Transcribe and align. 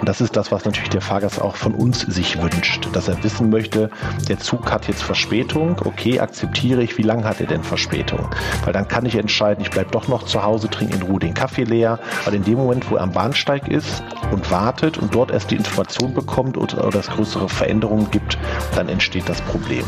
Und 0.00 0.08
das 0.08 0.22
ist 0.22 0.34
das, 0.34 0.50
was 0.50 0.64
natürlich 0.64 0.88
der 0.88 1.02
Fahrgast 1.02 1.40
auch 1.40 1.56
von 1.56 1.74
uns 1.74 2.00
sich 2.00 2.40
wünscht, 2.40 2.88
dass 2.94 3.06
er 3.06 3.22
wissen 3.22 3.50
möchte, 3.50 3.90
der 4.28 4.38
Zug 4.38 4.72
hat 4.72 4.88
jetzt 4.88 5.02
Verspätung, 5.02 5.76
okay, 5.84 6.20
akzeptiere 6.20 6.82
ich, 6.82 6.96
wie 6.96 7.02
lange 7.02 7.24
hat 7.24 7.38
er 7.40 7.46
denn 7.46 7.62
Verspätung? 7.62 8.34
Weil 8.64 8.72
dann 8.72 8.88
kann 8.88 9.04
ich 9.04 9.16
entscheiden, 9.16 9.62
ich 9.62 9.70
bleibe 9.70 9.90
doch 9.90 10.08
noch 10.08 10.22
zu 10.22 10.42
Hause, 10.42 10.70
trinke 10.70 10.96
in 10.96 11.02
Ruhe 11.02 11.20
den 11.20 11.34
Kaffee 11.34 11.64
leer, 11.64 11.98
weil 12.24 12.34
in 12.34 12.44
dem 12.44 12.54
Moment, 12.54 12.90
wo 12.90 12.96
er 12.96 13.02
am 13.02 13.12
Bahnsteig 13.12 13.68
ist 13.68 14.02
und 14.32 14.50
wartet 14.50 14.96
und 14.96 15.14
dort 15.14 15.32
erst 15.32 15.50
die 15.50 15.56
Information 15.56 16.14
bekommt 16.14 16.56
oder, 16.56 16.86
oder 16.86 17.00
es 17.00 17.08
größere 17.08 17.50
Veränderungen 17.50 18.10
gibt, 18.10 18.38
dann 18.74 18.88
entsteht 18.88 19.28
das 19.28 19.42
Problem. 19.42 19.84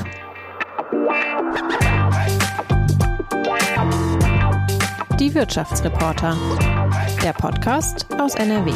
Die 5.19 5.35
Wirtschaftsreporter. 5.35 6.37
Der 7.23 7.33
Podcast 7.33 8.07
aus 8.19 8.35
NRW. 8.35 8.73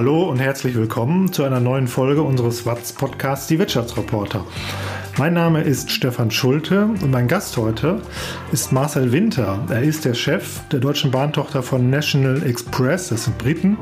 Hallo 0.00 0.30
und 0.30 0.38
herzlich 0.38 0.76
willkommen 0.76 1.30
zu 1.30 1.44
einer 1.44 1.60
neuen 1.60 1.86
Folge 1.86 2.22
unseres 2.22 2.64
WATS 2.64 2.94
Podcasts 2.94 3.48
Die 3.48 3.58
Wirtschaftsreporter. 3.58 4.46
Mein 5.18 5.34
Name 5.34 5.60
ist 5.60 5.90
Stefan 5.90 6.30
Schulte 6.30 6.86
und 6.86 7.10
mein 7.10 7.28
Gast 7.28 7.58
heute 7.58 8.00
ist 8.50 8.72
Marcel 8.72 9.12
Winter. 9.12 9.62
Er 9.68 9.82
ist 9.82 10.06
der 10.06 10.14
Chef 10.14 10.60
der 10.72 10.80
deutschen 10.80 11.10
Bahntochter 11.10 11.62
von 11.62 11.90
National 11.90 12.42
Express, 12.46 13.10
das 13.10 13.24
sind 13.24 13.36
Briten. 13.36 13.76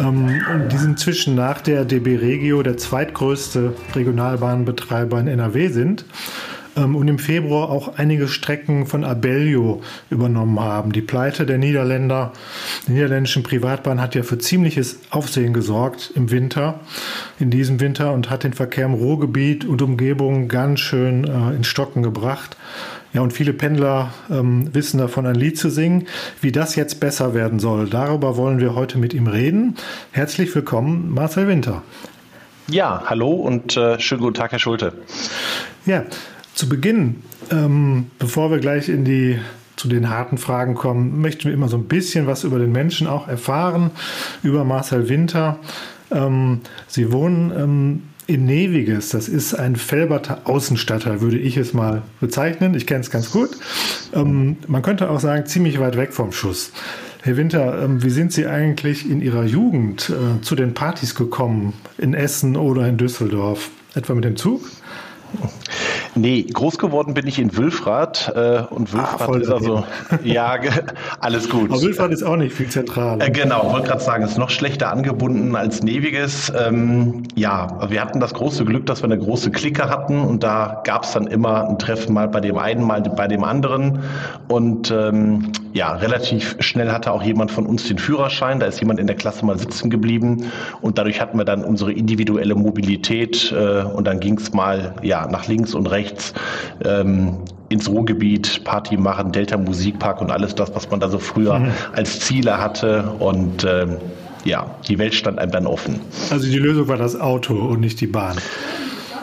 Ähm, 0.00 0.40
und 0.50 0.72
die 0.72 0.78
sind 0.78 0.92
inzwischen 0.92 1.34
nach 1.34 1.60
der 1.60 1.84
DB 1.84 2.16
Regio 2.16 2.62
der 2.62 2.78
zweitgrößte 2.78 3.74
Regionalbahnbetreiber 3.94 5.20
in 5.20 5.26
NRW 5.26 5.68
sind 5.68 6.06
ähm, 6.76 6.96
und 6.96 7.08
im 7.08 7.18
Februar 7.18 7.70
auch 7.70 7.96
einige 7.96 8.28
Strecken 8.28 8.86
von 8.86 9.04
Abellio 9.04 9.82
übernommen 10.10 10.60
haben. 10.60 10.92
Die 10.92 11.02
Pleite 11.02 11.46
der 11.46 11.58
Niederländer, 11.58 12.32
der 12.86 12.94
niederländischen 12.94 13.42
Privatbahn 13.42 14.00
hat 14.00 14.14
ja 14.14 14.22
für 14.22 14.38
ziemliches 14.38 15.00
Aufsehen 15.10 15.52
gesorgt 15.52 16.12
im 16.14 16.30
Winter, 16.30 16.80
in 17.38 17.50
diesem 17.50 17.80
Winter 17.80 18.12
und 18.12 18.30
hat 18.30 18.44
den 18.44 18.52
Verkehr 18.52 18.86
im 18.86 18.94
Ruhrgebiet 18.94 19.64
und 19.64 19.82
Umgebung 19.82 20.48
ganz 20.48 20.80
schön 20.80 21.24
äh, 21.24 21.54
in 21.54 21.64
Stocken 21.64 22.02
gebracht. 22.02 22.56
Ja, 23.12 23.20
und 23.20 23.34
viele 23.34 23.52
Pendler 23.52 24.14
ähm, 24.30 24.74
wissen 24.74 24.96
davon, 24.96 25.26
ein 25.26 25.34
Lied 25.34 25.58
zu 25.58 25.68
singen. 25.68 26.06
Wie 26.40 26.50
das 26.50 26.76
jetzt 26.76 26.98
besser 26.98 27.34
werden 27.34 27.58
soll, 27.58 27.90
darüber 27.90 28.38
wollen 28.38 28.58
wir 28.58 28.74
heute 28.74 28.96
mit 28.96 29.12
ihm 29.12 29.26
reden. 29.26 29.76
Herzlich 30.12 30.54
willkommen, 30.54 31.10
Marcel 31.12 31.46
Winter. 31.46 31.82
Ja, 32.68 33.02
hallo 33.04 33.32
und 33.32 33.76
äh, 33.76 34.00
schönen 34.00 34.22
guten 34.22 34.34
Tag, 34.34 34.52
Herr 34.52 34.58
Schulte. 34.58 34.94
Ja, 35.84 36.04
zu 36.62 36.68
Beginn, 36.68 37.16
ähm, 37.50 38.06
bevor 38.20 38.52
wir 38.52 38.60
gleich 38.60 38.88
in 38.88 39.04
die 39.04 39.36
zu 39.74 39.88
den 39.88 40.08
harten 40.08 40.38
Fragen 40.38 40.76
kommen, 40.76 41.20
möchten 41.20 41.46
wir 41.46 41.52
immer 41.52 41.68
so 41.68 41.76
ein 41.76 41.86
bisschen 41.86 42.28
was 42.28 42.44
über 42.44 42.60
den 42.60 42.70
Menschen 42.70 43.08
auch 43.08 43.26
erfahren, 43.26 43.90
über 44.44 44.62
Marcel 44.62 45.08
Winter. 45.08 45.58
Ähm, 46.12 46.60
Sie 46.86 47.10
wohnen 47.10 47.50
ähm, 47.50 48.02
in 48.28 48.44
Neviges, 48.44 49.08
das 49.08 49.28
ist 49.28 49.54
ein 49.54 49.74
Felberter 49.74 50.42
Außenstadtteil, 50.44 51.20
würde 51.20 51.36
ich 51.36 51.56
es 51.56 51.74
mal 51.74 52.02
bezeichnen. 52.20 52.74
Ich 52.74 52.86
kenne 52.86 53.00
es 53.00 53.10
ganz 53.10 53.32
gut. 53.32 53.50
Ähm, 54.14 54.56
man 54.68 54.82
könnte 54.82 55.10
auch 55.10 55.18
sagen, 55.18 55.46
ziemlich 55.46 55.80
weit 55.80 55.96
weg 55.96 56.12
vom 56.12 56.30
Schuss. 56.30 56.70
Herr 57.22 57.36
Winter, 57.36 57.82
ähm, 57.82 58.04
wie 58.04 58.10
sind 58.10 58.32
Sie 58.32 58.46
eigentlich 58.46 59.10
in 59.10 59.20
Ihrer 59.20 59.42
Jugend 59.42 60.10
äh, 60.10 60.40
zu 60.42 60.54
den 60.54 60.74
Partys 60.74 61.16
gekommen, 61.16 61.72
in 61.98 62.14
Essen 62.14 62.56
oder 62.56 62.86
in 62.86 62.98
Düsseldorf? 62.98 63.70
Etwa 63.96 64.14
mit 64.14 64.24
dem 64.24 64.36
Zug? 64.36 64.62
Nee, 66.14 66.42
groß 66.42 66.78
geworden 66.78 67.14
bin 67.14 67.26
ich 67.26 67.38
in 67.38 67.56
Wülfrath 67.56 68.32
äh, 68.34 68.62
und 68.68 68.92
Wülfrath 68.92 69.28
ah, 69.28 69.36
ist 69.36 69.50
also 69.50 69.84
ja 70.24 70.58
alles 71.20 71.48
gut. 71.48 71.70
Aber 71.70 71.80
Wülfrath 71.80 72.10
ist 72.10 72.22
auch 72.22 72.36
nicht 72.36 72.54
viel 72.54 72.68
zentraler. 72.68 73.26
Äh, 73.26 73.30
genau, 73.30 73.72
wollte 73.72 73.88
gerade 73.88 74.02
sagen, 74.02 74.22
ist 74.24 74.36
noch 74.36 74.50
schlechter 74.50 74.90
angebunden 74.90 75.56
als 75.56 75.82
Neviges. 75.82 76.52
Ähm, 76.58 77.22
ja, 77.34 77.88
wir 77.90 78.00
hatten 78.00 78.20
das 78.20 78.34
große 78.34 78.64
Glück, 78.64 78.84
dass 78.86 79.00
wir 79.00 79.06
eine 79.06 79.18
große 79.18 79.50
Clique 79.50 79.88
hatten 79.88 80.20
und 80.20 80.42
da 80.42 80.82
gab 80.84 81.04
es 81.04 81.12
dann 81.12 81.26
immer 81.26 81.68
ein 81.68 81.78
Treffen 81.78 82.12
mal 82.12 82.28
bei 82.28 82.40
dem 82.40 82.58
einen, 82.58 82.84
mal 82.84 83.00
bei 83.00 83.26
dem 83.26 83.42
anderen 83.42 84.00
und 84.48 84.90
ähm, 84.90 85.52
ja, 85.72 85.94
relativ 85.94 86.56
schnell 86.60 86.90
hatte 86.90 87.12
auch 87.12 87.22
jemand 87.22 87.50
von 87.50 87.66
uns 87.66 87.88
den 87.88 87.98
Führerschein. 87.98 88.60
Da 88.60 88.66
ist 88.66 88.80
jemand 88.80 89.00
in 89.00 89.06
der 89.06 89.16
Klasse 89.16 89.44
mal 89.44 89.58
sitzen 89.58 89.90
geblieben 89.90 90.50
und 90.80 90.98
dadurch 90.98 91.20
hatten 91.20 91.38
wir 91.38 91.44
dann 91.44 91.64
unsere 91.64 91.92
individuelle 91.92 92.54
Mobilität 92.54 93.52
äh, 93.52 93.82
und 93.82 94.06
dann 94.06 94.20
ging 94.20 94.38
es 94.38 94.52
mal 94.52 94.94
ja 95.02 95.26
nach 95.26 95.48
links 95.48 95.74
und 95.74 95.86
rechts 95.86 96.34
ähm, 96.84 97.38
ins 97.70 97.88
Ruhrgebiet, 97.88 98.64
Party 98.64 98.96
machen, 98.98 99.32
Delta 99.32 99.56
Musikpark 99.56 100.20
und 100.20 100.30
alles 100.30 100.54
das, 100.54 100.74
was 100.74 100.90
man 100.90 101.00
da 101.00 101.08
so 101.08 101.18
früher 101.18 101.58
mhm. 101.58 101.72
als 101.94 102.20
Ziele 102.20 102.58
hatte 102.58 103.04
und 103.18 103.64
ähm, 103.64 103.96
ja, 104.44 104.66
die 104.88 104.98
Welt 104.98 105.14
stand 105.14 105.38
einem 105.38 105.52
dann 105.52 105.66
offen. 105.66 106.00
Also 106.30 106.46
die 106.46 106.58
Lösung 106.58 106.88
war 106.88 106.96
das 106.96 107.18
Auto 107.18 107.54
und 107.54 107.80
nicht 107.80 108.00
die 108.00 108.06
Bahn. 108.06 108.36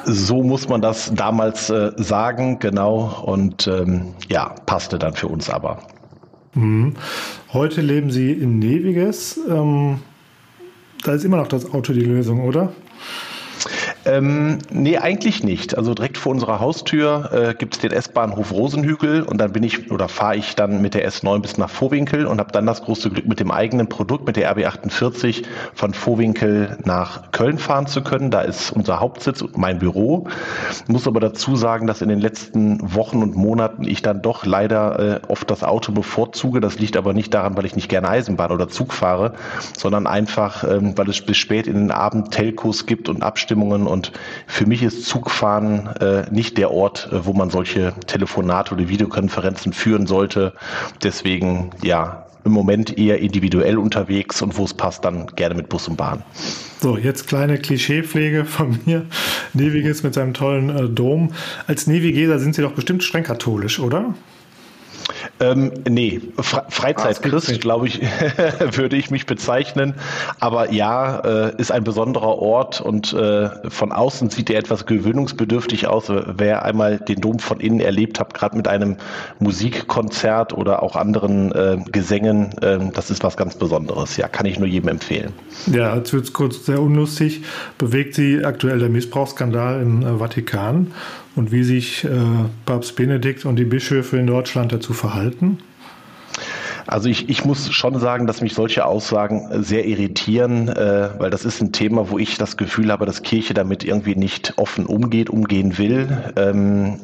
So 0.05 0.41
muss 0.41 0.67
man 0.69 0.81
das 0.81 1.11
damals 1.13 1.69
äh, 1.69 1.91
sagen, 1.97 2.57
genau. 2.59 3.21
Und 3.25 3.67
ähm, 3.67 4.13
ja, 4.29 4.55
passte 4.65 4.97
dann 4.97 5.13
für 5.13 5.27
uns 5.27 5.49
aber. 5.49 5.79
Mhm. 6.53 6.95
Heute 7.53 7.81
leben 7.81 8.11
Sie 8.11 8.31
in 8.31 8.59
Neviges. 8.59 9.39
Ähm, 9.47 9.99
da 11.03 11.13
ist 11.13 11.23
immer 11.23 11.37
noch 11.37 11.47
das 11.47 11.71
Auto 11.73 11.93
die 11.93 12.01
Lösung, 12.01 12.43
oder? 12.43 12.73
Ähm, 14.05 14.59
nee, 14.71 14.97
eigentlich 14.97 15.43
nicht. 15.43 15.77
Also 15.77 15.93
direkt 15.93 16.17
vor 16.17 16.31
unserer 16.31 16.59
Haustür 16.61 17.31
äh, 17.33 17.53
gibt 17.53 17.75
es 17.75 17.81
den 17.81 17.91
S-Bahnhof 17.91 18.53
Rosenhügel 18.53 19.23
und 19.23 19.39
dann 19.39 19.51
bin 19.51 19.63
ich 19.63 19.91
oder 19.91 20.07
fahre 20.07 20.37
ich 20.37 20.55
dann 20.55 20.81
mit 20.81 20.93
der 20.93 21.09
S9 21.09 21.39
bis 21.39 21.57
nach 21.57 21.69
Vorwinkel 21.69 22.25
und 22.25 22.39
habe 22.39 22.51
dann 22.53 22.65
das 22.65 22.81
große 22.81 23.09
Glück, 23.09 23.27
mit 23.27 23.41
dem 23.41 23.51
eigenen 23.51 23.89
Produkt, 23.89 24.25
mit 24.25 24.37
der 24.37 24.55
RB48 24.55 25.43
von 25.73 25.93
Vorwinkel 25.93 26.77
nach 26.85 27.31
Köln 27.31 27.57
fahren 27.57 27.87
zu 27.87 28.01
können. 28.01 28.31
Da 28.31 28.41
ist 28.41 28.71
unser 28.71 29.01
Hauptsitz 29.01 29.41
und 29.41 29.57
mein 29.57 29.79
Büro. 29.79 30.27
Muss 30.87 31.05
aber 31.05 31.19
dazu 31.19 31.57
sagen, 31.57 31.85
dass 31.85 32.01
in 32.01 32.07
den 32.07 32.19
letzten 32.19 32.79
Wochen 32.95 33.21
und 33.21 33.35
Monaten 33.35 33.83
ich 33.83 34.01
dann 34.01 34.21
doch 34.21 34.45
leider 34.45 34.99
äh, 34.99 35.19
oft 35.27 35.51
das 35.51 35.63
Auto 35.63 35.91
bevorzuge. 35.91 36.61
Das 36.61 36.79
liegt 36.79 36.95
aber 36.95 37.13
nicht 37.13 37.33
daran, 37.33 37.57
weil 37.57 37.65
ich 37.65 37.75
nicht 37.75 37.89
gerne 37.89 38.07
Eisenbahn 38.07 38.51
oder 38.51 38.69
Zug 38.69 38.93
fahre, 38.93 39.33
sondern 39.77 40.07
einfach, 40.07 40.63
ähm, 40.63 40.97
weil 40.97 41.09
es 41.09 41.19
bis 41.19 41.35
spät 41.35 41.67
in 41.67 41.73
den 41.73 41.91
Abend 41.91 42.31
Telcos 42.31 42.85
gibt 42.85 43.09
und 43.09 43.23
Abstimmungen 43.23 43.88
und 43.89 44.11
für 44.47 44.65
mich 44.65 44.83
ist 44.83 45.05
Zugfahren 45.05 45.87
äh, 45.99 46.25
nicht 46.31 46.57
der 46.57 46.71
Ort, 46.71 47.09
äh, 47.11 47.25
wo 47.25 47.33
man 47.33 47.49
solche 47.49 47.93
Telefonate 48.07 48.73
oder 48.73 48.87
Videokonferenzen 48.87 49.73
führen 49.73 50.07
sollte. 50.07 50.53
Deswegen, 51.03 51.71
ja, 51.83 52.25
im 52.45 52.51
Moment 52.51 52.97
eher 52.97 53.19
individuell 53.19 53.77
unterwegs 53.77 54.41
und 54.41 54.57
wo 54.57 54.63
es 54.63 54.73
passt, 54.73 55.03
dann 55.03 55.27
gerne 55.35 55.55
mit 55.55 55.69
Bus 55.69 55.87
und 55.87 55.97
Bahn. 55.97 56.23
So, 56.81 56.97
jetzt 56.97 57.27
kleine 57.27 57.57
Klischeepflege 57.57 58.45
von 58.45 58.79
mir. 58.85 59.05
Neviges 59.53 60.03
mit 60.03 60.13
seinem 60.13 60.33
tollen 60.33 60.69
äh, 60.69 60.87
Dom. 60.87 61.33
Als 61.67 61.87
Nevigeser 61.87 62.39
sind 62.39 62.55
Sie 62.55 62.61
doch 62.61 62.71
bestimmt 62.71 63.03
streng 63.03 63.23
katholisch, 63.23 63.79
oder? 63.79 64.13
Ähm, 65.39 65.71
nee, 65.87 66.21
Fre 66.37 66.65
Freizeitchrist, 66.69 67.49
ah, 67.49 67.57
glaube 67.57 67.87
ich, 67.87 68.01
würde 68.77 68.97
ich 68.97 69.09
mich 69.09 69.25
bezeichnen. 69.25 69.93
Aber 70.39 70.71
ja, 70.71 71.19
äh, 71.19 71.55
ist 71.57 71.71
ein 71.71 71.83
besonderer 71.83 72.39
Ort 72.39 72.81
und 72.81 73.13
äh, 73.13 73.49
von 73.69 73.91
außen 73.91 74.29
sieht 74.29 74.49
er 74.49 74.59
etwas 74.59 74.85
gewöhnungsbedürftig 74.85 75.87
aus. 75.87 76.05
Wer 76.09 76.63
einmal 76.63 76.97
den 76.97 77.21
Dom 77.21 77.39
von 77.39 77.59
innen 77.59 77.79
erlebt 77.79 78.19
hat, 78.19 78.33
gerade 78.33 78.57
mit 78.57 78.67
einem 78.67 78.97
Musikkonzert 79.39 80.53
oder 80.53 80.83
auch 80.83 80.95
anderen 80.95 81.51
äh, 81.53 81.77
Gesängen, 81.89 82.55
ähm, 82.61 82.91
das 82.93 83.09
ist 83.09 83.23
was 83.23 83.37
ganz 83.37 83.55
Besonderes. 83.55 84.17
Ja, 84.17 84.27
kann 84.27 84.45
ich 84.45 84.59
nur 84.59 84.67
jedem 84.67 84.89
empfehlen. 84.89 85.31
Ja, 85.71 85.95
jetzt 85.95 86.11
wird 86.13 86.25
es 86.25 86.33
kurz 86.33 86.65
sehr 86.65 86.81
unlustig. 86.81 87.43
Bewegt 87.77 88.15
Sie 88.15 88.43
aktuell 88.43 88.79
der 88.79 88.89
Missbrauchsskandal 88.89 89.81
im 89.81 90.01
äh, 90.01 90.17
Vatikan? 90.17 90.91
Und 91.39 91.53
wie 91.53 91.63
sich 91.63 92.03
äh, 92.03 92.09
Papst 92.65 92.97
Benedikt 92.97 93.45
und 93.45 93.55
die 93.55 93.63
Bischöfe 93.63 94.17
in 94.17 94.27
Deutschland 94.27 94.73
dazu 94.73 94.91
verhalten? 94.91 95.59
Also 96.85 97.07
ich, 97.07 97.29
ich 97.29 97.45
muss 97.45 97.71
schon 97.71 97.97
sagen, 97.97 98.27
dass 98.27 98.41
mich 98.41 98.53
solche 98.53 98.85
Aussagen 98.85 99.63
sehr 99.63 99.85
irritieren, 99.85 100.67
äh, 100.67 101.11
weil 101.17 101.29
das 101.29 101.45
ist 101.45 101.61
ein 101.61 101.71
Thema, 101.71 102.09
wo 102.09 102.19
ich 102.19 102.37
das 102.37 102.57
Gefühl 102.57 102.91
habe, 102.91 103.05
dass 103.05 103.21
Kirche 103.21 103.53
damit 103.53 103.85
irgendwie 103.85 104.15
nicht 104.15 104.55
offen 104.57 104.85
umgeht, 104.85 105.29
umgehen 105.29 105.77
will. 105.77 106.09
Ähm, 106.35 106.97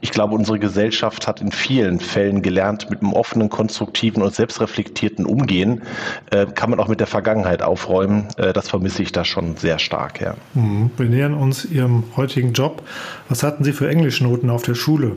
ich 0.00 0.10
glaube, 0.10 0.34
unsere 0.34 0.58
Gesellschaft 0.58 1.26
hat 1.26 1.40
in 1.40 1.50
vielen 1.52 2.00
Fällen 2.00 2.42
gelernt, 2.42 2.90
mit 2.90 3.02
einem 3.02 3.12
offenen, 3.12 3.48
konstruktiven 3.48 4.22
und 4.22 4.34
selbstreflektierten 4.34 5.26
Umgehen 5.26 5.82
äh, 6.30 6.46
kann 6.46 6.70
man 6.70 6.80
auch 6.80 6.88
mit 6.88 7.00
der 7.00 7.06
Vergangenheit 7.06 7.62
aufräumen. 7.62 8.28
Äh, 8.36 8.52
das 8.52 8.68
vermisse 8.68 9.02
ich 9.02 9.12
da 9.12 9.24
schon 9.24 9.56
sehr 9.56 9.78
stark. 9.78 10.20
Ja. 10.20 10.34
Mhm. 10.54 10.90
Wir 10.96 11.06
nähern 11.06 11.34
uns 11.34 11.64
Ihrem 11.64 12.04
heutigen 12.16 12.52
Job. 12.52 12.82
Was 13.28 13.42
hatten 13.42 13.64
Sie 13.64 13.72
für 13.72 13.88
Englischnoten 13.88 14.50
auf 14.50 14.62
der 14.62 14.74
Schule? 14.74 15.16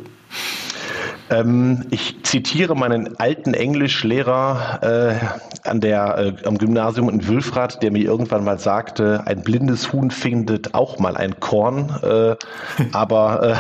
Ähm, 1.30 1.86
ich 1.90 2.24
zitiere 2.24 2.76
meinen 2.76 3.20
alten 3.20 3.54
Englischlehrer 3.54 4.80
äh, 4.82 5.68
an 5.68 5.82
der, 5.82 6.18
äh, 6.18 6.48
am 6.48 6.58
Gymnasium 6.58 7.10
in 7.10 7.28
Wülfrath, 7.28 7.84
der 7.84 7.92
mir 7.92 8.04
irgendwann 8.04 8.44
mal 8.44 8.60
sagte, 8.60 9.24
ein 9.26 9.42
blindes 9.42 9.92
Huhn 9.92 10.12
findet 10.12 10.74
auch 10.74 11.00
mal 11.00 11.18
ein 11.18 11.40
Korn. 11.40 11.94
Äh, 12.02 12.36
aber 12.94 13.44
äh, 13.44 13.56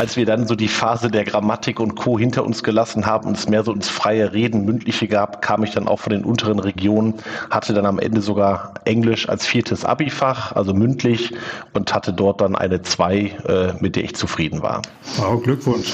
als 0.00 0.16
wir 0.16 0.26
dann 0.26 0.46
so 0.46 0.54
die 0.54 0.68
Phase 0.68 1.10
der 1.10 1.24
Grammatik 1.24 1.78
und 1.78 1.94
Co. 1.94 2.18
hinter 2.18 2.44
uns 2.44 2.62
gelassen 2.62 3.06
haben 3.06 3.28
und 3.28 3.36
es 3.36 3.48
mehr 3.48 3.62
so 3.62 3.72
ins 3.72 3.88
freie 3.88 4.32
Reden, 4.32 4.64
mündliche 4.64 5.06
gab, 5.06 5.42
kam 5.42 5.62
ich 5.62 5.70
dann 5.70 5.86
auch 5.86 6.00
von 6.00 6.12
den 6.12 6.24
unteren 6.24 6.58
Regionen, 6.58 7.14
hatte 7.50 7.72
dann 7.72 7.86
am 7.86 7.98
Ende 7.98 8.20
sogar 8.20 8.74
Englisch 8.84 9.28
als 9.28 9.46
viertes 9.46 9.84
Abifach, 9.84 10.52
also 10.52 10.74
mündlich 10.74 11.32
und 11.72 11.94
hatte 11.94 12.12
dort 12.12 12.40
dann 12.40 12.56
eine 12.56 12.82
2, 12.82 13.14
äh, 13.14 13.72
mit 13.80 13.96
der 13.96 14.04
ich 14.04 14.16
zufrieden 14.16 14.62
war. 14.62 14.82
Wow, 15.16 15.42
Glückwunsch. 15.42 15.92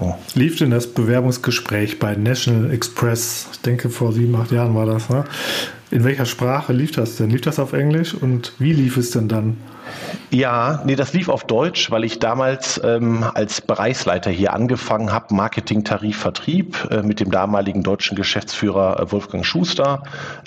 Ja, 0.00 0.16
Lief 0.34 0.55
denn 0.60 0.70
das 0.70 0.86
Bewerbungsgespräch 0.86 1.98
bei 1.98 2.14
National 2.14 2.70
Express? 2.70 3.48
Ich 3.52 3.60
denke, 3.60 3.90
vor 3.90 4.12
sieben, 4.12 4.34
acht 4.36 4.52
Jahren 4.52 4.74
war 4.74 4.86
das. 4.86 5.08
Ne? 5.08 5.24
In 5.90 6.04
welcher 6.04 6.26
Sprache 6.26 6.72
lief 6.72 6.92
das 6.92 7.16
denn? 7.16 7.30
Lief 7.30 7.42
das 7.42 7.58
auf 7.58 7.72
Englisch 7.72 8.14
und 8.14 8.52
wie 8.58 8.72
lief 8.72 8.96
es 8.96 9.10
denn 9.10 9.28
dann? 9.28 9.56
Ja, 10.30 10.82
nee, 10.84 10.96
das 10.96 11.12
lief 11.12 11.28
auf 11.28 11.44
Deutsch, 11.44 11.90
weil 11.90 12.04
ich 12.04 12.18
damals 12.18 12.80
ähm, 12.84 13.24
als 13.34 13.60
Bereichsleiter 13.60 14.30
hier 14.30 14.52
angefangen 14.52 15.12
habe, 15.12 15.34
Marketing, 15.34 15.84
Tarif, 15.84 16.18
Vertrieb 16.18 16.88
äh, 16.90 17.02
mit 17.02 17.20
dem 17.20 17.30
damaligen 17.30 17.82
deutschen 17.82 18.16
Geschäftsführer 18.16 19.00
äh, 19.00 19.12
Wolfgang 19.12 19.44
Schuster, 19.46 20.02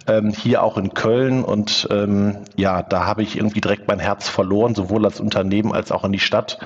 ähm, 0.08 0.32
hier 0.32 0.64
auch 0.64 0.78
in 0.78 0.94
Köln. 0.94 1.44
Und 1.44 1.88
ähm, 1.92 2.38
ja, 2.56 2.82
da 2.84 3.06
habe 3.06 3.24
ich 3.24 3.38
irgendwie 3.38 3.62
direkt 3.62 3.88
mein 3.88 4.00
Herz 4.00 4.28
verloren, 4.28 4.76
sowohl 4.76 5.06
als 5.06 5.20
Unternehmen 5.20 5.74
als 5.74 5.92
auch 5.92 6.04
an 6.04 6.12
die 6.12 6.20
Stadt. 6.20 6.60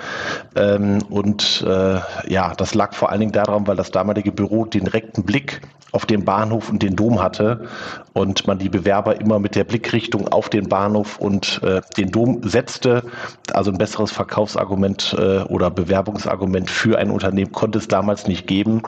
Ähm, 0.56 1.00
und 1.10 1.64
äh, 1.68 2.00
ja, 2.28 2.54
das 2.56 2.74
lag 2.74 2.94
vor 2.94 3.12
allen 3.12 3.20
Dingen 3.20 3.32
daran, 3.32 3.68
weil 3.68 3.76
das 3.76 3.92
damalige 3.92 4.32
Büro 4.32 4.66
den 4.66 4.86
direkten 4.86 5.24
Blick 5.24 5.62
auf 5.94 6.06
den 6.06 6.26
Bahnhof 6.26 6.70
und 6.70 6.84
den 6.84 6.96
Dom 6.96 7.22
hatte 7.22 7.68
und 8.14 8.46
man 8.48 8.58
die 8.58 8.68
Bewerber 8.68 9.22
immer 9.22 9.40
mit 9.40 9.56
der 9.56 9.64
Blickrichtung 9.64 10.28
auf 10.28 10.50
den 10.50 10.68
Bahnhof 10.68 11.20
und 11.20 11.62
äh, 11.64 11.82
den 11.98 12.12
Dom 12.12 12.42
setzte. 12.44 13.04
Also 13.54 13.72
ein 13.72 13.78
besseres 13.78 14.12
Verkaufsargument 14.12 15.16
äh, 15.18 15.42
oder 15.44 15.70
Bewerbungsargument 15.70 16.70
für 16.70 16.98
ein 16.98 17.12
Unternehmen 17.12 17.52
konnte 17.52 17.78
es 17.78 17.88
damals 17.88 18.28
nicht 18.28 18.48
geben. 18.48 18.82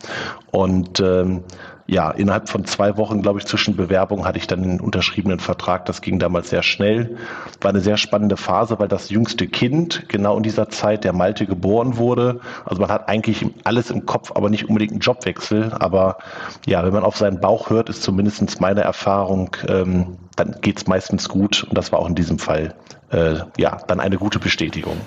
Und 0.51 0.99
ähm, 0.99 1.43
ja, 1.87 2.09
innerhalb 2.09 2.49
von 2.49 2.65
zwei 2.65 2.97
Wochen, 2.97 3.21
glaube 3.21 3.39
ich, 3.39 3.45
zwischen 3.45 3.75
Bewerbung 3.75 4.25
hatte 4.25 4.39
ich 4.39 4.47
dann 4.47 4.63
den 4.63 4.81
unterschriebenen 4.81 5.39
Vertrag. 5.39 5.85
Das 5.85 6.01
ging 6.01 6.17
damals 6.17 6.49
sehr 6.49 6.63
schnell. 6.63 7.17
War 7.61 7.69
eine 7.69 7.79
sehr 7.79 7.97
spannende 7.97 8.37
Phase, 8.37 8.79
weil 8.79 8.87
das 8.87 9.11
jüngste 9.11 9.47
Kind 9.47 10.09
genau 10.09 10.35
in 10.37 10.41
dieser 10.41 10.69
Zeit, 10.69 11.03
der 11.03 11.13
Malte, 11.13 11.45
geboren 11.45 11.97
wurde. 11.97 12.39
Also 12.65 12.81
man 12.81 12.89
hat 12.89 13.07
eigentlich 13.07 13.45
alles 13.65 13.91
im 13.91 14.07
Kopf, 14.07 14.31
aber 14.33 14.49
nicht 14.49 14.67
unbedingt 14.67 14.93
einen 14.93 15.01
Jobwechsel. 15.01 15.73
Aber 15.73 16.17
ja, 16.65 16.83
wenn 16.83 16.93
man 16.93 17.03
auf 17.03 17.17
seinen 17.17 17.39
Bauch 17.39 17.69
hört, 17.69 17.89
ist 17.89 18.01
zumindest 18.01 18.59
meine 18.59 18.81
Erfahrung, 18.81 19.55
ähm, 19.67 20.17
dann 20.35 20.55
geht's 20.61 20.87
meistens 20.87 21.29
gut. 21.29 21.65
Und 21.69 21.77
das 21.77 21.91
war 21.91 21.99
auch 21.99 22.09
in 22.09 22.15
diesem 22.15 22.39
Fall 22.39 22.73
äh, 23.11 23.35
ja 23.57 23.77
dann 23.87 23.99
eine 23.99 24.17
gute 24.17 24.39
Bestätigung. 24.39 24.97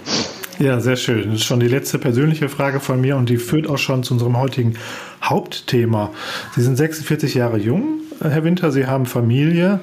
Ja, 0.59 0.81
sehr 0.81 0.97
schön. 0.97 1.31
Das 1.31 1.35
ist 1.41 1.45
schon 1.45 1.61
die 1.61 1.69
letzte 1.69 1.99
persönliche 1.99 2.49
Frage 2.49 2.81
von 2.81 3.01
mir 3.01 3.17
und 3.17 3.29
die 3.29 3.37
führt 3.37 3.69
auch 3.69 3.79
schon 3.79 4.03
zu 4.03 4.15
unserem 4.15 4.37
heutigen 4.37 4.75
Hauptthema. 5.23 6.11
Sie 6.57 6.63
sind 6.63 6.77
46 6.77 7.35
Jahre 7.35 7.59
jung, 7.59 8.01
Herr 8.21 8.43
Winter, 8.43 8.73
Sie 8.73 8.87
haben 8.87 9.07
Familie. 9.07 9.79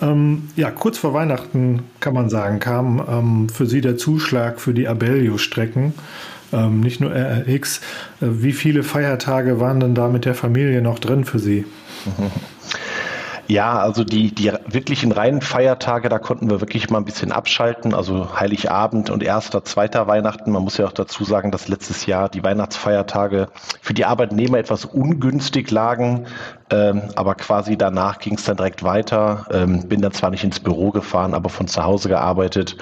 Ähm, 0.00 0.48
ja, 0.54 0.70
kurz 0.70 0.98
vor 0.98 1.14
Weihnachten 1.14 1.82
kann 1.98 2.14
man 2.14 2.30
sagen, 2.30 2.60
kam 2.60 3.04
ähm, 3.08 3.48
für 3.48 3.66
Sie 3.66 3.80
der 3.80 3.96
Zuschlag 3.96 4.60
für 4.60 4.72
die 4.72 4.86
Abellio-Strecken. 4.86 5.94
Ähm, 6.52 6.80
nicht 6.80 7.00
nur 7.00 7.10
RRX. 7.10 7.78
Äh, 8.20 8.26
wie 8.30 8.52
viele 8.52 8.84
Feiertage 8.84 9.58
waren 9.58 9.80
denn 9.80 9.96
da 9.96 10.08
mit 10.08 10.24
der 10.24 10.34
Familie 10.34 10.80
noch 10.80 11.00
drin 11.00 11.24
für 11.24 11.40
Sie? 11.40 11.64
Ja, 13.46 13.78
also 13.78 14.04
die, 14.04 14.34
die 14.34 14.50
wirklichen 14.66 15.12
reinen 15.12 15.42
Feiertage, 15.42 16.08
da 16.08 16.18
konnten 16.18 16.48
wir 16.48 16.62
wirklich 16.62 16.88
mal 16.88 16.98
ein 16.98 17.04
bisschen 17.04 17.30
abschalten. 17.30 17.92
Also 17.92 18.40
Heiligabend 18.40 19.10
und 19.10 19.22
erster, 19.22 19.64
zweiter 19.64 20.06
Weihnachten. 20.06 20.50
Man 20.50 20.62
muss 20.62 20.78
ja 20.78 20.86
auch 20.86 20.92
dazu 20.92 21.24
sagen, 21.24 21.50
dass 21.50 21.68
letztes 21.68 22.06
Jahr 22.06 22.30
die 22.30 22.42
Weihnachtsfeiertage 22.42 23.48
für 23.82 23.92
die 23.92 24.06
Arbeitnehmer 24.06 24.58
etwas 24.58 24.86
ungünstig 24.86 25.70
lagen. 25.70 26.26
Ähm, 26.70 27.02
aber 27.16 27.34
quasi 27.34 27.76
danach 27.76 28.18
ging 28.18 28.36
es 28.36 28.44
dann 28.44 28.56
direkt 28.56 28.82
weiter. 28.82 29.46
Ähm, 29.52 29.88
bin 29.88 30.00
dann 30.00 30.12
zwar 30.12 30.30
nicht 30.30 30.44
ins 30.44 30.60
Büro 30.60 30.90
gefahren, 30.90 31.34
aber 31.34 31.50
von 31.50 31.68
zu 31.68 31.84
Hause 31.84 32.08
gearbeitet. 32.08 32.78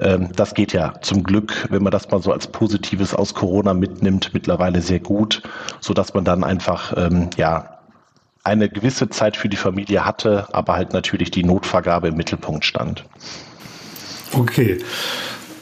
Ähm, 0.00 0.30
das 0.34 0.54
geht 0.54 0.72
ja 0.72 0.94
zum 1.02 1.22
Glück, 1.22 1.66
wenn 1.68 1.82
man 1.82 1.92
das 1.92 2.10
mal 2.10 2.22
so 2.22 2.32
als 2.32 2.46
Positives 2.46 3.14
aus 3.14 3.34
Corona 3.34 3.74
mitnimmt, 3.74 4.30
mittlerweile 4.32 4.80
sehr 4.80 5.00
gut, 5.00 5.42
so 5.80 5.92
dass 5.92 6.14
man 6.14 6.24
dann 6.24 6.44
einfach 6.44 6.94
ähm, 6.96 7.28
ja 7.36 7.77
eine 8.48 8.68
gewisse 8.68 9.08
Zeit 9.08 9.36
für 9.36 9.48
die 9.48 9.56
Familie 9.56 10.04
hatte, 10.04 10.48
aber 10.52 10.74
halt 10.74 10.92
natürlich 10.92 11.30
die 11.30 11.44
Notvergabe 11.44 12.08
im 12.08 12.16
Mittelpunkt 12.16 12.64
stand. 12.64 13.04
Okay. 14.32 14.78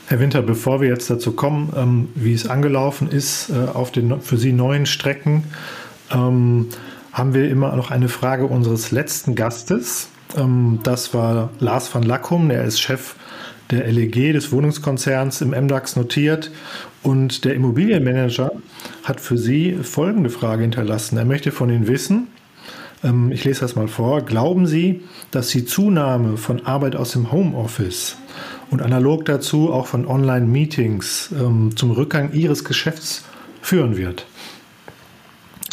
Herr 0.08 0.20
Winter, 0.20 0.40
bevor 0.40 0.80
wir 0.80 0.88
jetzt 0.88 1.10
dazu 1.10 1.32
kommen, 1.32 1.72
ähm, 1.76 2.08
wie 2.14 2.32
es 2.32 2.48
angelaufen 2.48 3.10
ist 3.10 3.50
äh, 3.50 3.68
auf 3.74 3.90
den 3.90 4.20
für 4.20 4.36
Sie 4.36 4.52
neuen 4.52 4.86
Strecken, 4.86 5.44
ähm, 6.12 6.68
haben 7.12 7.34
wir 7.34 7.50
immer 7.50 7.74
noch 7.74 7.90
eine 7.90 8.08
Frage 8.08 8.46
unseres 8.46 8.92
letzten 8.92 9.34
Gastes. 9.34 10.08
Ähm, 10.36 10.78
das 10.84 11.12
war 11.12 11.50
Lars 11.58 11.92
van 11.92 12.04
Lackum, 12.04 12.48
der 12.48 12.64
ist 12.64 12.80
Chef 12.80 13.16
der 13.70 13.90
LEG 13.90 14.32
des 14.32 14.52
Wohnungskonzerns 14.52 15.40
im 15.40 15.50
MDAX 15.50 15.96
notiert. 15.96 16.52
Und 17.02 17.44
der 17.44 17.54
Immobilienmanager 17.54 18.52
hat 19.02 19.20
für 19.20 19.36
Sie 19.36 19.76
folgende 19.82 20.30
Frage 20.30 20.62
hinterlassen. 20.62 21.18
Er 21.18 21.24
möchte 21.24 21.52
von 21.52 21.70
Ihnen 21.70 21.88
wissen, 21.88 22.28
ich 23.30 23.44
lese 23.44 23.60
das 23.60 23.76
mal 23.76 23.88
vor. 23.88 24.22
Glauben 24.22 24.66
Sie, 24.66 25.02
dass 25.30 25.48
die 25.48 25.64
Zunahme 25.64 26.36
von 26.36 26.66
Arbeit 26.66 26.96
aus 26.96 27.12
dem 27.12 27.30
Homeoffice 27.30 28.16
und 28.70 28.82
analog 28.82 29.24
dazu 29.26 29.72
auch 29.72 29.86
von 29.86 30.06
Online-Meetings 30.06 31.30
ähm, 31.38 31.76
zum 31.76 31.90
Rückgang 31.92 32.32
Ihres 32.32 32.64
Geschäfts 32.64 33.24
führen 33.60 33.96
wird? 33.96 34.26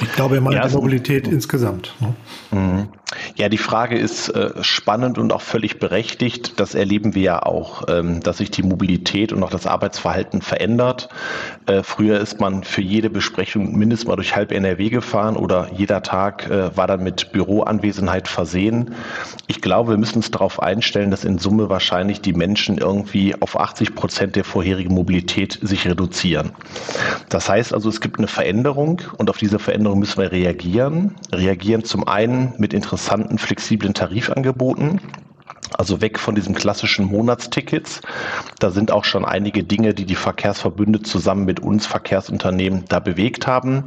Ich 0.02 0.12
glaube, 0.14 0.36
er 0.36 0.42
meint 0.42 0.56
ja, 0.56 0.68
Mobilität 0.70 1.28
insgesamt. 1.28 1.94
Ne? 2.00 2.16
Mhm. 2.52 2.88
Ja, 3.36 3.50
die 3.50 3.58
Frage 3.58 3.98
ist 3.98 4.30
äh, 4.30 4.52
spannend 4.62 5.18
und 5.18 5.34
auch 5.34 5.42
völlig 5.42 5.80
berechtigt. 5.80 6.60
Das 6.60 6.76
erleben 6.76 7.16
wir 7.16 7.22
ja 7.22 7.44
auch, 7.44 7.84
ähm, 7.88 8.22
dass 8.22 8.38
sich 8.38 8.52
die 8.52 8.64
Mobilität 8.64 9.34
und 9.34 9.44
auch 9.44 9.50
das 9.50 9.68
Arbeitsverhalten 9.68 10.42
verändert. 10.42 11.10
Äh, 11.66 11.84
früher 11.84 12.20
ist 12.20 12.40
man 12.40 12.64
für 12.64 12.82
jede 12.82 13.10
Besprechung 13.10 13.78
mindestens 13.78 14.08
mal 14.08 14.16
durch 14.16 14.36
halb 14.36 14.52
NRW 14.52 14.90
gefahren 14.90 15.36
oder 15.36 15.70
jeder 15.76 16.02
Tag 16.02 16.50
äh, 16.50 16.76
war 16.76 16.88
dann 16.88 17.04
mit 17.04 17.32
Büroanwesenheit 17.32 18.28
versehen. 18.28 18.96
Ich 19.48 19.62
glaube, 19.62 19.92
wir 19.92 19.98
müssen 19.98 20.18
uns 20.18 20.32
darauf 20.32 20.62
einstellen, 20.62 21.12
dass 21.12 21.24
in 21.24 21.38
Summe 21.38 21.70
wahrscheinlich 21.70 22.22
die 22.22 22.34
Menschen 22.34 22.78
irgendwie 22.78 23.40
auf 23.42 23.60
80 23.60 23.96
Prozent 23.96 24.36
der 24.36 24.44
vorherigen 24.44 24.94
Mobilität 24.94 25.60
sich 25.62 25.88
reduzieren. 25.88 26.52
Das 27.30 27.50
heißt 27.50 27.74
also, 27.74 27.90
es 27.90 28.02
gibt 28.02 28.18
eine 28.18 28.28
Veränderung 28.28 29.02
und 29.18 29.30
auf 29.30 29.38
diese 29.38 29.60
Veränderung 29.60 29.83
müssen 29.96 30.22
wir 30.22 30.32
reagieren. 30.32 31.16
Reagieren 31.32 31.84
zum 31.84 32.08
einen 32.08 32.54
mit 32.58 32.74
interessanten, 32.74 33.38
flexiblen 33.38 33.94
Tarifangeboten. 33.94 35.00
Also 35.74 36.02
weg 36.02 36.20
von 36.20 36.36
diesen 36.36 36.56
klassischen 36.56 37.06
Monatstickets. 37.06 38.02
Da 38.60 38.72
sind 38.72 38.92
auch 38.92 39.06
schon 39.06 39.26
einige 39.26 39.64
Dinge, 39.64 39.94
die 39.94 40.06
die 40.06 40.16
Verkehrsverbünde 40.16 41.02
zusammen 41.02 41.46
mit 41.46 41.60
uns 41.60 41.86
Verkehrsunternehmen 41.86 42.86
da 42.90 43.00
bewegt 43.00 43.48
haben. 43.48 43.84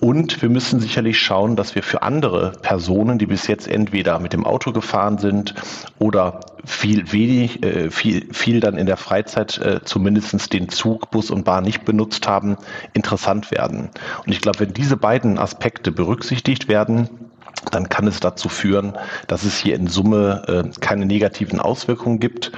Und 0.00 0.40
wir 0.42 0.48
müssen 0.48 0.80
sicherlich 0.80 1.18
schauen, 1.18 1.56
dass 1.56 1.74
wir 1.74 1.82
für 1.82 2.02
andere 2.02 2.52
Personen, 2.62 3.18
die 3.18 3.26
bis 3.26 3.46
jetzt 3.46 3.68
entweder 3.68 4.18
mit 4.18 4.32
dem 4.32 4.46
Auto 4.46 4.72
gefahren 4.72 5.18
sind 5.18 5.54
oder 5.98 6.40
viel 6.64 7.12
wenig, 7.12 7.62
äh, 7.62 7.90
viel, 7.90 8.32
viel 8.32 8.60
dann 8.60 8.76
in 8.76 8.86
der 8.86 8.96
Freizeit 8.96 9.58
äh, 9.58 9.80
zumindest 9.84 10.52
den 10.52 10.68
Zug, 10.68 11.10
Bus 11.10 11.30
und 11.30 11.44
Bahn 11.44 11.64
nicht 11.64 11.84
benutzt 11.84 12.28
haben, 12.28 12.56
interessant 12.92 13.50
werden. 13.50 13.90
Und 14.24 14.32
ich 14.32 14.40
glaube, 14.40 14.60
wenn 14.60 14.72
diese 14.72 14.96
beiden 14.96 15.38
Aspekte 15.38 15.92
berücksichtigt 15.92 16.68
werden, 16.68 17.29
dann 17.70 17.88
kann 17.88 18.06
es 18.06 18.20
dazu 18.20 18.48
führen, 18.48 18.96
dass 19.26 19.44
es 19.44 19.58
hier 19.58 19.74
in 19.74 19.86
Summe 19.86 20.42
äh, 20.46 20.80
keine 20.80 21.06
negativen 21.06 21.60
Auswirkungen 21.60 22.18
gibt. 22.18 22.52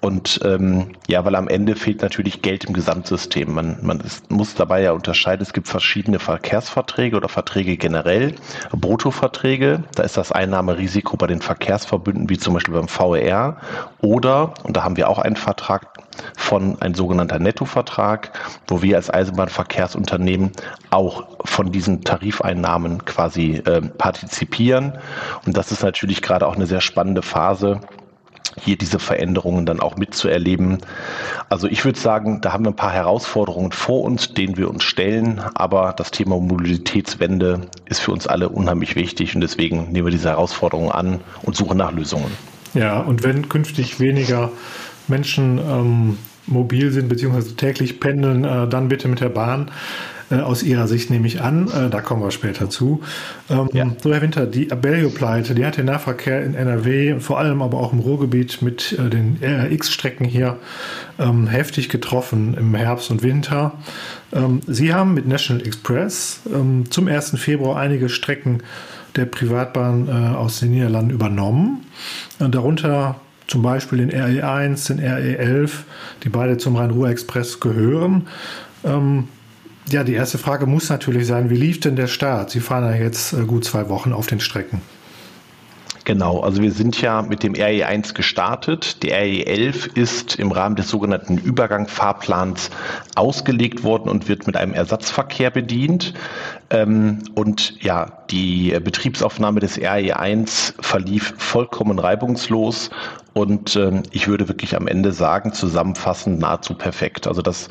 Und 0.00 0.40
ähm, 0.44 0.92
ja, 1.08 1.24
weil 1.24 1.34
am 1.34 1.48
Ende 1.48 1.76
fehlt 1.76 2.02
natürlich 2.02 2.42
Geld 2.42 2.64
im 2.64 2.74
Gesamtsystem. 2.74 3.52
Man, 3.52 3.78
man 3.82 4.00
ist, 4.00 4.30
muss 4.30 4.54
dabei 4.54 4.82
ja 4.82 4.92
unterscheiden, 4.92 5.42
es 5.42 5.52
gibt 5.52 5.66
verschiedene 5.66 6.18
Verkehrsverträge 6.18 7.16
oder 7.16 7.28
Verträge 7.28 7.76
generell. 7.76 8.34
Bruttoverträge, 8.70 9.82
da 9.94 10.02
ist 10.02 10.16
das 10.16 10.30
Einnahmerisiko 10.30 11.16
bei 11.16 11.26
den 11.26 11.40
Verkehrsverbünden, 11.40 12.28
wie 12.28 12.38
zum 12.38 12.54
Beispiel 12.54 12.74
beim 12.74 12.88
VR. 12.88 13.56
Oder, 14.00 14.54
und 14.62 14.76
da 14.76 14.84
haben 14.84 14.96
wir 14.96 15.08
auch 15.08 15.18
einen 15.18 15.36
Vertrag 15.36 15.93
von 16.36 16.80
ein 16.80 16.94
sogenannter 16.94 17.38
Nettovertrag, 17.38 18.32
wo 18.66 18.82
wir 18.82 18.96
als 18.96 19.10
Eisenbahnverkehrsunternehmen 19.10 20.52
auch 20.90 21.26
von 21.44 21.72
diesen 21.72 22.02
Tarifeinnahmen 22.02 23.04
quasi 23.04 23.62
äh, 23.64 23.80
partizipieren. 23.80 24.98
Und 25.46 25.56
das 25.56 25.72
ist 25.72 25.82
natürlich 25.82 26.22
gerade 26.22 26.46
auch 26.46 26.56
eine 26.56 26.66
sehr 26.66 26.80
spannende 26.80 27.22
Phase, 27.22 27.80
hier 28.60 28.76
diese 28.76 28.98
Veränderungen 28.98 29.66
dann 29.66 29.80
auch 29.80 29.96
mitzuerleben. 29.96 30.78
Also 31.48 31.66
ich 31.66 31.84
würde 31.84 31.98
sagen, 31.98 32.40
da 32.40 32.52
haben 32.52 32.64
wir 32.64 32.70
ein 32.70 32.76
paar 32.76 32.92
Herausforderungen 32.92 33.72
vor 33.72 34.02
uns, 34.02 34.34
denen 34.34 34.56
wir 34.56 34.70
uns 34.70 34.84
stellen, 34.84 35.40
aber 35.54 35.92
das 35.96 36.10
Thema 36.10 36.38
Mobilitätswende 36.38 37.62
ist 37.86 38.00
für 38.00 38.12
uns 38.12 38.26
alle 38.26 38.48
unheimlich 38.48 38.96
wichtig 38.96 39.34
und 39.34 39.40
deswegen 39.40 39.90
nehmen 39.92 40.06
wir 40.06 40.12
diese 40.12 40.30
Herausforderungen 40.30 40.92
an 40.92 41.20
und 41.42 41.56
suchen 41.56 41.78
nach 41.78 41.92
Lösungen. 41.92 42.30
Ja, 42.74 43.00
und 43.00 43.22
wenn 43.22 43.48
künftig 43.48 44.00
weniger 44.00 44.50
Menschen 45.08 45.58
ähm, 45.58 46.18
mobil 46.46 46.90
sind 46.90 47.08
bzw. 47.08 47.52
täglich 47.56 48.00
pendeln, 48.00 48.44
äh, 48.44 48.68
dann 48.68 48.88
bitte 48.88 49.08
mit 49.08 49.20
der 49.20 49.30
Bahn. 49.30 49.70
Äh, 50.30 50.36
aus 50.36 50.62
Ihrer 50.62 50.88
Sicht 50.88 51.10
nehme 51.10 51.26
ich 51.26 51.42
an, 51.42 51.68
äh, 51.68 51.90
da 51.90 52.00
kommen 52.00 52.22
wir 52.22 52.30
später 52.30 52.70
zu. 52.70 53.02
Ähm, 53.50 53.68
ja. 53.72 53.86
So, 54.02 54.12
Herr 54.12 54.22
Winter, 54.22 54.46
die 54.46 54.72
Abellio-Pleite, 54.72 55.54
die 55.54 55.66
hat 55.66 55.76
den 55.76 55.86
Nahverkehr 55.86 56.42
in 56.42 56.54
NRW, 56.54 57.20
vor 57.20 57.38
allem 57.38 57.60
aber 57.60 57.78
auch 57.78 57.92
im 57.92 57.98
Ruhrgebiet 57.98 58.62
mit 58.62 58.92
äh, 58.92 59.10
den 59.10 59.38
RX-Strecken 59.42 60.24
hier 60.24 60.58
ähm, 61.18 61.46
heftig 61.46 61.88
getroffen 61.88 62.54
im 62.58 62.74
Herbst 62.74 63.10
und 63.10 63.22
Winter. 63.22 63.72
Ähm, 64.32 64.60
Sie 64.66 64.94
haben 64.94 65.14
mit 65.14 65.26
National 65.26 65.66
Express 65.66 66.40
ähm, 66.52 66.90
zum 66.90 67.06
1. 67.06 67.38
Februar 67.38 67.78
einige 67.78 68.08
Strecken 68.08 68.62
der 69.16 69.26
Privatbahn 69.26 70.34
aus 70.34 70.58
den 70.58 70.72
Niederlanden 70.72 71.10
übernommen. 71.10 71.86
darunter 72.40 73.20
zum 73.46 73.62
Beispiel 73.62 73.98
den 73.98 74.10
RE1, 74.10 74.88
den 74.88 75.00
RE11, 75.00 75.70
die 76.22 76.28
beide 76.28 76.56
zum 76.56 76.76
Rhein-Ruhr-Express 76.76 77.60
gehören. 77.60 78.26
Ähm, 78.84 79.28
ja, 79.90 80.02
die 80.02 80.14
erste 80.14 80.38
Frage 80.38 80.66
muss 80.66 80.88
natürlich 80.88 81.26
sein, 81.26 81.50
wie 81.50 81.56
lief 81.56 81.80
denn 81.80 81.96
der 81.96 82.06
Start? 82.06 82.50
Sie 82.50 82.60
fahren 82.60 82.84
ja 82.84 82.94
jetzt 82.94 83.32
äh, 83.32 83.44
gut 83.44 83.64
zwei 83.64 83.88
Wochen 83.88 84.12
auf 84.12 84.26
den 84.26 84.40
Strecken. 84.40 84.80
Genau, 86.04 86.40
also 86.40 86.60
wir 86.60 86.72
sind 86.72 87.00
ja 87.00 87.22
mit 87.22 87.42
dem 87.42 87.54
RE1 87.54 88.12
gestartet. 88.12 89.02
Der 89.02 89.24
RE11 89.24 89.96
ist 89.96 90.38
im 90.38 90.52
Rahmen 90.52 90.76
des 90.76 90.90
sogenannten 90.90 91.38
Übergangfahrplans 91.38 92.70
ausgelegt 93.14 93.84
worden 93.84 94.10
und 94.10 94.28
wird 94.28 94.46
mit 94.46 94.54
einem 94.54 94.74
Ersatzverkehr 94.74 95.50
bedient. 95.50 96.12
Ähm, 96.68 97.22
und 97.34 97.82
ja, 97.82 98.24
die 98.30 98.78
Betriebsaufnahme 98.84 99.60
des 99.60 99.78
RE1 99.78 100.74
verlief 100.78 101.32
vollkommen 101.38 101.98
reibungslos 101.98 102.90
und 103.34 103.74
ähm, 103.74 104.04
ich 104.12 104.28
würde 104.28 104.48
wirklich 104.48 104.76
am 104.76 104.86
Ende 104.86 105.12
sagen, 105.12 105.52
zusammenfassend 105.52 106.38
nahezu 106.38 106.74
perfekt. 106.74 107.26
Also 107.26 107.42
das 107.42 107.68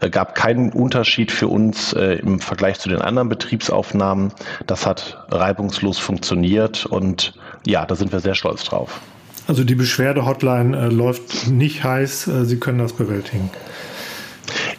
äh, 0.00 0.10
gab 0.10 0.34
keinen 0.34 0.70
Unterschied 0.72 1.32
für 1.32 1.48
uns 1.48 1.94
äh, 1.94 2.16
im 2.16 2.38
Vergleich 2.38 2.78
zu 2.78 2.90
den 2.90 3.00
anderen 3.00 3.30
Betriebsaufnahmen. 3.30 4.32
Das 4.66 4.86
hat 4.86 5.24
reibungslos 5.30 5.98
funktioniert 5.98 6.84
und 6.84 7.32
ja, 7.66 7.84
da 7.84 7.94
sind 7.94 8.12
wir 8.12 8.20
sehr 8.20 8.34
stolz 8.34 8.64
drauf. 8.64 9.00
Also 9.48 9.62
die 9.62 9.74
Beschwerde-Hotline 9.74 10.76
äh, 10.76 10.88
läuft 10.88 11.48
nicht 11.48 11.84
heiß, 11.84 12.28
äh, 12.28 12.44
Sie 12.44 12.58
können 12.58 12.78
das 12.78 12.92
bewältigen. 12.92 13.50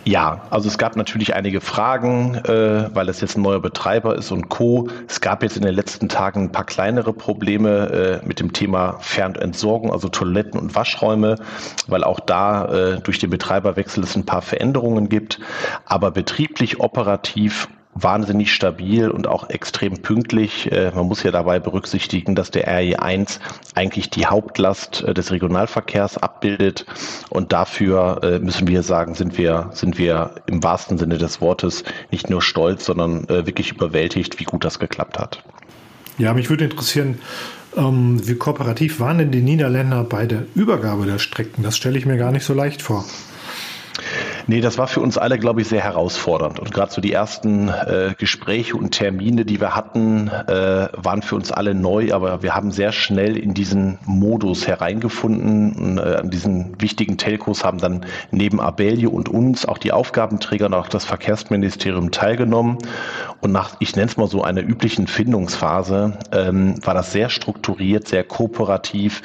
Ja, 0.03 0.44
also 0.51 0.70
es 0.70 0.77
gab 0.77 0.96
natürlich 0.96 1.36
einige 1.36 1.60
Fragen, 1.60 2.36
äh, 2.36 2.89
weil 2.94 3.10
es 3.10 3.20
jetzt 3.20 3.38
ein 3.38 3.41
neuer 3.41 3.60
Betreiber 3.60 4.15
ist 4.15 4.32
und 4.32 4.48
Co. 4.48 4.88
Es 5.08 5.20
gab 5.20 5.44
jetzt 5.44 5.58
in 5.58 5.63
den 5.63 5.75
letzten 5.75 6.08
Tagen 6.08 6.44
ein 6.44 6.51
paar 6.51 6.65
kleinere 6.65 7.12
Probleme 7.12 8.22
äh, 8.24 8.25
mit 8.25 8.39
dem 8.39 8.53
Thema 8.53 8.98
Fernentsorgung, 9.01 9.91
also 9.91 10.08
Toiletten 10.08 10.60
und 10.60 10.75
Waschräume, 10.75 11.36
weil 11.88 12.06
auch 12.06 12.22
da 12.22 12.65
äh, 12.65 13.01
durch 13.01 13.20
den 13.20 13.29
Betreiberwechsel 13.29 14.03
es 14.03 14.15
ein 14.15 14.25
paar 14.25 14.41
Veränderungen 14.41 15.10
gibt. 15.10 15.39
Aber 15.86 16.12
betrieblich, 16.12 16.79
operativ 16.79 17.67
wahnsinnig 18.04 18.54
stabil 18.54 19.10
und 19.10 19.27
auch 19.27 19.50
extrem 19.50 20.01
pünktlich. 20.01 20.72
Äh, 20.72 20.92
man 20.94 21.08
muss 21.08 21.24
ja 21.24 21.32
dabei 21.32 21.60
berücksichtigen, 21.60 22.36
dass 22.36 22.51
der 22.51 22.68
RE1 22.68 23.39
eigentlich 23.75 24.10
die 24.10 24.25
Hauptlast 24.25 25.04
äh, 25.04 25.13
des 25.13 25.32
Regionalverkehrs 25.32 26.18
abbildet. 26.18 26.86
Und 27.30 27.54
dafür 27.54 28.22
äh, 28.24 28.39
müssen 28.39 28.68
wir 28.68 28.84
sagen, 28.84 29.16
sind 29.16 29.38
wir, 29.38 29.70
sind 29.74 29.98
wir 29.98 30.32
im 30.46 30.63
wahrsten 30.63 30.98
Sinne 30.98 31.18
des 31.18 31.42
Wortes 31.42 31.84
nicht 32.12 32.30
nur 32.30 32.42
stolz, 32.42 32.86
sondern 32.86 33.27
wirklich 33.27 33.72
überwältigt, 33.72 34.39
wie 34.39 34.44
gut 34.44 34.63
das 34.63 34.80
geklappt 34.80 35.18
hat. 35.20 35.44
Ja, 36.18 36.34
mich 36.34 36.50
würde 36.50 36.66
interessieren, 36.66 37.20
ähm, 37.75 38.27
wie 38.27 38.36
kooperativ 38.36 39.00
waren 39.00 39.20
denn 39.20 39.32
die 39.32 39.42
Niederländer 39.42 40.04
bei 40.04 40.25
der 40.25 40.44
Übergabe 40.56 41.06
der 41.06 41.20
Strecken? 41.20 41.63
Das 41.63 41.77
stelle 41.77 41.98
ich 41.98 42.06
mir 42.06 42.18
gar 42.18 42.32
nicht 42.32 42.46
so 42.46 42.54
leicht 42.54 42.82
vor. 42.82 43.06
Nee, 44.50 44.62
das 44.62 44.77
war 44.77 44.88
für 44.88 45.01
uns 45.01 45.18
alle, 45.18 45.38
glaube 45.38 45.60
ich, 45.60 45.68
sehr 45.68 45.84
herausfordernd. 45.84 46.58
Und 46.60 46.72
gerade 46.72 46.89
so 46.89 47.01
die 47.01 47.12
ersten 47.12 47.68
äh, 47.68 48.16
Gespräche 48.18 48.77
und 48.77 48.92
Termine, 48.92 49.44
die 49.44 49.60
wir 49.60 49.75
hatten, 49.75 50.30
äh, 50.30 50.88
waren 50.94 51.22
für 51.22 51.36
uns 51.36 51.51
alle 51.51 51.75
neu, 51.75 52.13
aber 52.13 52.42
wir 52.44 52.56
haben 52.56 52.72
sehr 52.72 52.94
schnell 52.94 53.36
in 53.36 53.54
diesen 53.54 54.00
Modus 54.06 54.66
hereingefunden. 54.66 55.74
Und, 55.74 55.98
äh, 55.98 56.16
an 56.18 56.30
diesen 56.30 56.82
wichtigen 56.82 57.18
Telcos 57.18 57.66
haben 57.66 57.80
dann 57.80 58.06
neben 58.32 58.62
Abelio 58.62 59.10
und 59.10 59.27
uns 59.27 59.66
auch 59.66 59.77
die 59.77 59.92
Aufgabenträger 59.92 60.68
und 60.68 60.75
auch 60.75 60.88
das 60.88 61.04
Verkehrsministerium 61.04 62.12
teilgenommen. 62.12 62.77
Und 63.42 63.51
nach, 63.51 63.75
ich 63.80 63.98
nenne 63.98 64.10
es 64.10 64.16
mal 64.16 64.27
so, 64.27 64.44
einer 64.44 64.62
üblichen 64.62 65.08
Findungsphase, 65.08 66.18
ähm, 66.32 66.75
war 66.86 66.94
das 66.94 67.12
sehr 67.12 67.27
strukturiert, 67.30 68.08
sehr 68.08 68.24
kooperativ. 68.24 69.24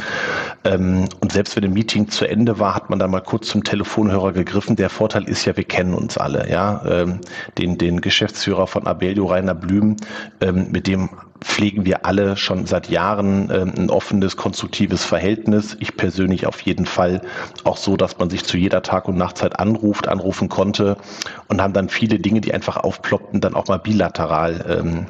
Ähm, 0.64 1.08
und 1.20 1.30
selbst 1.30 1.54
wenn 1.54 1.64
ein 1.64 1.72
Meeting 1.72 2.08
zu 2.08 2.28
Ende 2.28 2.58
war, 2.58 2.74
hat 2.74 2.90
man 2.90 2.98
dann 2.98 3.12
mal 3.12 3.20
kurz 3.20 3.46
zum 3.46 3.62
Telefonhörer 3.62 4.32
gegriffen, 4.32 4.74
der 4.74 4.90
vor 4.90 5.11
Vorteil 5.12 5.28
ist 5.28 5.44
ja, 5.44 5.54
wir 5.54 5.64
kennen 5.64 5.92
uns 5.92 6.16
alle, 6.16 6.50
ja. 6.50 6.82
Ähm, 6.86 7.20
den, 7.58 7.76
den 7.76 8.00
Geschäftsführer 8.00 8.66
von 8.66 8.86
Abelio, 8.86 9.26
Rainer 9.26 9.54
Blüm, 9.54 9.96
ähm, 10.40 10.68
mit 10.70 10.86
dem 10.86 11.10
pflegen 11.42 11.84
wir 11.84 12.06
alle 12.06 12.38
schon 12.38 12.64
seit 12.64 12.88
Jahren 12.88 13.50
ähm, 13.52 13.72
ein 13.76 13.90
offenes, 13.90 14.38
konstruktives 14.38 15.04
Verhältnis. 15.04 15.76
Ich 15.80 15.98
persönlich 15.98 16.46
auf 16.46 16.62
jeden 16.62 16.86
Fall 16.86 17.20
auch 17.64 17.76
so, 17.76 17.98
dass 17.98 18.18
man 18.18 18.30
sich 18.30 18.44
zu 18.44 18.56
jeder 18.56 18.82
Tag- 18.82 19.06
und 19.06 19.18
Nachtzeit 19.18 19.58
anruft, 19.60 20.08
anrufen 20.08 20.48
konnte 20.48 20.96
und 21.48 21.60
haben 21.60 21.74
dann 21.74 21.90
viele 21.90 22.18
Dinge, 22.18 22.40
die 22.40 22.54
einfach 22.54 22.78
aufploppten, 22.78 23.42
dann 23.42 23.54
auch 23.54 23.68
mal 23.68 23.78
bilateral 23.78 24.64
ähm, 24.66 25.06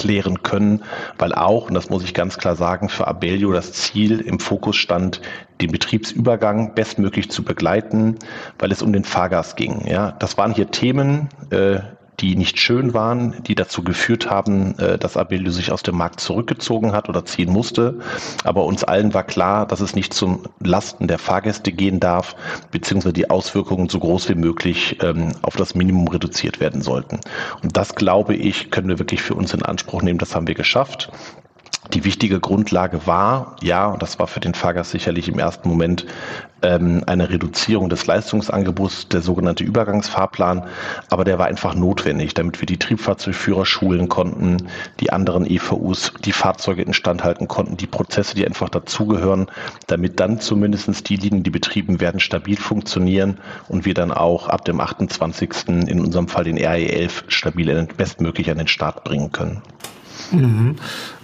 klären 0.00 0.42
können, 0.42 0.82
weil 1.18 1.34
auch, 1.34 1.68
und 1.68 1.74
das 1.74 1.90
muss 1.90 2.02
ich 2.02 2.14
ganz 2.14 2.38
klar 2.38 2.56
sagen, 2.56 2.88
für 2.88 3.06
Abellio 3.06 3.52
das 3.52 3.72
Ziel 3.72 4.20
im 4.20 4.40
Fokus 4.40 4.76
stand, 4.76 5.20
den 5.60 5.70
Betriebsübergang 5.70 6.74
bestmöglich 6.74 7.30
zu 7.30 7.44
begleiten, 7.44 8.16
weil 8.58 8.72
es 8.72 8.82
um 8.82 8.92
den 8.92 9.04
Fahrgast 9.04 9.56
ging. 9.56 9.86
Ja, 9.86 10.12
das 10.12 10.38
waren 10.38 10.54
hier 10.54 10.70
Themen, 10.70 11.28
äh, 11.50 11.80
die 12.20 12.36
nicht 12.36 12.58
schön 12.58 12.94
waren, 12.94 13.42
die 13.44 13.54
dazu 13.54 13.82
geführt 13.82 14.28
haben, 14.28 14.78
äh, 14.78 14.98
dass 14.98 15.16
Abellio 15.16 15.50
sich 15.50 15.72
aus 15.72 15.82
dem 15.82 15.96
Markt 15.96 16.20
zurückgezogen 16.20 16.92
hat 16.92 17.08
oder 17.08 17.24
ziehen 17.24 17.52
musste. 17.52 17.98
Aber 18.44 18.64
uns 18.64 18.84
allen 18.84 19.14
war 19.14 19.24
klar, 19.24 19.66
dass 19.66 19.80
es 19.80 19.94
nicht 19.94 20.12
zum 20.12 20.42
Lasten 20.60 21.08
der 21.08 21.18
Fahrgäste 21.18 21.72
gehen 21.72 22.00
darf, 22.00 22.36
beziehungsweise 22.70 23.12
die 23.12 23.30
Auswirkungen 23.30 23.88
so 23.88 23.98
groß 23.98 24.28
wie 24.28 24.34
möglich 24.34 24.98
ähm, 25.02 25.32
auf 25.42 25.56
das 25.56 25.74
Minimum 25.74 26.08
reduziert 26.08 26.60
werden 26.60 26.82
sollten. 26.82 27.20
Und 27.62 27.76
das, 27.76 27.94
glaube 27.94 28.34
ich, 28.34 28.70
können 28.70 28.88
wir 28.88 28.98
wirklich 28.98 29.22
für 29.22 29.34
uns 29.34 29.54
in 29.54 29.62
Anspruch 29.62 30.02
nehmen. 30.02 30.18
Das 30.18 30.34
haben 30.34 30.46
wir 30.46 30.54
geschafft. 30.54 31.10
Die 31.88 32.04
wichtige 32.04 32.40
Grundlage 32.40 33.06
war, 33.06 33.56
ja, 33.62 33.86
und 33.86 34.02
das 34.02 34.18
war 34.18 34.26
für 34.26 34.40
den 34.40 34.52
Fahrgast 34.52 34.90
sicherlich 34.90 35.28
im 35.28 35.38
ersten 35.38 35.66
Moment 35.66 36.04
ähm, 36.60 37.02
eine 37.06 37.30
Reduzierung 37.30 37.88
des 37.88 38.06
Leistungsangebots, 38.06 39.08
der 39.08 39.22
sogenannte 39.22 39.64
Übergangsfahrplan, 39.64 40.66
aber 41.08 41.24
der 41.24 41.38
war 41.38 41.46
einfach 41.46 41.74
notwendig, 41.74 42.34
damit 42.34 42.60
wir 42.60 42.66
die 42.66 42.76
Triebfahrzeugführer 42.76 43.64
schulen 43.64 44.10
konnten, 44.10 44.68
die 45.00 45.10
anderen 45.10 45.50
EVUs, 45.50 46.12
die 46.22 46.32
Fahrzeuge 46.32 46.82
instand 46.82 47.24
halten 47.24 47.48
konnten, 47.48 47.78
die 47.78 47.86
Prozesse, 47.86 48.34
die 48.34 48.46
einfach 48.46 48.68
dazugehören, 48.68 49.46
damit 49.86 50.20
dann 50.20 50.38
zumindest 50.38 51.08
die 51.08 51.16
Linien, 51.16 51.44
die 51.44 51.50
betrieben 51.50 51.98
werden, 51.98 52.20
stabil 52.20 52.58
funktionieren 52.58 53.38
und 53.68 53.86
wir 53.86 53.94
dann 53.94 54.12
auch 54.12 54.48
ab 54.48 54.66
dem 54.66 54.80
28. 54.80 55.68
in 55.88 56.00
unserem 56.00 56.28
Fall 56.28 56.44
den 56.44 56.58
RE11 56.58 57.24
stabil 57.28 57.88
bestmöglich 57.96 58.50
an 58.50 58.58
den 58.58 58.68
Start 58.68 59.02
bringen 59.02 59.32
können. 59.32 59.62
Mhm. 60.32 60.76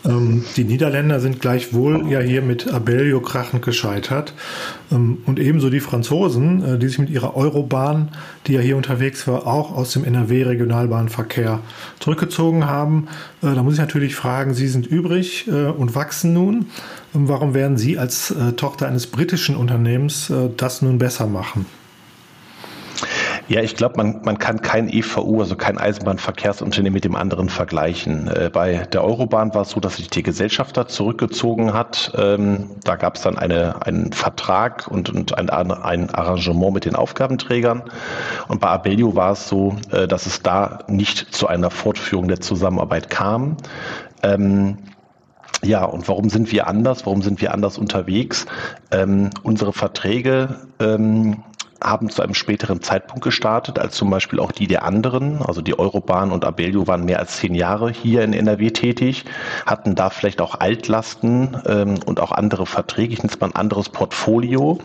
Ähm, 0.04 0.44
die 0.56 0.64
Niederländer 0.64 1.20
sind 1.20 1.40
gleichwohl 1.40 2.08
ja 2.08 2.20
hier 2.20 2.42
mit 2.42 2.72
Abellio 2.72 3.20
krachend 3.20 3.62
gescheitert. 3.62 4.34
Ähm, 4.92 5.18
und 5.26 5.38
ebenso 5.38 5.70
die 5.70 5.80
Franzosen, 5.80 6.64
äh, 6.64 6.78
die 6.78 6.88
sich 6.88 6.98
mit 6.98 7.10
ihrer 7.10 7.36
Eurobahn, 7.36 8.10
die 8.46 8.52
ja 8.52 8.60
hier 8.60 8.76
unterwegs 8.76 9.26
war, 9.26 9.46
auch 9.46 9.76
aus 9.76 9.92
dem 9.92 10.04
NRW-Regionalbahnverkehr 10.04 11.60
zurückgezogen 11.98 12.66
haben. 12.66 13.08
Äh, 13.42 13.54
da 13.54 13.62
muss 13.62 13.74
ich 13.74 13.80
natürlich 13.80 14.14
fragen, 14.14 14.54
Sie 14.54 14.68
sind 14.68 14.86
übrig 14.86 15.46
äh, 15.48 15.66
und 15.66 15.94
wachsen 15.94 16.32
nun. 16.32 16.66
Ähm, 17.14 17.28
warum 17.28 17.54
werden 17.54 17.76
Sie 17.76 17.98
als 17.98 18.30
äh, 18.30 18.52
Tochter 18.52 18.86
eines 18.86 19.06
britischen 19.06 19.56
Unternehmens 19.56 20.30
äh, 20.30 20.48
das 20.56 20.82
nun 20.82 20.98
besser 20.98 21.26
machen? 21.26 21.66
Ja, 23.48 23.60
ich 23.60 23.76
glaube, 23.76 23.96
man, 23.96 24.22
man 24.24 24.38
kann 24.38 24.60
kein 24.60 24.88
EVU, 24.88 25.40
also 25.40 25.54
kein 25.54 25.78
Eisenbahnverkehrsunternehmen 25.78 26.94
mit 26.94 27.04
dem 27.04 27.14
anderen 27.14 27.48
vergleichen. 27.48 28.26
Äh, 28.26 28.50
bei 28.52 28.86
der 28.92 29.04
Eurobahn 29.04 29.54
war 29.54 29.62
es 29.62 29.70
so, 29.70 29.78
dass 29.78 29.96
sich 29.96 30.10
die 30.10 30.24
Gesellschafter 30.24 30.88
zurückgezogen 30.88 31.72
hat. 31.72 32.12
Ähm, 32.16 32.70
da 32.82 32.96
gab 32.96 33.14
es 33.14 33.22
dann 33.22 33.38
eine, 33.38 33.86
einen 33.86 34.12
Vertrag 34.12 34.88
und, 34.88 35.10
und 35.10 35.38
ein, 35.38 35.48
ein 35.48 36.10
Arrangement 36.10 36.74
mit 36.74 36.84
den 36.86 36.96
Aufgabenträgern. 36.96 37.84
Und 38.48 38.60
bei 38.60 38.68
Abellio 38.68 39.14
war 39.14 39.32
es 39.32 39.48
so, 39.48 39.76
äh, 39.92 40.08
dass 40.08 40.26
es 40.26 40.42
da 40.42 40.80
nicht 40.88 41.32
zu 41.32 41.46
einer 41.46 41.70
Fortführung 41.70 42.26
der 42.26 42.40
Zusammenarbeit 42.40 43.10
kam. 43.10 43.58
Ähm, 44.22 44.78
Ja, 45.62 45.84
und 45.84 46.06
warum 46.08 46.28
sind 46.30 46.52
wir 46.52 46.66
anders? 46.66 47.06
Warum 47.06 47.22
sind 47.22 47.40
wir 47.40 47.54
anders 47.54 47.78
unterwegs? 47.78 48.46
Ähm, 48.90 49.30
unsere 49.42 49.72
Verträge 49.72 50.66
ähm, 50.80 51.42
haben 51.82 52.08
zu 52.08 52.22
einem 52.22 52.34
späteren 52.34 52.82
Zeitpunkt 52.82 53.22
gestartet 53.22 53.78
als 53.78 53.96
zum 53.96 54.10
Beispiel 54.10 54.40
auch 54.40 54.52
die 54.52 54.66
der 54.66 54.84
anderen. 54.84 55.42
Also 55.42 55.62
die 55.62 55.78
Eurobahn 55.78 56.32
und 56.32 56.44
Abellio 56.44 56.86
waren 56.86 57.04
mehr 57.04 57.18
als 57.18 57.36
zehn 57.36 57.54
Jahre 57.54 57.90
hier 57.90 58.22
in 58.22 58.32
NRW 58.32 58.70
tätig, 58.70 59.24
hatten 59.66 59.94
da 59.94 60.10
vielleicht 60.10 60.40
auch 60.40 60.60
Altlasten 60.60 61.56
ähm, 61.66 61.98
und 62.06 62.20
auch 62.20 62.32
andere 62.32 62.66
Verträge, 62.66 63.12
ich 63.12 63.20
nenne 63.20 63.32
es 63.32 63.40
mal 63.40 63.48
ein 63.48 63.54
anderes 63.54 63.88
Portfolio. 63.88 64.78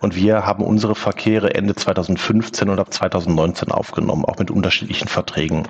Und 0.00 0.16
wir 0.16 0.46
haben 0.46 0.64
unsere 0.64 0.94
Verkehre 0.94 1.54
Ende 1.54 1.74
2015 1.74 2.68
und 2.68 2.78
ab 2.78 2.92
2019 2.92 3.70
aufgenommen, 3.70 4.24
auch 4.24 4.38
mit 4.38 4.50
unterschiedlichen 4.50 5.08
Verträgen. 5.08 5.66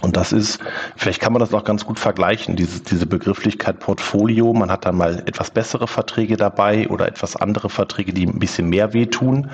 Und 0.00 0.16
das 0.16 0.32
ist, 0.32 0.58
vielleicht 0.96 1.20
kann 1.20 1.32
man 1.32 1.40
das 1.40 1.52
auch 1.52 1.64
ganz 1.64 1.84
gut 1.84 1.98
vergleichen, 1.98 2.56
diese, 2.56 2.80
diese 2.80 3.06
Begrifflichkeit 3.06 3.80
Portfolio. 3.80 4.52
Man 4.52 4.70
hat 4.70 4.84
dann 4.86 4.96
mal 4.96 5.22
etwas 5.26 5.50
bessere 5.50 5.86
Verträge 5.86 6.36
dabei 6.36 6.88
oder 6.88 7.06
etwas 7.06 7.36
andere 7.36 7.68
Verträge, 7.68 8.12
die 8.12 8.26
ein 8.26 8.38
bisschen 8.38 8.68
mehr 8.68 8.92
wehtun. 8.92 9.50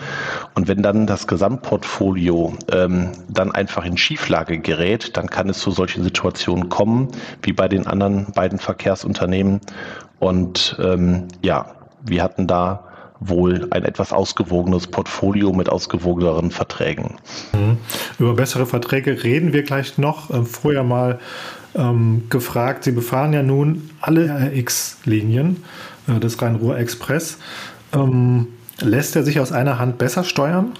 Und 0.54 0.68
wenn 0.68 0.82
dann 0.82 1.06
das 1.06 1.26
Gesamtportfolio 1.26 2.54
ähm, 2.72 3.12
dann 3.28 3.52
einfach 3.52 3.84
in 3.84 3.96
Schieflage 3.96 4.58
gerät, 4.58 5.16
dann 5.16 5.28
kann 5.28 5.48
es 5.48 5.58
zu 5.58 5.70
solchen 5.70 6.04
Situationen 6.04 6.68
kommen, 6.68 7.08
wie 7.42 7.52
bei 7.52 7.68
den 7.68 7.86
anderen 7.86 8.32
beiden 8.32 8.58
Verkehrsunternehmen. 8.58 9.60
Und 10.18 10.76
ähm, 10.82 11.28
ja, 11.42 11.66
wir 12.02 12.22
hatten 12.22 12.46
da 12.46 12.85
wohl 13.20 13.66
ein 13.70 13.84
etwas 13.84 14.12
ausgewogenes 14.12 14.86
Portfolio 14.86 15.52
mit 15.52 15.68
ausgewogeneren 15.68 16.50
Verträgen. 16.50 17.16
Mhm. 17.52 17.78
Über 18.18 18.34
bessere 18.34 18.66
Verträge 18.66 19.22
reden 19.22 19.52
wir 19.52 19.62
gleich 19.62 19.98
noch. 19.98 20.30
Ähm, 20.30 20.46
vorher 20.46 20.82
mal 20.82 21.18
ähm, 21.74 22.24
gefragt, 22.30 22.84
Sie 22.84 22.92
befahren 22.92 23.32
ja 23.32 23.42
nun 23.42 23.90
alle 24.00 24.50
RX-Linien 24.52 25.62
äh, 26.08 26.18
des 26.20 26.40
Rhein-Ruhr-Express. 26.40 27.38
Ähm, 27.92 28.48
lässt 28.80 29.16
er 29.16 29.22
sich 29.22 29.40
aus 29.40 29.52
einer 29.52 29.78
Hand 29.78 29.98
besser 29.98 30.24
steuern? 30.24 30.72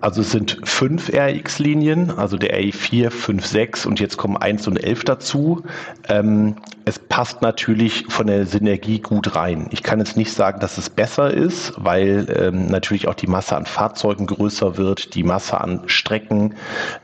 Also 0.00 0.22
es 0.22 0.32
sind 0.32 0.58
fünf 0.64 1.10
RX-Linien, 1.10 2.10
also 2.10 2.36
der 2.36 2.58
RE4, 2.58 3.10
5, 3.10 3.46
6 3.46 3.86
und 3.86 4.00
jetzt 4.00 4.16
kommen 4.16 4.36
1 4.36 4.66
und 4.66 4.76
11 4.76 5.04
dazu. 5.04 5.62
Ähm, 6.08 6.56
es 6.84 6.98
passt 6.98 7.42
natürlich 7.42 8.06
von 8.08 8.26
der 8.26 8.46
Synergie 8.46 9.00
gut 9.00 9.36
rein. 9.36 9.68
Ich 9.70 9.82
kann 9.82 9.98
jetzt 9.98 10.16
nicht 10.16 10.32
sagen, 10.32 10.60
dass 10.60 10.78
es 10.78 10.90
besser 10.90 11.32
ist, 11.32 11.72
weil 11.76 12.26
ähm, 12.36 12.66
natürlich 12.66 13.08
auch 13.08 13.14
die 13.14 13.26
Masse 13.26 13.56
an 13.56 13.66
Fahrzeugen 13.66 14.26
größer 14.26 14.76
wird, 14.76 15.14
die 15.14 15.22
Masse 15.22 15.60
an 15.60 15.82
Strecken. 15.86 16.54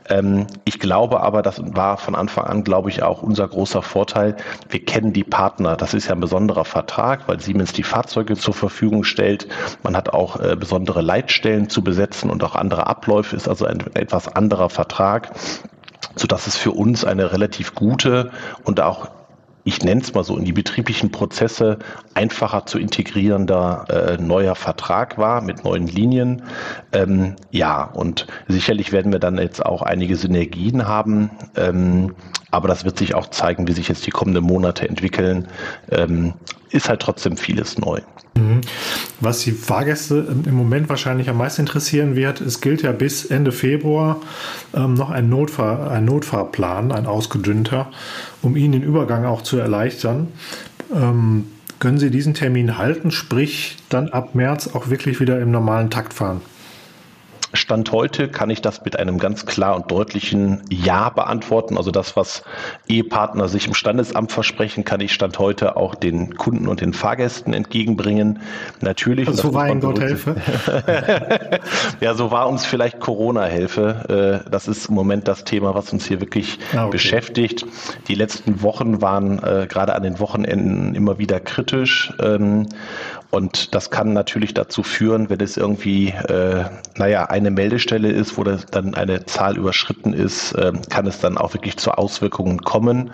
Ähm, 0.09 0.47
ich 0.65 0.79
glaube 0.79 1.21
aber, 1.21 1.41
das 1.41 1.61
war 1.63 1.97
von 1.97 2.15
Anfang 2.15 2.45
an, 2.45 2.63
glaube 2.63 2.89
ich, 2.89 3.03
auch 3.03 3.21
unser 3.21 3.47
großer 3.47 3.81
Vorteil. 3.81 4.35
Wir 4.69 4.83
kennen 4.83 5.13
die 5.13 5.23
Partner. 5.23 5.75
Das 5.75 5.93
ist 5.93 6.07
ja 6.07 6.13
ein 6.13 6.19
besonderer 6.19 6.65
Vertrag, 6.65 7.27
weil 7.27 7.39
Siemens 7.39 7.73
die 7.73 7.83
Fahrzeuge 7.83 8.35
zur 8.35 8.53
Verfügung 8.53 9.03
stellt. 9.03 9.47
Man 9.83 9.95
hat 9.95 10.09
auch 10.09 10.39
äh, 10.39 10.55
besondere 10.55 11.01
Leitstellen 11.01 11.69
zu 11.69 11.83
besetzen 11.83 12.29
und 12.29 12.43
auch 12.43 12.55
andere 12.55 12.87
Abläufe, 12.87 13.35
ist 13.35 13.47
also 13.47 13.65
ein 13.65 13.83
etwas 13.93 14.27
anderer 14.27 14.69
Vertrag 14.69 15.31
sodass 16.15 16.47
es 16.47 16.57
für 16.57 16.71
uns 16.71 17.05
eine 17.05 17.31
relativ 17.31 17.75
gute 17.75 18.31
und 18.63 18.81
auch 18.81 19.09
ich 19.69 19.83
nenne 19.83 20.01
es 20.01 20.15
mal 20.15 20.23
so, 20.23 20.35
in 20.35 20.45
die 20.45 20.51
betrieblichen 20.51 21.11
Prozesse 21.11 21.77
einfacher 22.15 22.65
zu 22.65 22.79
integrierender 22.79 23.85
äh, 23.87 24.21
neuer 24.21 24.55
Vertrag 24.55 25.19
war 25.19 25.41
mit 25.41 25.63
neuen 25.63 25.85
Linien. 25.85 26.41
Ähm, 26.91 27.35
ja, 27.51 27.83
und 27.83 28.25
sicherlich 28.47 28.91
werden 28.91 29.11
wir 29.11 29.19
dann 29.19 29.37
jetzt 29.37 29.63
auch 29.63 29.83
einige 29.83 30.15
Synergien 30.15 30.87
haben. 30.87 31.29
Ähm, 31.55 32.15
aber 32.51 32.67
das 32.67 32.85
wird 32.85 32.97
sich 32.97 33.13
auch 33.15 33.29
zeigen, 33.29 33.67
wie 33.67 33.73
sich 33.73 33.87
jetzt 33.87 34.05
die 34.05 34.11
kommenden 34.11 34.43
Monate 34.43 34.87
entwickeln. 34.87 35.47
Ähm, 35.91 36.33
ist 36.71 36.89
halt 36.89 37.01
trotzdem 37.01 37.35
vieles 37.37 37.77
neu. 37.77 38.01
Mhm. 38.35 38.61
Was 39.19 39.39
die 39.41 39.51
Fahrgäste 39.51 40.35
im 40.45 40.55
Moment 40.55 40.87
wahrscheinlich 40.89 41.29
am 41.29 41.37
meisten 41.37 41.61
interessieren 41.61 42.15
wird, 42.15 42.41
es 42.41 42.61
gilt 42.61 42.83
ja 42.83 42.91
bis 42.91 43.25
Ende 43.25 43.51
Februar 43.51 44.17
ähm, 44.73 44.93
noch 44.93 45.09
ein, 45.09 45.29
Notfahr 45.29 45.89
ein 45.91 46.05
Notfahrplan, 46.05 46.91
ein 46.91 47.05
ausgedünnter, 47.05 47.91
um 48.41 48.55
Ihnen 48.55 48.73
den 48.73 48.83
Übergang 48.83 49.25
auch 49.25 49.41
zu 49.41 49.57
erleichtern. 49.57 50.27
Ähm, 50.93 51.45
können 51.79 51.97
Sie 51.97 52.11
diesen 52.11 52.33
Termin 52.33 52.77
halten, 52.77 53.09
sprich 53.09 53.77
dann 53.89 54.09
ab 54.09 54.35
März 54.35 54.69
auch 54.73 54.89
wirklich 54.89 55.19
wieder 55.19 55.39
im 55.39 55.51
normalen 55.51 55.89
Takt 55.89 56.13
fahren? 56.13 56.41
Stand 57.53 57.91
heute 57.91 58.27
kann 58.27 58.49
ich 58.49 58.61
das 58.61 58.83
mit 58.85 58.97
einem 58.97 59.17
ganz 59.17 59.45
klar 59.45 59.75
und 59.75 59.89
deutlichen 59.89 60.61
Ja 60.69 61.09
beantworten. 61.09 61.77
Also 61.77 61.91
das, 61.91 62.15
was 62.15 62.43
Ehepartner 62.87 63.47
sich 63.47 63.67
im 63.67 63.73
Standesamt 63.73 64.31
versprechen, 64.31 64.83
kann 64.83 65.01
ich 65.01 65.13
Stand 65.13 65.39
heute 65.39 65.75
auch 65.75 65.95
den 65.95 66.35
Kunden 66.35 66.67
und 66.67 66.81
den 66.81 66.93
Fahrgästen 66.93 67.53
entgegenbringen. 67.53 68.39
Natürlich. 68.81 69.27
Also 69.27 69.49
so 69.49 69.53
war 69.53 69.63
ein 69.63 69.79
Gott 69.79 69.99
helfe. 69.99 70.35
ja, 71.99 72.13
so 72.13 72.31
war 72.31 72.47
uns 72.47 72.65
vielleicht 72.65 72.99
Corona 72.99 73.45
helfe. 73.45 74.43
Äh, 74.45 74.49
das 74.49 74.67
ist 74.67 74.89
im 74.89 74.95
Moment 74.95 75.27
das 75.27 75.43
Thema, 75.43 75.73
was 75.73 75.91
uns 75.91 76.05
hier 76.05 76.21
wirklich 76.21 76.59
ah, 76.73 76.83
okay. 76.83 76.91
beschäftigt. 76.91 77.65
Die 78.07 78.15
letzten 78.15 78.61
Wochen 78.61 79.01
waren 79.01 79.41
äh, 79.43 79.67
gerade 79.67 79.95
an 79.95 80.03
den 80.03 80.19
Wochenenden 80.19 80.93
immer 80.95 81.17
wieder 81.17 81.39
kritisch. 81.39 82.13
Und 83.31 83.75
das 83.75 83.91
kann 83.91 84.13
natürlich 84.13 84.55
dazu 84.55 84.81
führen, 84.81 85.29
wenn 85.29 85.39
es 85.39 85.55
irgendwie, 85.55 86.09
äh, 86.09 86.65
naja, 86.95 87.25
eine 87.25 87.51
Meldestelle 87.51 88.09
ist, 88.09 88.37
wo 88.37 88.43
dann 88.43 88.95
eine 88.95 89.25
Zahl 89.25 89.55
überschritten 89.55 90.13
ist, 90.13 90.53
äh, 90.53 90.73
kann 90.89 91.05
es 91.05 91.19
dann 91.19 91.37
auch 91.37 91.53
wirklich 91.53 91.77
zu 91.77 91.91
Auswirkungen 91.91 92.61
kommen. 92.61 93.11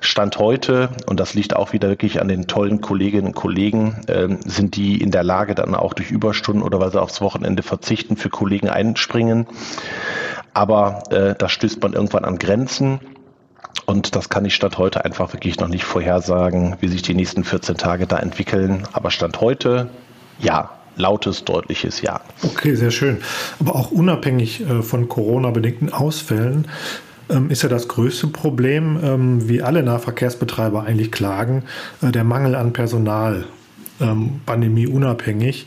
Stand 0.00 0.38
heute, 0.38 0.90
und 1.06 1.18
das 1.18 1.32
liegt 1.32 1.56
auch 1.56 1.72
wieder 1.72 1.88
wirklich 1.88 2.20
an 2.20 2.28
den 2.28 2.46
tollen 2.46 2.82
Kolleginnen 2.82 3.28
und 3.28 3.34
Kollegen, 3.34 4.02
äh, 4.06 4.36
sind 4.44 4.76
die 4.76 5.00
in 5.00 5.10
der 5.10 5.24
Lage, 5.24 5.54
dann 5.54 5.74
auch 5.74 5.94
durch 5.94 6.10
Überstunden 6.10 6.62
oder 6.62 6.78
weil 6.78 6.92
sie 6.92 7.00
aufs 7.00 7.22
Wochenende 7.22 7.62
verzichten, 7.62 8.16
für 8.16 8.28
Kollegen 8.28 8.68
einspringen. 8.68 9.46
Aber 10.52 11.04
äh, 11.10 11.34
da 11.36 11.48
stößt 11.48 11.82
man 11.82 11.94
irgendwann 11.94 12.26
an 12.26 12.38
Grenzen. 12.38 13.00
Und 13.86 14.16
das 14.16 14.28
kann 14.28 14.44
ich 14.44 14.54
Stand 14.54 14.78
heute 14.78 15.04
einfach 15.04 15.32
wirklich 15.32 15.58
noch 15.58 15.68
nicht 15.68 15.84
vorhersagen, 15.84 16.76
wie 16.80 16.88
sich 16.88 17.02
die 17.02 17.14
nächsten 17.14 17.44
14 17.44 17.76
Tage 17.76 18.06
da 18.06 18.18
entwickeln. 18.18 18.84
Aber 18.92 19.10
Stand 19.10 19.40
heute, 19.40 19.90
ja, 20.38 20.70
lautes, 20.96 21.44
deutliches 21.44 22.00
Ja. 22.00 22.20
Okay, 22.42 22.74
sehr 22.74 22.90
schön. 22.90 23.18
Aber 23.60 23.74
auch 23.74 23.90
unabhängig 23.90 24.62
äh, 24.62 24.82
von 24.82 25.08
Corona-bedingten 25.08 25.92
Ausfällen 25.92 26.68
ähm, 27.28 27.50
ist 27.50 27.62
ja 27.62 27.68
das 27.68 27.88
größte 27.88 28.28
Problem, 28.28 28.98
ähm, 29.02 29.48
wie 29.48 29.62
alle 29.62 29.82
Nahverkehrsbetreiber 29.82 30.84
eigentlich 30.84 31.12
klagen, 31.12 31.64
äh, 32.02 32.12
der 32.12 32.24
Mangel 32.24 32.54
an 32.54 32.72
Personal, 32.72 33.44
ähm, 34.00 34.40
Pandemie 34.46 34.86
unabhängig. 34.86 35.66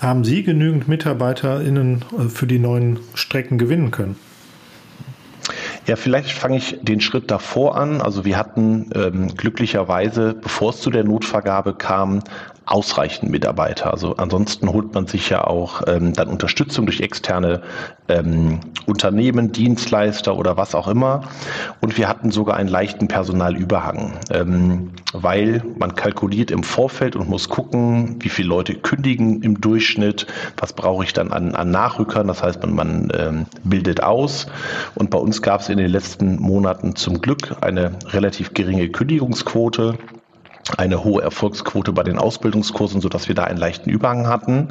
Haben 0.00 0.24
Sie 0.24 0.42
genügend 0.42 0.88
MitarbeiterInnen 0.88 2.04
äh, 2.18 2.28
für 2.28 2.46
die 2.46 2.58
neuen 2.58 2.98
Strecken 3.14 3.58
gewinnen 3.58 3.90
können? 3.90 4.16
Ja, 5.86 5.94
vielleicht 5.94 6.32
fange 6.32 6.56
ich 6.56 6.78
den 6.82 7.00
Schritt 7.00 7.30
davor 7.30 7.76
an. 7.76 8.00
Also 8.00 8.24
wir 8.24 8.36
hatten 8.36 8.90
ähm, 8.94 9.36
glücklicherweise, 9.36 10.34
bevor 10.34 10.70
es 10.70 10.80
zu 10.80 10.90
der 10.90 11.04
Notvergabe 11.04 11.74
kam, 11.74 12.24
ausreichend 12.66 13.30
Mitarbeiter. 13.30 13.92
Also 13.92 14.16
ansonsten 14.16 14.72
holt 14.72 14.92
man 14.92 15.06
sich 15.06 15.30
ja 15.30 15.44
auch 15.44 15.82
ähm, 15.86 16.12
dann 16.12 16.28
Unterstützung 16.28 16.86
durch 16.86 17.00
externe 17.00 17.62
ähm, 18.08 18.60
Unternehmen, 18.86 19.52
Dienstleister 19.52 20.36
oder 20.36 20.56
was 20.56 20.74
auch 20.74 20.88
immer. 20.88 21.22
Und 21.80 21.96
wir 21.96 22.08
hatten 22.08 22.32
sogar 22.32 22.56
einen 22.56 22.68
leichten 22.68 23.06
Personalüberhang, 23.06 24.14
ähm, 24.30 24.90
weil 25.12 25.62
man 25.78 25.94
kalkuliert 25.94 26.50
im 26.50 26.64
Vorfeld 26.64 27.14
und 27.14 27.28
muss 27.28 27.48
gucken, 27.48 28.16
wie 28.20 28.28
viele 28.28 28.48
Leute 28.48 28.74
kündigen 28.74 29.42
im 29.42 29.60
Durchschnitt, 29.60 30.26
was 30.56 30.72
brauche 30.72 31.04
ich 31.04 31.12
dann 31.12 31.30
an, 31.30 31.54
an 31.54 31.70
Nachrückern. 31.70 32.26
Das 32.26 32.42
heißt, 32.42 32.60
man, 32.62 32.74
man 32.74 33.12
ähm, 33.16 33.46
bildet 33.62 34.02
aus. 34.02 34.46
Und 34.96 35.10
bei 35.10 35.18
uns 35.18 35.40
gab 35.40 35.60
es 35.60 35.68
in 35.68 35.78
den 35.78 35.90
letzten 35.90 36.42
Monaten 36.42 36.96
zum 36.96 37.20
Glück 37.20 37.56
eine 37.60 37.92
relativ 38.12 38.54
geringe 38.54 38.88
Kündigungsquote 38.88 39.96
eine 40.76 41.04
hohe 41.04 41.22
Erfolgsquote 41.22 41.92
bei 41.92 42.02
den 42.02 42.18
Ausbildungskursen, 42.18 43.00
sodass 43.00 43.28
wir 43.28 43.34
da 43.34 43.44
einen 43.44 43.58
leichten 43.58 43.88
Überhang 43.88 44.26
hatten. 44.26 44.68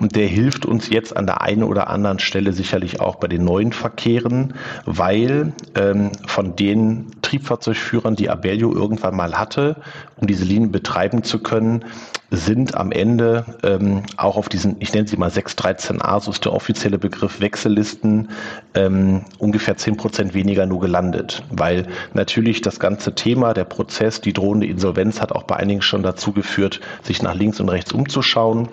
Und 0.00 0.16
der 0.16 0.26
hilft 0.26 0.66
uns 0.66 0.90
jetzt 0.90 1.16
an 1.16 1.26
der 1.26 1.42
einen 1.42 1.62
oder 1.62 1.88
anderen 1.88 2.18
Stelle 2.18 2.52
sicherlich 2.52 3.00
auch 3.00 3.16
bei 3.16 3.28
den 3.28 3.44
neuen 3.44 3.72
Verkehren, 3.72 4.54
weil 4.84 5.52
ähm, 5.76 6.10
von 6.26 6.56
den 6.56 7.06
Triebfahrzeugführern, 7.22 8.16
die 8.16 8.30
Abellio 8.30 8.72
irgendwann 8.74 9.16
mal 9.16 9.38
hatte, 9.38 9.76
um 10.16 10.26
diese 10.26 10.44
Linien 10.44 10.72
betreiben 10.72 11.22
zu 11.22 11.38
können, 11.38 11.84
sind 12.30 12.74
am 12.74 12.92
Ende 12.92 13.44
ähm, 13.62 14.02
auch 14.16 14.36
auf 14.36 14.48
diesen, 14.48 14.76
ich 14.80 14.92
nenne 14.92 15.08
sie 15.08 15.16
mal 15.16 15.30
613a, 15.30 16.20
so 16.20 16.30
ist 16.30 16.44
der 16.44 16.52
offizielle 16.52 16.98
Begriff, 16.98 17.40
Wechsellisten, 17.40 18.30
ähm, 18.74 19.24
ungefähr 19.38 19.76
10 19.76 19.96
Prozent 19.96 20.34
weniger 20.34 20.66
nur 20.66 20.80
gelandet. 20.80 21.42
Weil 21.50 21.86
natürlich 22.12 22.60
das 22.60 22.80
ganze 22.80 23.14
Thema, 23.14 23.54
der 23.54 23.64
Prozess, 23.64 24.20
die 24.20 24.34
drohende 24.34 24.66
Insolvenz 24.66 25.20
hat 25.20 25.32
auch 25.32 25.44
bei 25.44 25.56
einigen 25.56 25.82
schon 25.82 26.02
dazu 26.02 26.32
geführt, 26.32 26.80
sich 27.02 27.22
nach 27.22 27.34
links 27.34 27.60
und 27.60 27.70
rechts 27.70 27.92
umzuschauen. 27.92 28.68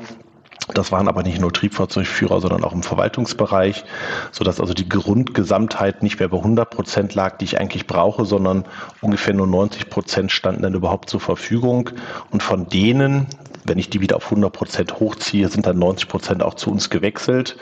Das 0.74 0.92
waren 0.92 1.08
aber 1.08 1.22
nicht 1.22 1.40
nur 1.40 1.54
Triebfahrzeugführer, 1.54 2.42
sondern 2.42 2.64
auch 2.64 2.74
im 2.74 2.82
Verwaltungsbereich, 2.82 3.86
sodass 4.32 4.60
also 4.60 4.74
die 4.74 4.90
Grundgesamtheit 4.90 6.02
nicht 6.02 6.20
mehr 6.20 6.30
bei 6.30 6.38
100 6.38 6.70
Prozent 6.70 7.14
lag, 7.14 7.38
die 7.38 7.46
ich 7.46 7.60
eigentlich 7.60 7.86
brauche, 7.86 8.26
sondern 8.26 8.66
ungefähr 9.02 9.36
nur 9.36 9.48
90 9.48 9.90
Prozent 9.90 10.32
standen 10.32 10.64
dann 10.64 10.74
überhaupt 10.74 11.10
zur 11.10 11.20
Verfügung. 11.20 11.92
Und 12.32 12.42
von 12.42 12.68
denen, 12.68 13.28
wenn 13.64 13.78
ich 13.78 13.92
die 13.92 14.02
wieder 14.02 14.16
auf 14.16 14.26
100 14.26 14.52
Prozent 14.52 15.00
hochziehe, 15.00 15.50
sind 15.50 15.68
dann 15.68 15.78
90 15.78 16.08
Prozent 16.08 16.44
auch 16.44 16.56
zu 16.56 16.72
uns 16.72 16.90
gewechselt. 16.90 17.58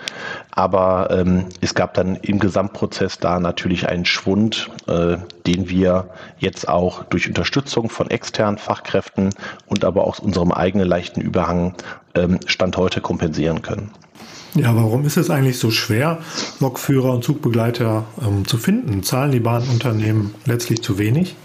Aber 0.51 1.09
ähm, 1.11 1.47
es 1.59 1.75
gab 1.75 1.95
dann 1.95 2.15
im 2.15 2.39
Gesamtprozess 2.39 3.19
da 3.19 3.39
natürlich 3.39 3.89
einen 3.89 4.05
Schwund, 4.05 4.69
äh, 4.87 5.17
den 5.45 5.67
wir 5.67 6.09
jetzt 6.37 6.69
auch 6.69 7.03
durch 7.03 7.27
Unterstützung 7.27 7.89
von 7.89 8.09
externen 8.09 8.57
Fachkräften 8.57 9.31
und 9.65 9.83
aber 9.83 10.05
auch 10.05 10.19
unserem 10.19 10.53
eigenen 10.53 10.87
leichten 10.87 11.19
Überhang 11.19 11.75
Stand 12.45 12.78
heute 12.78 13.02
kompensieren 13.02 13.62
können. 13.62 13.91
Ja, 14.56 14.76
warum 14.76 15.04
ist 15.06 15.17
es 15.17 15.32
eigentlich 15.32 15.58
so 15.58 15.71
schwer, 15.71 16.19
Lokführer 16.60 17.12
und 17.12 17.23
Zugbegleiter 17.23 18.06
ähm, 18.21 18.45
zu 18.47 18.58
finden? 18.58 19.02
Zahlen 19.02 19.32
die 19.32 19.39
Bahnunternehmen 19.39 20.36
letztlich 20.45 20.84
zu 20.84 20.99
wenig? 20.99 21.36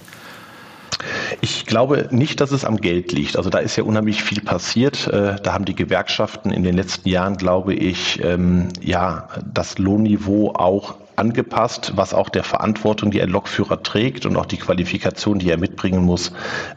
Ich 1.40 1.64
glaube 1.64 2.09
nicht, 2.11 2.40
dass 2.40 2.50
es 2.50 2.64
am 2.66 2.76
Geld 2.76 3.12
liegt. 3.12 3.37
Also 3.37 3.48
da 3.48 3.59
ist 3.59 3.76
ja 3.76 3.85
unheimlich 3.85 4.22
viel 4.22 4.42
passiert. 4.42 5.07
Äh, 5.07 5.37
da 5.42 5.54
haben 5.54 5.64
die 5.64 5.74
Gewerkschaften 5.74 6.50
in 6.50 6.62
den 6.64 6.74
letzten 6.74 7.09
Jahren, 7.09 7.37
glaube 7.37 7.74
ich, 7.74 8.22
ähm, 8.22 8.68
ja, 8.83 9.28
das 9.50 9.78
Lohnniveau 9.78 10.52
auch 10.54 10.96
angepasst, 11.18 11.92
was 11.96 12.14
auch 12.14 12.28
der 12.28 12.44
Verantwortung, 12.44 13.11
die 13.11 13.20
ein 13.20 13.28
Lokführer 13.28 13.83
trägt 13.83 14.26
und 14.26 14.37
auch 14.37 14.46
die 14.46 14.57
Qualifikation, 14.57 15.38
die 15.38 15.50
er 15.50 15.59
mitbringen 15.59 16.04
muss, 16.04 16.33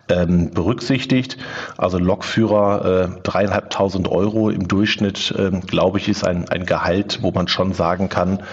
ähm, 0.10 0.51
berücksichtigt. 0.51 1.38
Also 1.77 1.97
Lokführer 1.97 2.86
äh, 2.86 3.21
dreieinhalbtausend 3.23 4.08
Euro 4.08 4.49
im 4.49 4.67
Durchschnitt, 4.67 5.34
ähm, 5.38 5.62
glaube 5.62 5.99
ich, 5.99 6.10
ist 6.10 6.25
ein, 6.25 6.49
ein 6.49 6.65
Gehalt, 6.65 7.19
wo 7.21 7.32
man 7.32 7.47
schon 7.47 7.73
sagen 7.73 8.10
kann, 8.10 8.43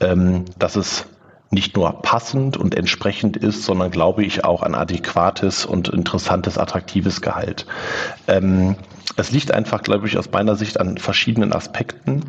ähm, 0.00 0.44
dass 0.58 0.76
es 0.76 1.06
nicht 1.50 1.76
nur 1.76 2.02
passend 2.02 2.56
und 2.56 2.74
entsprechend 2.74 3.36
ist, 3.36 3.62
sondern 3.64 3.90
glaube 3.90 4.24
ich 4.24 4.44
auch 4.44 4.62
ein 4.62 4.74
adäquates 4.74 5.64
und 5.64 5.88
interessantes, 5.88 6.58
attraktives 6.58 7.20
Gehalt. 7.20 7.66
Ähm, 8.26 8.76
es 9.16 9.30
liegt 9.30 9.52
einfach, 9.52 9.82
glaube 9.82 10.08
ich, 10.08 10.18
aus 10.18 10.30
meiner 10.30 10.56
Sicht 10.56 10.80
an 10.80 10.98
verschiedenen 10.98 11.52
Aspekten. 11.52 12.24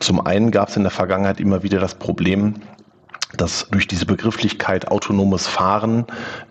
Zum 0.00 0.24
einen 0.24 0.50
gab 0.50 0.68
es 0.68 0.76
in 0.76 0.82
der 0.82 0.90
Vergangenheit 0.90 1.40
immer 1.40 1.62
wieder 1.62 1.78
das 1.78 1.94
Problem, 1.94 2.54
dass 3.36 3.68
durch 3.70 3.86
diese 3.86 4.06
Begrifflichkeit 4.06 4.88
autonomes 4.88 5.46
Fahren 5.46 6.06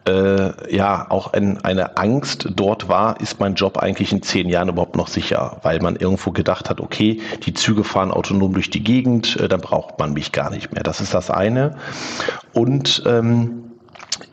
äh, 0.07 0.75
ja 0.75 1.09
auch 1.09 1.33
ein, 1.33 1.63
eine 1.63 1.97
Angst 1.97 2.49
dort 2.55 2.89
war, 2.89 3.19
ist 3.21 3.39
mein 3.39 3.55
Job 3.55 3.77
eigentlich 3.77 4.11
in 4.11 4.21
zehn 4.21 4.49
Jahren 4.49 4.69
überhaupt 4.69 4.95
noch 4.95 5.07
sicher, 5.07 5.59
weil 5.63 5.79
man 5.79 5.95
irgendwo 5.95 6.31
gedacht 6.31 6.69
hat, 6.69 6.81
okay, 6.81 7.21
die 7.45 7.53
Züge 7.53 7.83
fahren 7.83 8.11
autonom 8.11 8.53
durch 8.53 8.69
die 8.69 8.83
Gegend, 8.83 9.37
äh, 9.37 9.47
dann 9.47 9.61
braucht 9.61 9.99
man 9.99 10.13
mich 10.13 10.31
gar 10.31 10.49
nicht 10.49 10.73
mehr. 10.73 10.83
Das 10.83 11.01
ist 11.01 11.13
das 11.13 11.31
eine. 11.31 11.77
Und 12.53 13.03
ähm, 13.05 13.74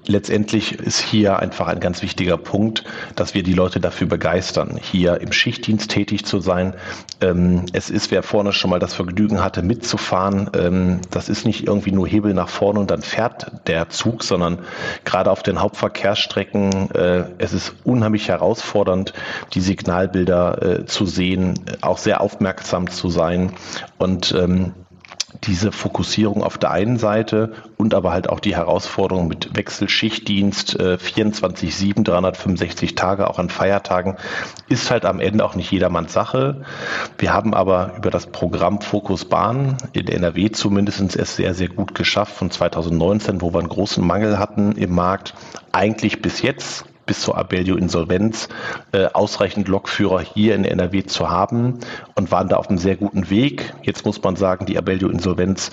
letztendlich 0.06 0.72
ist 0.72 1.00
hier 1.00 1.38
einfach 1.38 1.68
ein 1.68 1.80
ganz 1.80 2.02
wichtiger 2.02 2.36
Punkt, 2.36 2.84
dass 3.16 3.34
wir 3.34 3.42
die 3.42 3.54
Leute 3.54 3.80
dafür 3.80 4.06
begeistern, 4.06 4.78
hier 4.80 5.20
im 5.20 5.32
Schichtdienst 5.32 5.90
tätig 5.90 6.24
zu 6.24 6.40
sein. 6.40 6.74
Ähm, 7.20 7.66
es 7.72 7.90
ist, 7.90 8.10
wer 8.10 8.22
vorne 8.22 8.52
schon 8.52 8.70
mal 8.70 8.78
das 8.78 8.94
Vergnügen 8.94 9.42
hatte, 9.42 9.62
mitzufahren, 9.62 10.50
ähm, 10.54 11.00
das 11.10 11.28
ist 11.28 11.46
nicht 11.46 11.66
irgendwie 11.66 11.92
nur 11.92 12.06
Hebel 12.06 12.34
nach 12.34 12.48
vorne 12.48 12.80
und 12.80 12.90
dann 12.90 13.02
fährt 13.02 13.66
der 13.66 13.88
Zug, 13.88 14.24
sondern 14.24 14.58
gerade 15.04 15.30
auf 15.30 15.42
den 15.42 15.60
Hauptverkehrsstrecken, 15.60 16.90
äh, 16.92 17.24
es 17.38 17.52
ist 17.52 17.74
unheimlich 17.84 18.28
herausfordernd, 18.28 19.12
die 19.54 19.60
Signalbilder 19.60 20.62
äh, 20.62 20.86
zu 20.86 21.06
sehen, 21.06 21.60
auch 21.80 21.98
sehr 21.98 22.20
aufmerksam 22.20 22.90
zu 22.90 23.08
sein 23.08 23.52
und 23.98 24.32
ähm, 24.32 24.72
diese 25.44 25.72
Fokussierung 25.72 26.42
auf 26.42 26.58
der 26.58 26.70
einen 26.70 26.98
Seite 26.98 27.52
und 27.76 27.94
aber 27.94 28.12
halt 28.12 28.28
auch 28.28 28.40
die 28.40 28.54
Herausforderung 28.54 29.28
mit 29.28 29.56
Wechselschichtdienst, 29.56 30.78
äh, 30.78 30.98
24-7, 30.98 32.04
365 32.04 32.94
Tage, 32.94 33.28
auch 33.28 33.38
an 33.38 33.48
Feiertagen, 33.48 34.16
ist 34.68 34.90
halt 34.90 35.04
am 35.04 35.20
Ende 35.20 35.44
auch 35.44 35.54
nicht 35.54 35.70
jedermanns 35.70 36.12
Sache. 36.12 36.64
Wir 37.18 37.32
haben 37.32 37.54
aber 37.54 37.94
über 37.96 38.10
das 38.10 38.26
Programm 38.26 38.80
Fokus 38.80 39.24
Bahn 39.24 39.76
in 39.92 40.08
NRW 40.08 40.50
zumindest 40.50 41.16
es 41.16 41.36
sehr, 41.36 41.54
sehr 41.54 41.68
gut 41.68 41.94
geschafft 41.94 42.34
von 42.34 42.50
2019, 42.50 43.40
wo 43.40 43.52
wir 43.52 43.60
einen 43.60 43.68
großen 43.68 44.06
Mangel 44.06 44.38
hatten 44.38 44.72
im 44.72 44.94
Markt, 44.94 45.34
eigentlich 45.72 46.22
bis 46.22 46.42
jetzt 46.42 46.84
bis 47.06 47.20
zur 47.20 47.36
Abellio-Insolvenz 47.36 48.48
äh, 48.92 49.06
ausreichend 49.06 49.68
Lokführer 49.68 50.20
hier 50.20 50.54
in 50.54 50.64
NRW 50.64 51.04
zu 51.04 51.30
haben 51.30 51.78
und 52.14 52.30
waren 52.30 52.48
da 52.48 52.56
auf 52.56 52.68
einem 52.68 52.78
sehr 52.78 52.96
guten 52.96 53.30
Weg. 53.30 53.74
Jetzt 53.82 54.04
muss 54.04 54.22
man 54.22 54.36
sagen, 54.36 54.66
die 54.66 54.78
Abellio-Insolvenz 54.78 55.70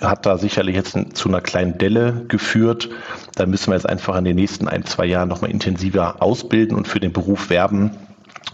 hat 0.00 0.26
da 0.26 0.38
sicherlich 0.38 0.76
jetzt 0.76 0.96
zu 1.14 1.28
einer 1.28 1.40
kleinen 1.40 1.78
Delle 1.78 2.24
geführt. 2.28 2.88
Da 3.34 3.46
müssen 3.46 3.70
wir 3.70 3.74
jetzt 3.74 3.88
einfach 3.88 4.16
in 4.16 4.24
den 4.24 4.36
nächsten 4.36 4.68
ein, 4.68 4.84
zwei 4.84 5.06
Jahren 5.06 5.28
nochmal 5.28 5.50
intensiver 5.50 6.22
ausbilden 6.22 6.76
und 6.76 6.86
für 6.86 7.00
den 7.00 7.12
Beruf 7.12 7.50
werben. 7.50 7.90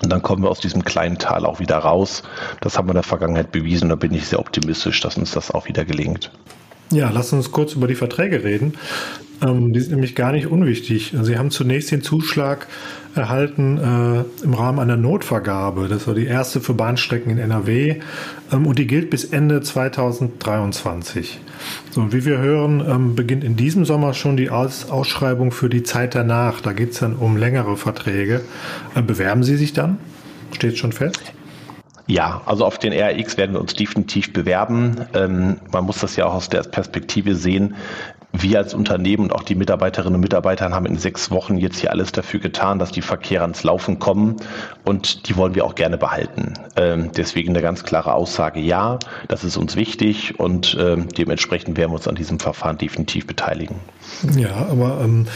Und 0.02 0.10
dann 0.10 0.22
kommen 0.22 0.42
wir 0.42 0.50
aus 0.50 0.60
diesem 0.60 0.84
kleinen 0.84 1.18
Tal 1.18 1.44
auch 1.44 1.60
wieder 1.60 1.76
raus. 1.76 2.22
Das 2.60 2.78
haben 2.78 2.88
wir 2.88 2.92
in 2.92 2.96
der 2.96 3.02
Vergangenheit 3.02 3.52
bewiesen. 3.52 3.90
Da 3.90 3.96
bin 3.96 4.14
ich 4.14 4.26
sehr 4.26 4.38
optimistisch, 4.38 5.00
dass 5.00 5.18
uns 5.18 5.32
das 5.32 5.50
auch 5.50 5.68
wieder 5.68 5.84
gelingt. 5.84 6.30
Ja, 6.90 7.10
lass 7.12 7.32
uns 7.32 7.52
kurz 7.52 7.74
über 7.74 7.86
die 7.86 7.94
Verträge 7.94 8.42
reden. 8.42 8.74
Ähm, 9.42 9.72
die 9.72 9.80
sind 9.80 9.92
nämlich 9.92 10.14
gar 10.14 10.32
nicht 10.32 10.48
unwichtig. 10.48 11.14
Sie 11.22 11.38
haben 11.38 11.50
zunächst 11.50 11.90
den 11.92 12.02
Zuschlag 12.02 12.66
erhalten 13.14 13.78
äh, 13.78 14.44
im 14.44 14.54
Rahmen 14.54 14.78
einer 14.78 14.96
Notvergabe. 14.96 15.88
Das 15.88 16.06
war 16.06 16.14
die 16.14 16.26
erste 16.26 16.60
für 16.60 16.74
Bahnstrecken 16.74 17.30
in 17.32 17.38
NRW 17.38 17.96
ähm, 18.52 18.66
und 18.66 18.78
die 18.78 18.86
gilt 18.86 19.10
bis 19.10 19.24
Ende 19.24 19.60
2023. 19.60 21.40
So, 21.90 22.12
wie 22.12 22.24
wir 22.24 22.38
hören, 22.38 22.84
ähm, 22.86 23.14
beginnt 23.14 23.44
in 23.44 23.56
diesem 23.56 23.84
Sommer 23.84 24.14
schon 24.14 24.36
die 24.36 24.50
Aus 24.50 24.90
Ausschreibung 24.90 25.52
für 25.52 25.68
die 25.68 25.82
Zeit 25.82 26.14
danach. 26.14 26.60
Da 26.60 26.72
geht 26.72 26.92
es 26.92 26.98
dann 26.98 27.16
um 27.16 27.36
längere 27.36 27.76
Verträge. 27.76 28.42
Äh, 28.94 29.02
bewerben 29.02 29.42
Sie 29.42 29.56
sich 29.56 29.72
dann? 29.72 29.98
Steht 30.52 30.78
schon 30.78 30.92
fest? 30.92 31.20
Ja, 32.06 32.40
also 32.46 32.64
auf 32.64 32.78
den 32.78 32.92
RX 32.92 33.36
werden 33.36 33.52
wir 33.52 33.60
uns 33.60 33.74
definitiv 33.74 34.32
bewerben. 34.32 35.06
Ähm, 35.14 35.60
man 35.72 35.84
muss 35.84 36.00
das 36.00 36.16
ja 36.16 36.26
auch 36.26 36.34
aus 36.34 36.48
der 36.48 36.62
Perspektive 36.62 37.34
sehen 37.34 37.76
wir 38.32 38.58
als 38.58 38.74
Unternehmen 38.74 39.24
und 39.24 39.32
auch 39.32 39.42
die 39.42 39.54
Mitarbeiterinnen 39.54 40.14
und 40.14 40.20
Mitarbeiter 40.20 40.70
haben 40.70 40.86
in 40.86 40.98
sechs 40.98 41.30
Wochen 41.30 41.58
jetzt 41.58 41.78
hier 41.80 41.90
alles 41.90 42.12
dafür 42.12 42.40
getan, 42.40 42.78
dass 42.78 42.92
die 42.92 43.02
Verkehre 43.02 43.42
ans 43.42 43.64
Laufen 43.64 43.98
kommen 43.98 44.36
und 44.84 45.28
die 45.28 45.36
wollen 45.36 45.54
wir 45.54 45.64
auch 45.64 45.74
gerne 45.74 45.98
behalten. 45.98 46.54
Ähm, 46.76 47.10
deswegen 47.16 47.50
eine 47.50 47.62
ganz 47.62 47.82
klare 47.82 48.14
Aussage, 48.14 48.60
ja, 48.60 48.98
das 49.28 49.44
ist 49.44 49.56
uns 49.56 49.76
wichtig 49.76 50.38
und 50.38 50.76
ähm, 50.80 51.08
dementsprechend 51.08 51.76
werden 51.76 51.90
wir 51.90 51.96
uns 51.96 52.08
an 52.08 52.14
diesem 52.14 52.38
Verfahren 52.38 52.78
definitiv 52.78 53.26
beteiligen. 53.26 53.76
Ja, 54.36 54.66
aber 54.70 55.00
ähm, 55.02 55.26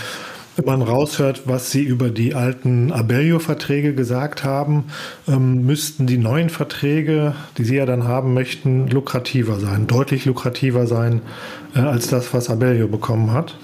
wenn 0.56 0.64
man 0.64 0.82
raushört, 0.82 1.42
was 1.46 1.70
Sie 1.70 1.82
über 1.82 2.10
die 2.10 2.34
alten 2.34 2.92
Abellio-Verträge 2.92 3.94
gesagt 3.94 4.44
haben, 4.44 4.84
ähm, 5.26 5.66
müssten 5.66 6.06
die 6.06 6.18
neuen 6.18 6.50
Verträge, 6.50 7.34
die 7.58 7.64
Sie 7.64 7.76
ja 7.76 7.86
dann 7.86 8.04
haben 8.04 8.34
möchten, 8.34 8.88
lukrativer 8.88 9.58
sein, 9.58 9.86
deutlich 9.86 10.24
lukrativer 10.24 10.86
sein 10.86 11.22
äh, 11.74 11.80
als 11.80 12.08
das, 12.08 12.32
was 12.32 12.50
Abellio 12.50 12.88
bekommen 12.88 13.32
hat. 13.32 13.56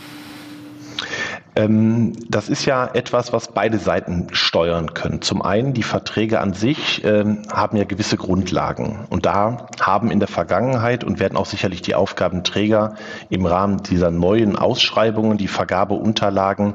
Ähm, 1.57 2.13
das 2.29 2.49
ist 2.49 2.65
ja 2.65 2.89
etwas, 2.93 3.33
was 3.33 3.49
beide 3.49 3.79
Seiten 3.79 4.29
steuern 4.33 4.95
können. 4.95 5.21
Zum 5.23 5.43
einen, 5.43 5.73
die 5.73 5.83
Verträge 5.83 6.41
an 6.41 6.53
sich 6.53 7.05
ähm, 7.05 7.43
haben 7.53 7.77
ja 7.77 7.85
gewisse 7.85 8.17
Grundlagen. 8.17 9.07
Und 9.11 9.27
da 9.27 9.67
haben 9.81 10.11
in 10.11 10.21
der 10.21 10.29
Vergangenheit 10.29 11.03
und 11.03 11.19
werden 11.19 11.37
auch 11.37 11.47
sicherlich 11.47 11.83
die 11.83 11.95
Aufgabenträger 11.95 12.95
im 13.29 13.47
Rahmen 13.47 13.83
dieser 13.83 14.11
neuen 14.11 14.57
Ausschreibungen 14.57 15.39
die 15.39 15.49
Vergabeunterlagen 15.49 16.75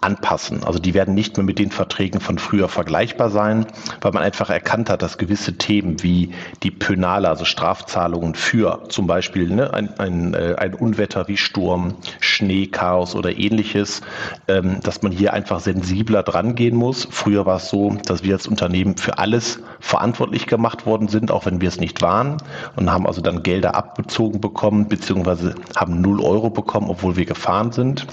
anpassen. 0.00 0.62
Also 0.64 0.78
die 0.78 0.94
werden 0.94 1.14
nicht 1.14 1.36
mehr 1.36 1.44
mit 1.44 1.58
den 1.58 1.70
Verträgen 1.70 2.20
von 2.20 2.38
früher 2.38 2.68
vergleichbar 2.68 3.30
sein, 3.30 3.66
weil 4.00 4.12
man 4.12 4.22
einfach 4.22 4.48
erkannt 4.48 4.90
hat, 4.90 5.02
dass 5.02 5.18
gewisse 5.18 5.58
Themen 5.58 6.02
wie 6.02 6.30
die 6.62 6.70
Pönale, 6.70 7.28
also 7.28 7.44
Strafzahlungen 7.44 8.34
für 8.34 8.84
zum 8.88 9.08
Beispiel 9.08 9.48
ne, 9.50 9.74
ein, 9.74 9.98
ein, 9.98 10.34
äh, 10.34 10.54
ein 10.56 10.74
Unwetter 10.74 11.26
wie 11.26 11.36
Sturm, 11.36 11.96
Schnee, 12.20 12.66
Chaos 12.66 13.16
oder 13.16 13.36
ähnliches, 13.36 14.02
ähm, 14.46 14.78
dass 14.82 15.02
man 15.02 15.10
hier 15.10 15.32
einfach 15.32 15.58
sensibler 15.60 16.22
dran 16.22 16.54
gehen 16.54 16.76
muss. 16.76 17.08
Früher 17.10 17.44
war 17.44 17.56
es 17.56 17.68
so, 17.68 17.96
dass 18.06 18.22
wir 18.22 18.34
als 18.34 18.46
Unternehmen 18.46 18.96
für 18.96 19.18
alles 19.18 19.60
verantwortlich 19.80 20.46
gemacht 20.46 20.86
worden 20.86 21.08
sind, 21.08 21.32
auch 21.32 21.46
wenn 21.46 21.60
wir 21.60 21.68
es 21.68 21.80
nicht 21.80 22.02
waren 22.02 22.36
und 22.76 22.90
haben 22.90 23.06
also 23.06 23.20
dann 23.20 23.42
Gelder 23.42 23.74
abbezogen 23.74 24.40
bekommen, 24.40 24.88
beziehungsweise 24.88 25.56
haben 25.74 26.00
null 26.00 26.20
Euro 26.20 26.50
bekommen, 26.50 26.88
obwohl 26.88 27.16
wir 27.16 27.24
gefahren 27.24 27.72
sind 27.72 28.06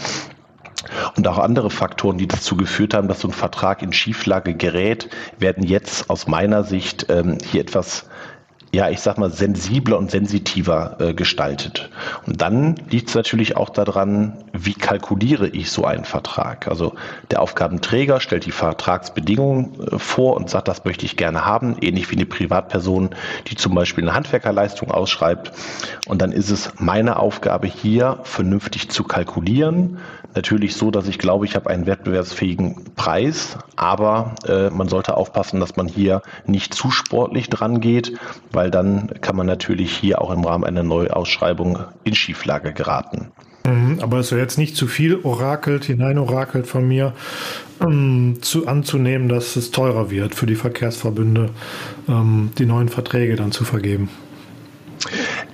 und 1.15 1.27
auch 1.27 1.37
andere 1.37 1.69
Faktoren, 1.69 2.17
die 2.17 2.27
dazu 2.27 2.55
geführt 2.57 2.93
haben, 2.93 3.07
dass 3.07 3.21
so 3.21 3.27
ein 3.27 3.33
Vertrag 3.33 3.81
in 3.81 3.93
Schieflage 3.93 4.53
gerät, 4.55 5.09
werden 5.39 5.63
jetzt 5.63 6.09
aus 6.09 6.27
meiner 6.27 6.63
Sicht 6.63 7.07
ähm, 7.09 7.37
hier 7.51 7.61
etwas 7.61 8.05
ja, 8.75 8.89
ich 8.89 8.99
sag 8.99 9.17
mal, 9.17 9.31
sensibler 9.31 9.97
und 9.97 10.11
sensitiver 10.11 10.97
äh, 10.99 11.13
gestaltet. 11.13 11.89
Und 12.27 12.41
dann 12.41 12.75
liegt 12.89 13.07
es 13.07 13.15
natürlich 13.15 13.55
auch 13.55 13.69
daran, 13.69 14.43
wie 14.51 14.73
kalkuliere 14.73 15.47
ich 15.47 15.71
so 15.71 15.85
einen 15.85 16.03
Vertrag. 16.03 16.67
Also 16.67 16.93
der 17.31 17.41
Aufgabenträger 17.41 18.19
stellt 18.19 18.45
die 18.45 18.51
Vertragsbedingungen 18.51 19.79
äh, 19.79 19.97
vor 19.97 20.35
und 20.35 20.49
sagt, 20.49 20.67
das 20.67 20.83
möchte 20.83 21.05
ich 21.05 21.15
gerne 21.15 21.45
haben, 21.45 21.77
ähnlich 21.79 22.11
wie 22.11 22.17
eine 22.17 22.25
Privatperson, 22.25 23.11
die 23.47 23.55
zum 23.55 23.73
Beispiel 23.73 24.03
eine 24.03 24.13
Handwerkerleistung 24.13 24.91
ausschreibt. 24.91 25.53
Und 26.05 26.21
dann 26.21 26.33
ist 26.33 26.49
es 26.49 26.73
meine 26.77 27.17
Aufgabe 27.17 27.67
hier 27.67 28.19
vernünftig 28.23 28.89
zu 28.89 29.05
kalkulieren. 29.05 29.99
Natürlich 30.35 30.75
so, 30.75 30.91
dass 30.91 31.07
ich 31.07 31.17
glaube, 31.17 31.45
ich 31.45 31.55
habe 31.55 31.69
einen 31.69 31.85
wettbewerbsfähigen 31.85 32.93
Preis, 32.95 33.57
aber 33.77 34.35
äh, 34.47 34.69
man 34.69 34.89
sollte 34.89 35.15
aufpassen, 35.15 35.61
dass 35.61 35.77
man 35.77 35.87
hier 35.87 36.21
nicht 36.45 36.73
zu 36.73 36.91
sportlich 36.91 37.49
dran 37.49 37.79
geht, 37.79 38.17
weil 38.51 38.69
dann 38.69 39.11
kann 39.21 39.37
man 39.37 39.47
natürlich 39.47 39.95
hier 39.95 40.21
auch 40.21 40.31
im 40.31 40.43
Rahmen 40.43 40.65
einer 40.65 40.83
Neuausschreibung 40.83 41.79
in 42.03 42.15
Schieflage 42.15 42.73
geraten. 42.73 43.31
Mhm, 43.65 43.99
aber 44.01 44.19
es 44.19 44.31
wäre 44.31 44.41
jetzt 44.41 44.57
nicht 44.57 44.75
zu 44.75 44.87
viel 44.87 45.19
orakelt, 45.23 45.85
hineinorakelt 45.85 46.67
von 46.67 46.87
mir, 46.87 47.13
ähm, 47.81 48.37
zu, 48.41 48.67
anzunehmen, 48.67 49.29
dass 49.29 49.55
es 49.55 49.71
teurer 49.71 50.11
wird 50.11 50.35
für 50.35 50.45
die 50.45 50.55
Verkehrsverbünde, 50.55 51.49
ähm, 52.07 52.51
die 52.57 52.65
neuen 52.65 52.89
Verträge 52.89 53.35
dann 53.37 53.51
zu 53.51 53.63
vergeben. 53.63 54.09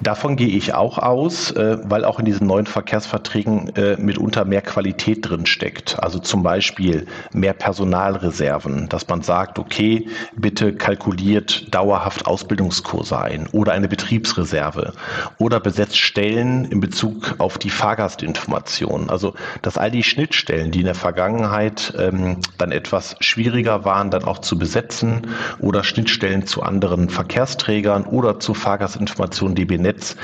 Davon 0.02 0.36
gehe 0.36 0.48
ich 0.48 0.74
auch 0.74 0.98
aus, 0.98 1.52
äh, 1.52 1.78
weil 1.84 2.06
auch 2.06 2.18
in 2.18 2.26
diesen 2.26 2.48
neuen 2.48 2.66
Verkehrsverträgen 2.66 3.76
äh, 3.76 3.98
mitunter 3.98 4.46
mehr 4.46 4.64
Qualität 4.64 5.30
drin 5.30 5.46
steckt. 5.46 6.02
Also 6.02 6.18
zum 6.18 6.42
Beispiel 6.42 7.06
mehr 7.34 7.54
Personalreserven, 7.54 8.90
dass 8.90 9.08
man 9.08 9.22
sagt, 9.22 9.60
okay, 9.60 10.08
bitte 10.36 10.74
kalkuliert 10.74 11.74
dauerhaft 11.74 12.26
Ausbildungskurse 12.26 13.20
ein 13.20 13.48
oder 13.52 13.74
eine 13.74 13.88
Betriebsreserve 13.88 14.94
oder 15.38 15.60
besetzt 15.60 15.98
Stellen 15.98 16.66
in 16.66 16.80
Bezug 16.80 17.36
auf 17.38 17.60
die 17.60 17.70
Fahrgastinformation. 17.70 19.10
Also, 19.12 19.36
dass 19.62 19.78
all 19.78 19.92
die 19.92 20.04
Schnittstellen, 20.04 20.72
die 20.72 20.80
in 20.80 20.86
der 20.86 20.96
Vergangenheit 20.96 21.94
ähm, 22.00 22.38
dann 22.58 22.72
etwas 22.72 23.16
schwieriger 23.20 23.86
waren, 23.86 24.10
dann 24.10 24.24
auch 24.24 24.40
zu 24.40 24.58
besetzen 24.58 25.28
oder 25.60 25.84
Schnittstellen 25.84 26.48
zu 26.48 26.64
anderen 26.64 27.10
Verkehrsträgern 27.10 28.06
oder 28.06 28.40
zu 28.40 28.56
Fahrgastinformationen 28.56 29.54
DB 29.54 29.78
Netz 29.78 29.91
Netz. 29.92 30.16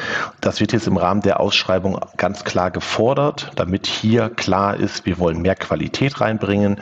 Das 0.42 0.60
wird 0.60 0.72
jetzt 0.72 0.88
im 0.88 0.98
Rahmen 0.98 1.22
der 1.22 1.40
Ausschreibung 1.40 2.00
ganz 2.16 2.44
klar 2.44 2.72
gefordert, 2.72 3.52
damit 3.56 3.86
hier 3.86 4.30
klar 4.30 4.78
ist, 4.78 5.06
wir 5.06 5.20
wollen 5.20 5.42
mehr 5.42 5.56
Qualität 5.56 6.22
reinbringen. 6.22 6.80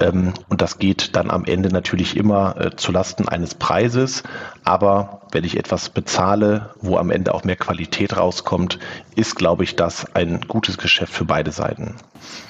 Ähm, 0.00 0.32
und 0.48 0.62
das 0.62 0.78
geht 0.78 1.14
dann 1.16 1.30
am 1.30 1.44
Ende 1.44 1.68
natürlich 1.68 2.16
immer 2.16 2.56
äh, 2.58 2.76
zulasten 2.76 3.28
eines 3.28 3.54
Preises. 3.54 4.22
Aber 4.64 5.21
wenn 5.32 5.44
ich 5.44 5.56
etwas 5.56 5.88
bezahle, 5.88 6.70
wo 6.80 6.96
am 6.96 7.10
Ende 7.10 7.34
auch 7.34 7.44
mehr 7.44 7.56
Qualität 7.56 8.16
rauskommt, 8.16 8.78
ist, 9.16 9.34
glaube 9.34 9.64
ich, 9.64 9.76
das 9.76 10.14
ein 10.14 10.42
gutes 10.46 10.78
Geschäft 10.78 11.12
für 11.12 11.24
beide 11.24 11.50
Seiten. 11.50 11.94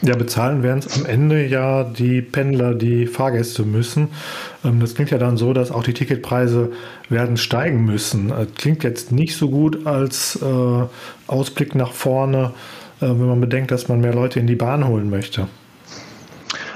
Ja, 0.03 0.17
bezahlen 0.17 0.63
werden 0.63 0.81
es 0.81 0.99
am 0.99 1.07
Ende 1.07 1.47
ja 1.47 1.85
die 1.85 2.21
Pendler, 2.21 2.75
die 2.75 3.07
Fahrgäste 3.07 3.63
müssen. 3.63 4.09
Ähm, 4.65 4.81
das 4.81 4.95
klingt 4.95 5.11
ja 5.11 5.19
dann 5.19 5.37
so, 5.37 5.53
dass 5.53 5.71
auch 5.71 5.83
die 5.83 5.95
Ticketpreise 5.95 6.73
werden 7.09 7.37
steigen 7.37 7.85
müssen. 7.85 8.31
Äh, 8.31 8.47
klingt 8.55 8.85
jetzt 8.85 9.13
nicht 9.13 9.37
so 9.37 9.49
gut 9.49 9.87
als 9.87 10.39
äh, 10.43 10.85
Ausblick 11.27 11.75
nach 11.75 11.93
vorne, 11.93 12.53
äh, 13.01 13.07
wenn 13.07 13.27
man 13.27 13.41
bedenkt, 13.41 13.71
dass 13.71 13.89
man 13.89 14.01
mehr 14.01 14.15
Leute 14.15 14.41
in 14.41 14.47
die 14.47 14.57
Bahn 14.57 14.87
holen 14.87 15.09
möchte. 15.09 15.47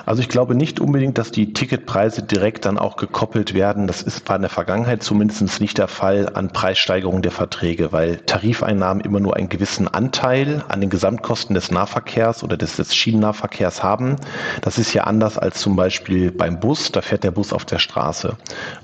Also 0.07 0.23
ich 0.23 0.29
glaube 0.29 0.55
nicht 0.55 0.79
unbedingt, 0.79 1.19
dass 1.19 1.33
die 1.33 1.53
Ticketpreise 1.53 2.23
direkt 2.23 2.65
dann 2.65 2.79
auch 2.79 2.97
gekoppelt 2.97 3.55
werden. 3.55 3.89
Das 3.89 4.03
ist 4.03 4.29
war 4.29 4.37
in 4.37 4.43
der 4.43 4.51
Vergangenheit 4.51 5.03
zumindest 5.03 5.61
nicht 5.61 5.79
der 5.79 5.89
Fall 5.89 6.31
an 6.33 6.53
Preissteigerungen 6.53 7.23
der 7.23 7.33
Verträge, 7.33 7.93
weil 7.93 8.19
Tarifeinnahmen 8.19 9.03
immer 9.05 9.19
nur 9.19 9.37
einen 9.37 9.49
gewissen 9.49 9.89
Anteil 9.89 10.65
an 10.69 10.81
den 10.81 10.91
Gesamtkosten 10.91 11.55
des 11.55 11.73
Nahverkehrs 11.73 12.45
oder 12.45 12.57
des, 12.57 12.77
des 12.77 12.95
Schienennahverkehrs 12.95 13.83
haben. 13.83 14.17
Das 14.63 14.79
ist 14.79 14.95
ja 14.95 15.05
anders 15.05 15.39
als 15.39 15.61
zum 15.61 15.75
Beispiel 15.75 16.31
beim 16.31 16.61
Bus. 16.61 16.93
Da 16.93 17.03
fährt 17.03 17.25
der 17.25 17.33
Bus 17.33 17.53
auf 17.53 17.65
der 17.65 17.81
Straße. 17.81 18.37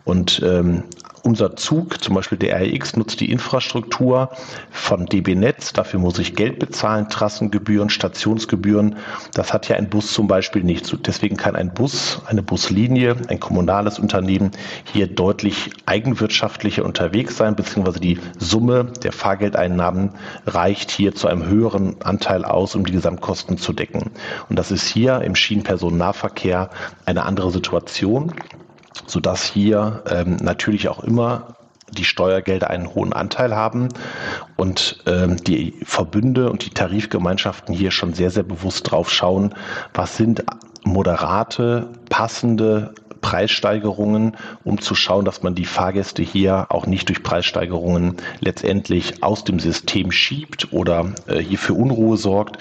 Und 0.04 0.42
ähm, 0.44 0.82
unser 1.22 1.56
Zug, 1.56 2.02
zum 2.02 2.14
Beispiel 2.14 2.38
der 2.38 2.60
RX, 2.60 2.96
nutzt 2.96 3.20
die 3.20 3.30
Infrastruktur 3.30 4.30
von 4.70 5.06
DB 5.06 5.34
Netz. 5.34 5.72
Dafür 5.72 6.00
muss 6.00 6.18
ich 6.18 6.34
Geld 6.34 6.58
bezahlen, 6.58 7.08
Trassengebühren, 7.08 7.90
Stationsgebühren. 7.90 8.96
Das 9.34 9.52
hat 9.52 9.68
ja 9.68 9.76
ein 9.76 9.88
Bus 9.88 10.12
zum 10.12 10.26
Beispiel 10.26 10.64
nicht. 10.64 10.96
Deswegen 11.06 11.36
kann 11.36 11.56
ein 11.56 11.72
Bus, 11.72 12.20
eine 12.26 12.42
Buslinie, 12.42 13.16
ein 13.28 13.40
kommunales 13.40 13.98
Unternehmen 13.98 14.50
hier 14.84 15.06
deutlich 15.06 15.70
eigenwirtschaftlicher 15.86 16.84
unterwegs 16.84 17.36
sein, 17.36 17.54
beziehungsweise 17.54 18.00
die 18.00 18.18
Summe 18.38 18.92
der 19.02 19.12
Fahrgeldeinnahmen 19.12 20.10
reicht 20.46 20.90
hier 20.90 21.14
zu 21.14 21.28
einem 21.28 21.46
höheren 21.46 22.00
Anteil 22.02 22.44
aus, 22.44 22.74
um 22.74 22.84
die 22.84 22.92
Gesamtkosten 22.92 23.58
zu 23.58 23.72
decken. 23.72 24.10
Und 24.48 24.58
das 24.58 24.70
ist 24.70 24.86
hier 24.86 25.20
im 25.22 25.34
Schienenpersonennahverkehr 25.34 26.70
eine 27.06 27.24
andere 27.24 27.50
Situation 27.50 28.32
sodass 29.06 29.44
hier 29.44 30.02
ähm, 30.10 30.36
natürlich 30.36 30.88
auch 30.88 31.02
immer 31.02 31.56
die 31.90 32.04
Steuergelder 32.04 32.70
einen 32.70 32.94
hohen 32.94 33.12
Anteil 33.12 33.54
haben 33.54 33.88
und 34.56 35.02
ähm, 35.06 35.36
die 35.36 35.74
Verbünde 35.84 36.50
und 36.50 36.64
die 36.64 36.70
Tarifgemeinschaften 36.70 37.74
hier 37.74 37.90
schon 37.90 38.14
sehr, 38.14 38.30
sehr 38.30 38.44
bewusst 38.44 38.90
drauf 38.90 39.10
schauen, 39.10 39.54
was 39.92 40.16
sind 40.16 40.44
moderate, 40.84 41.88
passende 42.08 42.94
Preissteigerungen, 43.22 44.36
um 44.64 44.80
zu 44.80 44.94
schauen, 44.94 45.24
dass 45.24 45.42
man 45.42 45.54
die 45.54 45.64
Fahrgäste 45.64 46.22
hier 46.22 46.66
auch 46.68 46.86
nicht 46.86 47.08
durch 47.08 47.22
Preissteigerungen 47.22 48.16
letztendlich 48.40 49.22
aus 49.22 49.44
dem 49.44 49.58
System 49.58 50.12
schiebt 50.12 50.72
oder 50.72 51.12
äh, 51.26 51.38
hier 51.38 51.58
für 51.58 51.72
Unruhe 51.72 52.18
sorgt. 52.18 52.58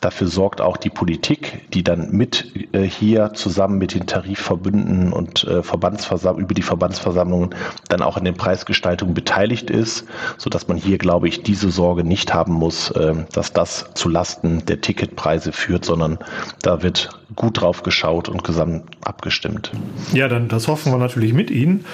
Dafür 0.00 0.28
sorgt 0.28 0.60
auch 0.60 0.76
die 0.76 0.90
Politik, 0.90 1.68
die 1.72 1.82
dann 1.82 2.12
mit 2.12 2.52
äh, 2.72 2.82
hier 2.82 3.32
zusammen 3.34 3.78
mit 3.78 3.94
den 3.94 4.06
Tarifverbünden 4.06 5.12
und 5.12 5.44
äh, 5.44 5.62
Verbandsversam 5.62 6.38
über 6.38 6.54
die 6.54 6.62
Verbandsversammlungen 6.62 7.54
dann 7.88 8.02
auch 8.02 8.16
in 8.16 8.24
den 8.24 8.34
Preisgestaltungen 8.34 9.14
beteiligt 9.14 9.70
ist, 9.70 10.04
so 10.36 10.50
dass 10.50 10.68
man 10.68 10.76
hier, 10.76 10.98
glaube 10.98 11.26
ich, 11.28 11.42
diese 11.42 11.70
Sorge 11.70 12.04
nicht 12.04 12.34
haben 12.34 12.52
muss, 12.52 12.90
äh, 12.90 13.14
dass 13.32 13.52
das 13.52 13.86
zu 13.94 14.08
Lasten 14.08 14.64
der 14.66 14.80
Ticketpreise 14.80 15.52
führt, 15.52 15.84
sondern 15.84 16.18
da 16.62 16.82
wird 16.82 17.08
gut 17.34 17.60
drauf 17.60 17.82
geschaut 17.82 18.28
und 18.28 18.44
gesamt 18.44 18.84
abgestimmt. 19.04 19.72
Ja, 20.12 20.28
dann 20.28 20.48
das 20.48 20.68
hoffen 20.68 20.92
wir 20.92 20.98
natürlich 20.98 21.32
mit 21.32 21.50
Ihnen. 21.50 21.84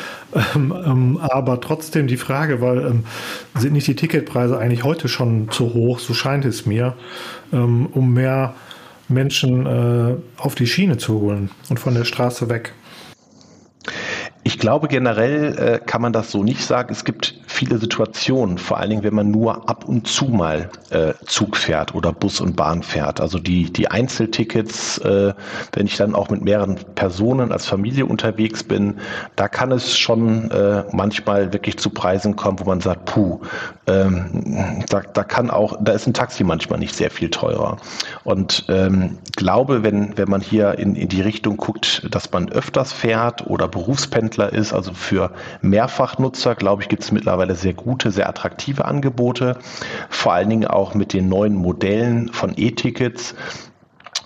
Ähm, 0.55 0.75
ähm, 0.85 1.19
aber 1.19 1.61
trotzdem 1.61 2.07
die 2.07 2.17
Frage, 2.17 2.61
weil 2.61 2.79
ähm, 2.79 3.05
sind 3.57 3.73
nicht 3.73 3.87
die 3.87 3.97
Ticketpreise 3.97 4.59
eigentlich 4.59 4.85
heute 4.85 5.09
schon 5.09 5.51
zu 5.51 5.75
hoch, 5.75 5.99
so 5.99 6.15
scheint 6.15 6.45
es 6.45 6.67
mir, 6.67 6.95
ähm, 7.53 7.87
um 7.87 8.13
mehr 8.13 8.55
Menschen 9.09 9.67
äh, 9.67 10.17
auf 10.37 10.55
die 10.55 10.67
Schiene 10.67 10.99
zu 10.99 11.21
holen 11.21 11.51
und 11.71 11.81
von 11.81 11.95
der 11.95 12.05
Straße 12.05 12.49
weg? 12.49 12.75
Ich 14.49 14.59
glaube, 14.59 14.89
generell 14.89 15.59
äh, 15.59 15.79
kann 15.79 16.01
man 16.01 16.15
das 16.15 16.31
so 16.31 16.43
nicht 16.43 16.65
sagen. 16.65 16.89
Es 16.91 17.05
gibt 17.05 17.35
viele 17.47 17.77
Situationen, 17.77 18.57
vor 18.57 18.79
allen 18.79 18.89
Dingen, 18.89 19.03
wenn 19.03 19.15
man 19.15 19.31
nur 19.31 19.69
ab 19.69 19.85
und 19.87 20.07
zu 20.07 20.25
mal 20.25 20.71
äh, 20.89 21.13
Zug 21.27 21.55
fährt 21.55 21.95
oder 21.95 22.15
Bus 22.15 22.41
und 22.41 22.57
Bahn 22.57 22.83
fährt. 22.83 23.21
Also 23.21 23.39
die, 23.39 23.71
die 23.71 23.91
Einzeltickets, 23.91 24.97
äh, 24.99 25.35
wenn 25.75 25.85
ich 25.85 25.99
dann 25.99 26.15
auch 26.15 26.31
mit 26.31 26.41
mehreren 26.41 26.77
Personen 26.95 27.53
als 27.53 27.67
Familie 27.67 28.07
unterwegs 28.07 28.65
bin, 28.65 29.01
da 29.37 29.49
kann 29.49 29.71
es 29.71 29.99
schon 29.99 30.51
äh, 30.51 30.85
manchmal 30.93 31.53
wirklich 31.53 31.77
zu 31.79 31.91
Preisen 31.91 32.35
kommen, 32.35 32.59
wo 32.59 32.65
man 32.65 32.81
sagt, 32.81 33.05
puh, 33.05 33.43
ähm, 33.87 34.83
da, 34.89 35.03
da 35.13 35.25
kann 35.25 35.51
auch, 35.51 35.77
da 35.79 35.93
ist 35.93 36.07
ein 36.07 36.15
Taxi 36.15 36.43
manchmal 36.43 36.79
nicht 36.79 36.95
sehr 36.95 37.11
viel 37.11 37.29
teurer. 37.29 37.77
Und 38.25 38.65
ähm, 38.71 39.19
glaube, 39.37 39.83
wenn, 39.83 40.17
wenn 40.17 40.31
man 40.31 40.41
hier 40.41 40.79
in, 40.79 40.95
in 40.95 41.09
die 41.09 41.21
Richtung 41.21 41.59
guckt, 41.59 42.07
dass 42.11 42.33
man 42.33 42.49
öfters 42.49 42.95
fährt 42.95 43.47
oder 43.47 43.69
Berufspendler 43.69 44.38
Händler 44.39 44.53
ist. 44.53 44.73
Also 44.73 44.93
für 44.93 45.31
Mehrfachnutzer, 45.63 46.55
glaube 46.55 46.83
ich, 46.83 46.89
gibt 46.89 47.03
es 47.03 47.13
mittlerweile 47.13 47.55
sehr 47.55 47.75
gute, 47.75 48.11
sehr 48.11 48.29
attraktive 48.29 48.85
Angebote. 48.85 49.59
Vor 50.09 50.33
allen 50.33 50.51
Dingen 50.51 50.67
auch 50.67 50.95
mit 50.95 51.13
den 51.13 51.29
neuen 51.29 51.55
Modellen 51.55 52.33
von 52.33 52.53
E-Tickets 52.57 53.35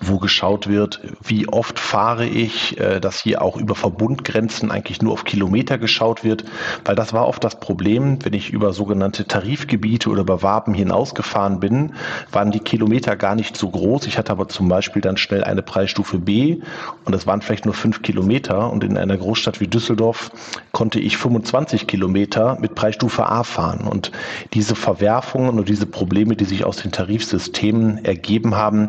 wo 0.02 0.18
geschaut 0.18 0.68
wird, 0.68 1.00
wie 1.22 1.48
oft 1.48 1.78
fahre 1.78 2.26
ich, 2.26 2.78
äh, 2.78 3.00
dass 3.00 3.20
hier 3.20 3.42
auch 3.42 3.56
über 3.56 3.74
Verbundgrenzen 3.74 4.70
eigentlich 4.70 5.00
nur 5.02 5.12
auf 5.12 5.24
Kilometer 5.24 5.78
geschaut 5.78 6.24
wird, 6.24 6.44
weil 6.84 6.94
das 6.94 7.12
war 7.12 7.26
oft 7.26 7.42
das 7.44 7.60
Problem, 7.60 8.24
wenn 8.24 8.34
ich 8.34 8.50
über 8.50 8.72
sogenannte 8.72 9.26
Tarifgebiete 9.26 10.10
oder 10.10 10.22
über 10.22 10.42
Waben 10.42 10.74
hinausgefahren 10.74 11.60
bin, 11.60 11.94
waren 12.30 12.50
die 12.50 12.60
Kilometer 12.60 13.16
gar 13.16 13.34
nicht 13.34 13.56
so 13.56 13.70
groß. 13.70 14.06
Ich 14.06 14.18
hatte 14.18 14.32
aber 14.32 14.48
zum 14.48 14.68
Beispiel 14.68 15.02
dann 15.02 15.16
schnell 15.16 15.44
eine 15.44 15.62
Preisstufe 15.62 16.18
B 16.18 16.58
und 17.04 17.14
es 17.14 17.26
waren 17.26 17.42
vielleicht 17.42 17.64
nur 17.64 17.74
fünf 17.74 18.02
Kilometer. 18.02 18.70
Und 18.70 18.84
in 18.84 18.96
einer 18.96 19.16
Großstadt 19.16 19.60
wie 19.60 19.68
Düsseldorf 19.68 20.30
konnte 20.72 21.00
ich 21.00 21.16
25 21.16 21.86
Kilometer 21.86 22.58
mit 22.60 22.74
Preisstufe 22.74 23.26
A 23.26 23.44
fahren. 23.44 23.86
Und 23.86 24.12
diese 24.54 24.74
Verwerfungen 24.74 25.58
und 25.58 25.68
diese 25.68 25.86
Probleme, 25.86 26.36
die 26.36 26.44
sich 26.44 26.64
aus 26.64 26.76
den 26.76 26.92
Tarifsystemen 26.92 28.04
ergeben 28.04 28.56
haben, 28.56 28.88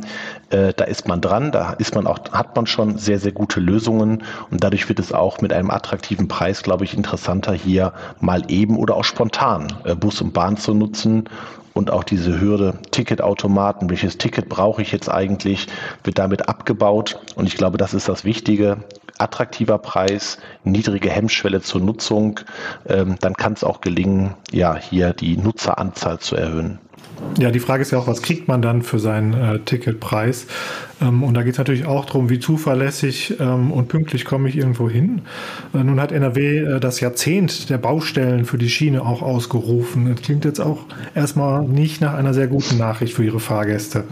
äh, 0.53 0.73
da 0.73 0.85
ist 0.85 1.07
man 1.07 1.19
dran, 1.19 1.51
da 1.51 1.73
ist 1.73 1.95
man 1.95 2.07
auch, 2.07 2.19
hat 2.31 2.55
man 2.55 2.67
schon 2.67 2.97
sehr, 2.97 3.19
sehr 3.19 3.31
gute 3.31 3.59
Lösungen 3.59 4.23
und 4.51 4.63
dadurch 4.63 4.87
wird 4.87 4.99
es 4.99 5.11
auch 5.11 5.41
mit 5.41 5.51
einem 5.51 5.71
attraktiven 5.71 6.27
Preis, 6.27 6.63
glaube 6.63 6.85
ich, 6.85 6.95
interessanter, 6.95 7.53
hier 7.53 7.93
mal 8.19 8.43
eben 8.49 8.77
oder 8.77 8.95
auch 8.95 9.03
spontan 9.03 9.73
äh, 9.83 9.95
Bus 9.95 10.21
und 10.21 10.33
Bahn 10.33 10.57
zu 10.57 10.73
nutzen 10.73 11.27
und 11.73 11.89
auch 11.91 12.03
diese 12.03 12.39
Hürde 12.39 12.75
Ticketautomaten, 12.91 13.89
welches 13.89 14.19
Ticket 14.19 14.47
brauche 14.47 14.81
ich 14.81 14.91
jetzt 14.91 15.09
eigentlich, 15.09 15.67
wird 16.03 16.19
damit 16.19 16.47
abgebaut. 16.47 17.19
Und 17.35 17.47
ich 17.47 17.57
glaube, 17.57 17.77
das 17.77 17.95
ist 17.95 18.07
das 18.07 18.23
Wichtige. 18.23 18.77
Attraktiver 19.17 19.79
Preis, 19.79 20.37
niedrige 20.63 21.09
Hemmschwelle 21.09 21.61
zur 21.61 21.81
Nutzung, 21.81 22.39
ähm, 22.87 23.15
dann 23.21 23.33
kann 23.33 23.53
es 23.53 23.63
auch 23.63 23.81
gelingen, 23.81 24.35
ja, 24.51 24.75
hier 24.75 25.13
die 25.13 25.37
Nutzeranzahl 25.37 26.19
zu 26.19 26.35
erhöhen. 26.35 26.79
Ja, 27.39 27.51
die 27.51 27.59
Frage 27.59 27.81
ist 27.81 27.91
ja 27.91 27.97
auch, 27.97 28.07
was 28.07 28.21
kriegt 28.21 28.47
man 28.47 28.61
dann 28.61 28.83
für 28.83 28.99
seinen 28.99 29.33
äh, 29.33 29.59
Ticketpreis? 29.59 30.45
Ähm, 31.01 31.23
und 31.23 31.33
da 31.33 31.43
geht 31.43 31.53
es 31.53 31.57
natürlich 31.57 31.85
auch 31.85 32.05
darum, 32.05 32.29
wie 32.29 32.39
zuverlässig 32.39 33.35
ähm, 33.39 33.71
und 33.71 33.87
pünktlich 33.87 34.25
komme 34.25 34.49
ich 34.49 34.57
irgendwo 34.57 34.89
hin. 34.89 35.21
Äh, 35.73 35.83
nun 35.83 35.99
hat 35.99 36.11
NRW 36.11 36.59
äh, 36.59 36.79
das 36.79 36.99
Jahrzehnt 36.99 37.69
der 37.69 37.77
Baustellen 37.77 38.45
für 38.45 38.57
die 38.57 38.69
Schiene 38.69 39.01
auch 39.01 39.21
ausgerufen. 39.21 40.13
Das 40.13 40.21
klingt 40.21 40.45
jetzt 40.45 40.59
auch 40.59 40.85
erstmal 41.15 41.63
nicht 41.63 42.01
nach 42.01 42.13
einer 42.13 42.33
sehr 42.33 42.47
guten 42.47 42.77
Nachricht 42.77 43.13
für 43.13 43.23
Ihre 43.23 43.39
Fahrgäste. 43.39 44.03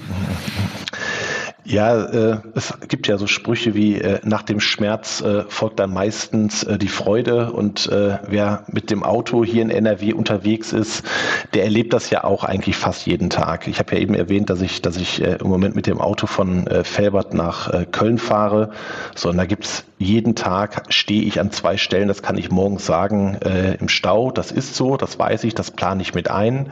Ja, 1.72 2.04
äh, 2.04 2.38
es 2.54 2.74
gibt 2.90 3.08
ja 3.08 3.18
so 3.18 3.28
Sprüche 3.28 3.74
wie 3.74 3.96
äh, 3.96 4.20
nach 4.24 4.42
dem 4.42 4.60
Schmerz 4.60 5.22
äh, 5.22 5.46
folgt 5.48 5.80
dann 5.80 5.94
meistens 5.94 6.64
äh, 6.64 6.78
die 6.78 6.90
Freude 6.90 7.54
und 7.54 7.88
äh, 7.88 8.18
wer 8.28 8.66
mit 8.68 8.92
dem 8.92 9.04
Auto 9.04 9.46
hier 9.46 9.62
in 9.62 9.70
NRW 9.70 10.12
unterwegs 10.12 10.74
ist, 10.74 11.06
der 11.54 11.64
erlebt 11.64 11.94
das 11.94 12.10
ja 12.10 12.26
auch 12.26 12.44
eigentlich 12.44 12.76
fast 12.76 13.08
jeden 13.08 13.30
Tag. 13.30 13.70
Ich 13.70 13.80
habe 13.80 13.96
ja 13.96 14.02
eben 14.02 14.16
erwähnt, 14.16 14.50
dass 14.50 14.60
ich, 14.60 14.82
dass 14.82 14.98
ich 14.98 15.22
äh, 15.22 15.38
im 15.40 15.48
Moment 15.48 15.74
mit 15.74 15.88
dem 15.88 16.02
Auto 16.02 16.28
von 16.28 16.68
äh, 16.68 16.84
Felbert 16.84 17.34
nach 17.34 17.70
äh, 17.70 17.86
Köln 17.90 18.18
fahre. 18.18 18.72
So, 19.16 19.30
und 19.30 19.38
da 19.38 19.46
gibt's 19.46 19.86
jeden 19.98 20.36
Tag 20.36 20.84
stehe 20.90 21.22
ich 21.24 21.40
an 21.40 21.52
zwei 21.52 21.78
Stellen, 21.78 22.10
das 22.10 22.22
kann 22.22 22.38
ich 22.38 22.52
morgens 22.52 22.86
sagen, 22.86 23.38
äh, 23.46 23.76
im 23.76 23.88
Stau. 23.88 24.32
Das 24.32 24.52
ist 24.52 24.76
so, 24.76 24.98
das 24.98 25.18
weiß 25.18 25.46
ich, 25.46 25.56
das 25.56 25.72
plane 25.72 26.02
ich 26.02 26.14
mit 26.14 26.30
ein. 26.30 26.70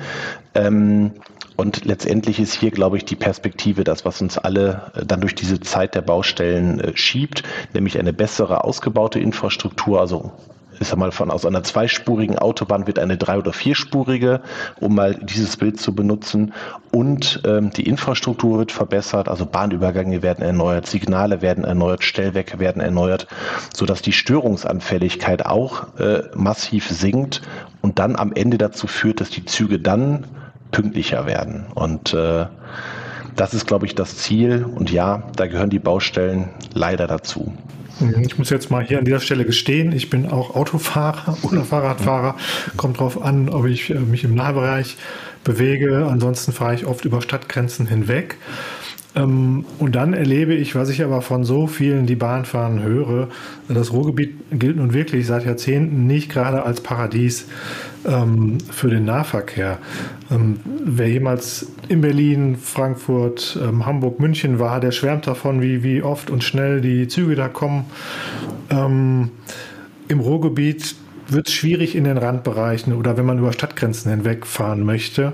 Ähm, 0.55 1.13
und 1.59 1.83
letztendlich 1.83 2.39
ist 2.39 2.53
hier, 2.53 2.71
glaube 2.71 2.95
ich, 2.95 3.03
die 3.03 3.17
Perspektive 3.17 3.83
das, 3.83 4.05
was 4.05 4.21
uns 4.21 4.37
alle 4.37 4.91
äh, 4.95 5.05
dann 5.05 5.19
durch 5.19 5.35
diese 5.35 5.59
Zeit 5.59 5.93
der 5.93 6.01
Baustellen 6.01 6.79
äh, 6.79 6.95
schiebt, 6.95 7.43
nämlich 7.73 7.99
eine 7.99 8.13
bessere 8.13 8.63
ausgebaute 8.63 9.19
Infrastruktur, 9.19 9.99
also 9.99 10.31
ich 10.79 10.87
sag 10.87 10.97
mal, 10.97 11.11
von 11.11 11.29
aus 11.29 11.45
einer 11.45 11.61
zweispurigen 11.61 12.39
Autobahn 12.39 12.87
wird 12.87 12.99
eine 12.99 13.17
drei- 13.17 13.37
oder 13.37 13.51
vierspurige, 13.51 14.39
um 14.79 14.95
mal 14.95 15.15
dieses 15.15 15.57
Bild 15.57 15.77
zu 15.77 15.93
benutzen. 15.93 16.53
Und 16.93 17.41
ähm, 17.45 17.71
die 17.71 17.83
Infrastruktur 17.83 18.59
wird 18.59 18.71
verbessert, 18.71 19.27
also 19.27 19.45
Bahnübergänge 19.45 20.21
werden 20.21 20.41
erneuert, 20.41 20.85
Signale 20.85 21.41
werden 21.41 21.65
erneuert, 21.65 22.05
Stellwerke 22.05 22.59
werden 22.59 22.81
erneuert, 22.81 23.27
sodass 23.75 24.01
die 24.01 24.13
Störungsanfälligkeit 24.13 25.45
auch 25.45 25.99
äh, 25.99 26.21
massiv 26.33 26.87
sinkt 26.87 27.41
und 27.81 27.99
dann 27.99 28.15
am 28.15 28.31
Ende 28.31 28.57
dazu 28.57 28.87
führt, 28.87 29.19
dass 29.19 29.29
die 29.29 29.43
Züge 29.43 29.79
dann 29.79 30.25
pünktlicher 30.71 31.25
werden. 31.25 31.65
Und 31.75 32.13
äh, 32.13 32.45
das 33.36 33.53
ist, 33.53 33.67
glaube 33.67 33.86
ich, 33.86 33.95
das 33.95 34.17
Ziel. 34.17 34.65
Und 34.65 34.91
ja, 34.91 35.23
da 35.36 35.47
gehören 35.47 35.69
die 35.69 35.79
Baustellen 35.79 36.49
leider 36.73 37.08
dazu. 37.08 37.53
Mhm. 37.99 38.23
Ich 38.23 38.38
muss 38.38 38.49
jetzt 38.49 38.71
mal 38.71 38.84
hier 38.84 38.99
an 38.99 39.05
dieser 39.05 39.19
Stelle 39.19 39.45
gestehen, 39.45 39.91
ich 39.91 40.10
bin 40.10 40.29
auch 40.29 40.55
Autofahrer 40.55 41.38
oder 41.43 41.63
Fahrradfahrer. 41.63 42.36
Kommt 42.77 42.99
drauf 42.99 43.21
an, 43.21 43.49
ob 43.49 43.65
ich 43.65 43.89
äh, 43.89 43.95
mich 43.95 44.23
im 44.23 44.36
Nahbereich 44.36 44.97
bewege. 45.43 46.08
Ansonsten 46.10 46.51
fahre 46.51 46.75
ich 46.75 46.86
oft 46.86 47.05
über 47.05 47.21
Stadtgrenzen 47.21 47.88
hinweg. 47.88 48.38
Ähm, 49.15 49.65
und 49.79 49.95
dann 49.95 50.13
erlebe 50.13 50.53
ich, 50.53 50.75
was 50.75 50.89
ich 50.89 51.03
aber 51.03 51.21
von 51.21 51.43
so 51.43 51.67
vielen, 51.67 52.05
die 52.05 52.15
Bahn 52.15 52.45
fahren, 52.45 52.82
höre, 52.82 53.29
das 53.67 53.91
Ruhrgebiet 53.91 54.36
gilt 54.51 54.77
nun 54.77 54.93
wirklich 54.93 55.25
seit 55.25 55.45
Jahrzehnten 55.45 56.05
nicht 56.08 56.29
gerade 56.29 56.63
als 56.63 56.82
Paradies 56.82 57.47
ähm, 58.05 58.57
für 58.71 58.89
den 58.89 59.05
Nahverkehr. 59.05 59.77
Ähm, 60.31 60.59
wer 60.85 61.09
jemals 61.09 61.71
in 61.88 62.01
Berlin, 62.01 62.55
Frankfurt, 62.55 63.57
Hamburg, 63.83 64.19
München 64.19 64.59
war, 64.59 64.79
der 64.79 64.91
schwärmt 64.91 65.25
davon, 65.25 65.62
wie, 65.62 65.83
wie 65.83 66.03
oft 66.03 66.29
und 66.29 66.43
schnell 66.43 66.81
die 66.81 67.07
Züge 67.07 67.35
da 67.35 67.47
kommen. 67.47 67.85
Im 68.69 69.31
Ruhrgebiet 70.19 70.95
wird 71.27 71.47
es 71.47 71.53
schwierig 71.53 71.95
in 71.95 72.03
den 72.03 72.19
Randbereichen 72.19 72.93
oder 72.93 73.17
wenn 73.17 73.25
man 73.25 73.39
über 73.39 73.53
Stadtgrenzen 73.53 74.12
hinwegfahren 74.12 74.85
möchte 74.85 75.33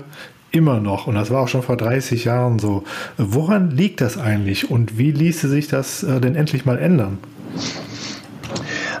immer 0.56 0.80
noch, 0.80 1.06
und 1.06 1.14
das 1.14 1.30
war 1.30 1.42
auch 1.42 1.48
schon 1.48 1.62
vor 1.62 1.76
30 1.76 2.24
Jahren 2.24 2.58
so. 2.58 2.84
Woran 3.18 3.70
liegt 3.70 4.00
das 4.00 4.18
eigentlich 4.18 4.70
und 4.70 4.98
wie 4.98 5.12
ließe 5.12 5.48
sich 5.48 5.68
das 5.68 6.02
äh, 6.02 6.20
denn 6.20 6.34
endlich 6.34 6.64
mal 6.64 6.78
ändern? 6.78 7.18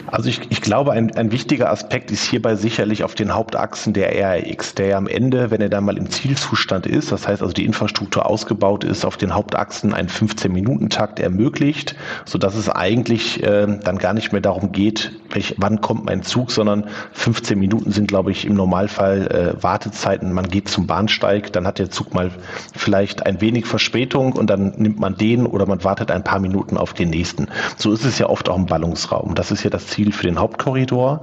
Also 0.06 0.28
ich, 0.28 0.40
ich 0.50 0.60
glaube, 0.60 0.92
ein, 0.92 1.14
ein 1.16 1.32
wichtiger 1.32 1.70
Aspekt 1.70 2.10
ist 2.10 2.24
hierbei 2.24 2.54
sicherlich 2.54 3.02
auf 3.02 3.14
den 3.14 3.34
Hauptachsen 3.34 3.92
der 3.92 4.12
RRX, 4.14 4.74
der 4.74 4.86
ja 4.86 4.98
am 4.98 5.08
Ende, 5.08 5.50
wenn 5.50 5.60
er 5.60 5.68
dann 5.68 5.84
mal 5.84 5.96
im 5.96 6.10
Zielzustand 6.10 6.86
ist, 6.86 7.10
das 7.10 7.26
heißt 7.26 7.42
also 7.42 7.52
die 7.52 7.64
Infrastruktur 7.64 8.26
ausgebaut 8.26 8.84
ist, 8.84 9.04
auf 9.04 9.16
den 9.16 9.34
Hauptachsen 9.34 9.92
einen 9.92 10.08
15-Minuten-Takt 10.08 11.18
ermöglicht, 11.18 11.96
sodass 12.24 12.54
es 12.54 12.68
eigentlich 12.68 13.42
äh, 13.42 13.66
dann 13.82 13.98
gar 13.98 14.14
nicht 14.14 14.32
mehr 14.32 14.40
darum 14.40 14.72
geht, 14.72 15.12
welch, 15.30 15.54
wann 15.58 15.80
kommt 15.80 16.04
mein 16.04 16.22
Zug, 16.22 16.52
sondern 16.52 16.88
15 17.12 17.58
Minuten 17.58 17.90
sind, 17.90 18.06
glaube 18.06 18.30
ich, 18.30 18.44
im 18.44 18.54
Normalfall 18.54 19.26
äh, 19.58 19.62
Wartezeiten. 19.62 20.32
Man 20.32 20.48
geht 20.48 20.68
zum 20.68 20.86
Bahnsteig, 20.86 21.52
dann 21.52 21.66
hat 21.66 21.78
der 21.78 21.90
Zug 21.90 22.14
mal 22.14 22.30
vielleicht 22.74 23.26
ein 23.26 23.40
wenig 23.40 23.66
Verspätung 23.66 24.32
und 24.32 24.48
dann 24.48 24.74
nimmt 24.76 25.00
man 25.00 25.16
den 25.16 25.46
oder 25.46 25.66
man 25.66 25.82
wartet 25.82 26.10
ein 26.10 26.22
paar 26.22 26.38
Minuten 26.38 26.76
auf 26.76 26.94
den 26.94 27.10
nächsten. 27.10 27.48
So 27.76 27.92
ist 27.92 28.04
es 28.04 28.18
ja 28.18 28.28
oft 28.28 28.48
auch 28.48 28.56
im 28.56 28.66
Ballungsraum. 28.66 29.34
Das 29.34 29.50
ist 29.50 29.64
ja 29.64 29.70
das 29.70 29.86
Ziel 29.88 29.95
für 30.04 30.26
den 30.26 30.38
Hauptkorridor. 30.38 31.22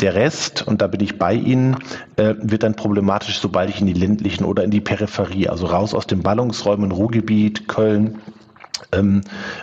Der 0.00 0.14
Rest, 0.14 0.66
und 0.66 0.82
da 0.82 0.86
bin 0.86 1.00
ich 1.00 1.18
bei 1.18 1.34
Ihnen, 1.34 1.76
äh, 2.16 2.34
wird 2.38 2.62
dann 2.64 2.74
problematisch, 2.74 3.38
sobald 3.38 3.70
ich 3.70 3.80
in 3.80 3.86
die 3.86 3.92
ländlichen 3.92 4.44
oder 4.44 4.64
in 4.64 4.70
die 4.70 4.80
Peripherie, 4.80 5.48
also 5.48 5.66
raus 5.66 5.94
aus 5.94 6.06
den 6.06 6.22
Ballungsräumen, 6.22 6.90
Ruhrgebiet, 6.90 7.68
Köln, 7.68 8.18
ähm, 8.92 9.22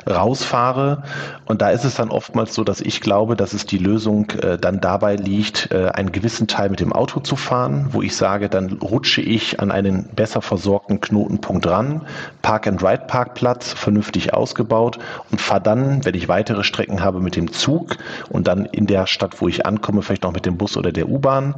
rausfahre. 0.10 1.04
Und 1.46 1.62
da 1.62 1.70
ist 1.70 1.86
es 1.86 1.96
dann 1.96 2.10
oftmals 2.10 2.54
so, 2.54 2.64
dass 2.64 2.82
ich 2.82 3.02
glaube, 3.02 3.36
dass 3.36 3.54
es 3.54 3.66
die 3.66 3.78
Lösung 3.78 4.30
äh, 4.42 4.58
dann 4.58 4.82
dabei 4.82 5.16
liegt, 5.16 5.72
äh, 5.72 5.90
einen 5.90 6.12
gewissen 6.12 6.48
Teil 6.48 6.70
mit 6.70 6.80
dem 6.80 6.94
Auto 6.94 7.20
zu 7.20 7.36
fahren, 7.36 7.88
wo 7.92 8.02
ich 8.02 8.16
sage, 8.16 8.50
dann 8.50 8.74
rutsche 8.74 9.22
ich 9.22 9.60
an 9.60 9.72
einen 9.72 10.10
besser 10.16 10.42
versorgten 10.42 11.02
Knotenpunkt 11.02 11.68
ran, 11.68 12.02
Park-and-Ride-Parkplatz, 12.42 13.74
vernünftig 13.74 14.34
ausgebaut 14.34 15.00
und 15.32 15.42
fahre 15.42 15.62
dann, 15.62 16.06
wenn 16.06 16.16
ich 16.16 16.28
weitere 16.28 16.64
Strecken 16.64 17.04
habe, 17.04 17.20
mit 17.20 17.36
dem 17.36 17.52
Zug 17.52 17.98
und 18.30 18.48
dann 18.48 18.66
in 18.66 18.88
der 18.88 19.08
Stadt, 19.08 19.42
wo 19.42 19.48
ich 19.48 19.66
ankomme, 19.66 20.02
vielleicht 20.02 20.24
noch 20.24 20.34
mit 20.34 20.46
dem 20.46 20.58
Bus 20.58 20.78
oder 20.78 20.92
der 20.92 21.10
U-Bahn. 21.10 21.56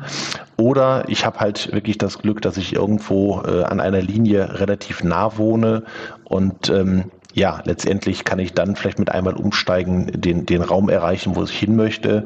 Oder 0.58 1.06
ich 1.08 1.26
habe 1.26 1.40
halt 1.40 1.72
wirklich 1.72 1.98
das 1.98 2.20
Glück, 2.20 2.42
dass 2.42 2.58
ich 2.58 2.74
irgendwo 2.74 3.42
äh, 3.46 3.64
an 3.64 3.80
einer 3.80 4.02
Linie 4.02 4.60
relativ 4.60 5.04
nah 5.04 5.38
wohne 5.38 5.84
und 6.24 6.70
ähm, 6.70 7.06
ja, 7.38 7.62
letztendlich 7.66 8.24
kann 8.24 8.40
ich 8.40 8.54
dann 8.54 8.76
vielleicht 8.76 8.98
mit 8.98 9.12
einmal 9.12 9.36
umsteigen, 9.36 10.08
den, 10.08 10.48
den 10.48 10.64
Raum 10.64 10.90
erreichen, 10.90 11.36
wo 11.36 11.44
ich 11.44 11.52
hin 11.52 11.76
möchte. 11.76 12.26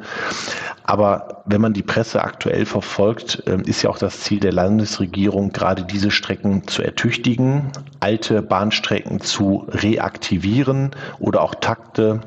Aber 0.84 1.44
wenn 1.46 1.60
man 1.60 1.74
die 1.74 1.84
Presse 1.84 2.24
aktuell 2.24 2.66
verfolgt, 2.66 3.44
ähm, 3.46 3.60
ist 3.64 3.82
ja 3.82 3.90
auch 3.90 3.98
das 3.98 4.22
Ziel 4.22 4.40
der 4.40 4.54
Landesregierung, 4.54 5.52
gerade 5.52 5.84
diese 5.84 6.12
Strecken 6.12 6.66
zu 6.66 6.82
ertüchtigen, 6.82 7.74
alte 8.00 8.42
Bahnstrecken 8.42 9.20
zu 9.20 9.68
reaktivieren 9.68 10.92
oder 11.20 11.42
auch 11.42 11.56
Takte 11.56 12.22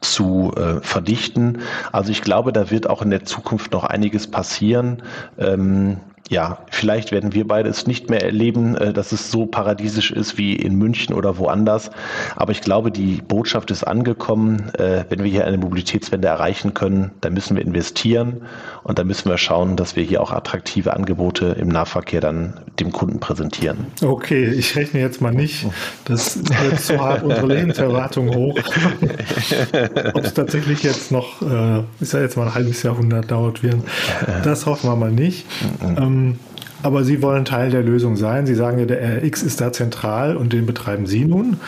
zu 0.00 0.52
äh, 0.56 0.80
verdichten. 0.80 1.58
Also 1.92 2.12
ich 2.12 2.22
glaube, 2.22 2.54
da 2.54 2.70
wird 2.70 2.88
auch 2.88 3.02
in 3.02 3.10
der 3.10 3.24
Zukunft 3.24 3.72
noch 3.72 3.84
einiges 3.84 4.26
passieren. 4.26 5.02
Ähm, 5.36 6.00
ja, 6.28 6.58
vielleicht 6.70 7.12
werden 7.12 7.34
wir 7.34 7.46
beide 7.46 7.68
es 7.68 7.86
nicht 7.86 8.10
mehr 8.10 8.24
erleben, 8.24 8.76
äh, 8.76 8.92
dass 8.92 9.12
es 9.12 9.30
so 9.30 9.46
paradiesisch 9.46 10.10
ist 10.10 10.38
wie 10.38 10.56
in 10.56 10.74
München 10.74 11.14
oder 11.14 11.38
woanders. 11.38 11.90
Aber 12.34 12.50
ich 12.50 12.60
glaube, 12.60 12.90
die 12.90 13.22
Botschaft 13.26 13.70
ist 13.70 13.84
angekommen. 13.84 14.70
Äh, 14.74 15.04
wenn 15.08 15.22
wir 15.22 15.30
hier 15.30 15.46
eine 15.46 15.58
Mobilitätswende 15.58 16.26
erreichen 16.26 16.74
können, 16.74 17.12
dann 17.20 17.34
müssen 17.34 17.56
wir 17.56 17.64
investieren 17.64 18.42
und 18.82 18.98
dann 18.98 19.06
müssen 19.06 19.28
wir 19.28 19.38
schauen, 19.38 19.76
dass 19.76 19.94
wir 19.94 20.02
hier 20.02 20.20
auch 20.20 20.32
attraktive 20.32 20.94
Angebote 20.94 21.56
im 21.60 21.68
Nahverkehr 21.68 22.20
dann 22.20 22.54
dem 22.80 22.90
Kunden 22.90 23.20
präsentieren. 23.20 23.86
Okay, 24.02 24.46
ich 24.46 24.74
rechne 24.74 25.00
jetzt 25.00 25.20
mal 25.20 25.32
nicht. 25.32 25.66
Das 26.06 26.38
wird 26.38 26.80
zu 26.80 27.00
hart 27.00 27.22
unsere 27.22 27.46
Lebenserwartung 27.46 28.34
hoch. 28.34 28.58
Ob 30.14 30.24
es 30.24 30.34
tatsächlich 30.34 30.82
jetzt 30.82 31.12
noch, 31.12 31.40
äh, 31.42 31.82
ist 32.00 32.14
ja 32.14 32.20
jetzt 32.20 32.36
mal 32.36 32.48
ein 32.48 32.54
halbes 32.54 32.82
Jahrhundert 32.82 33.30
dauert, 33.30 33.62
wird, 33.62 33.76
das 34.42 34.66
hoffen 34.66 34.90
wir 34.90 34.96
mal 34.96 35.12
nicht. 35.12 35.46
Ähm, 35.82 36.15
ähm, 36.16 36.38
aber 36.82 37.04
Sie 37.04 37.22
wollen 37.22 37.44
Teil 37.44 37.70
der 37.70 37.82
Lösung 37.82 38.16
sein. 38.16 38.46
Sie 38.46 38.54
sagen 38.54 38.78
ja, 38.78 38.84
der 38.84 39.22
RX 39.22 39.42
ist 39.42 39.60
da 39.60 39.72
zentral 39.72 40.36
und 40.36 40.52
den 40.52 40.66
betreiben 40.66 41.06
Sie 41.06 41.24
nun. 41.24 41.58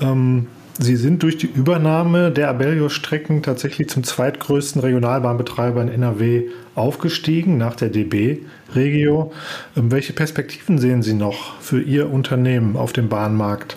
Ähm, 0.00 0.46
Sie 0.78 0.96
sind 0.96 1.22
durch 1.22 1.38
die 1.38 1.46
Übernahme 1.46 2.32
der 2.32 2.48
Abellio-Strecken 2.50 3.44
tatsächlich 3.44 3.88
zum 3.88 4.02
zweitgrößten 4.02 4.80
Regionalbahnbetreiber 4.80 5.80
in 5.82 5.88
NRW 5.88 6.48
aufgestiegen, 6.74 7.58
nach 7.58 7.76
der 7.76 7.90
DB 7.90 8.40
Regio. 8.74 9.32
Ähm, 9.76 9.92
welche 9.92 10.12
Perspektiven 10.12 10.78
sehen 10.78 11.02
Sie 11.02 11.14
noch 11.14 11.60
für 11.60 11.80
Ihr 11.80 12.12
Unternehmen 12.12 12.76
auf 12.76 12.92
dem 12.92 13.08
Bahnmarkt? 13.08 13.76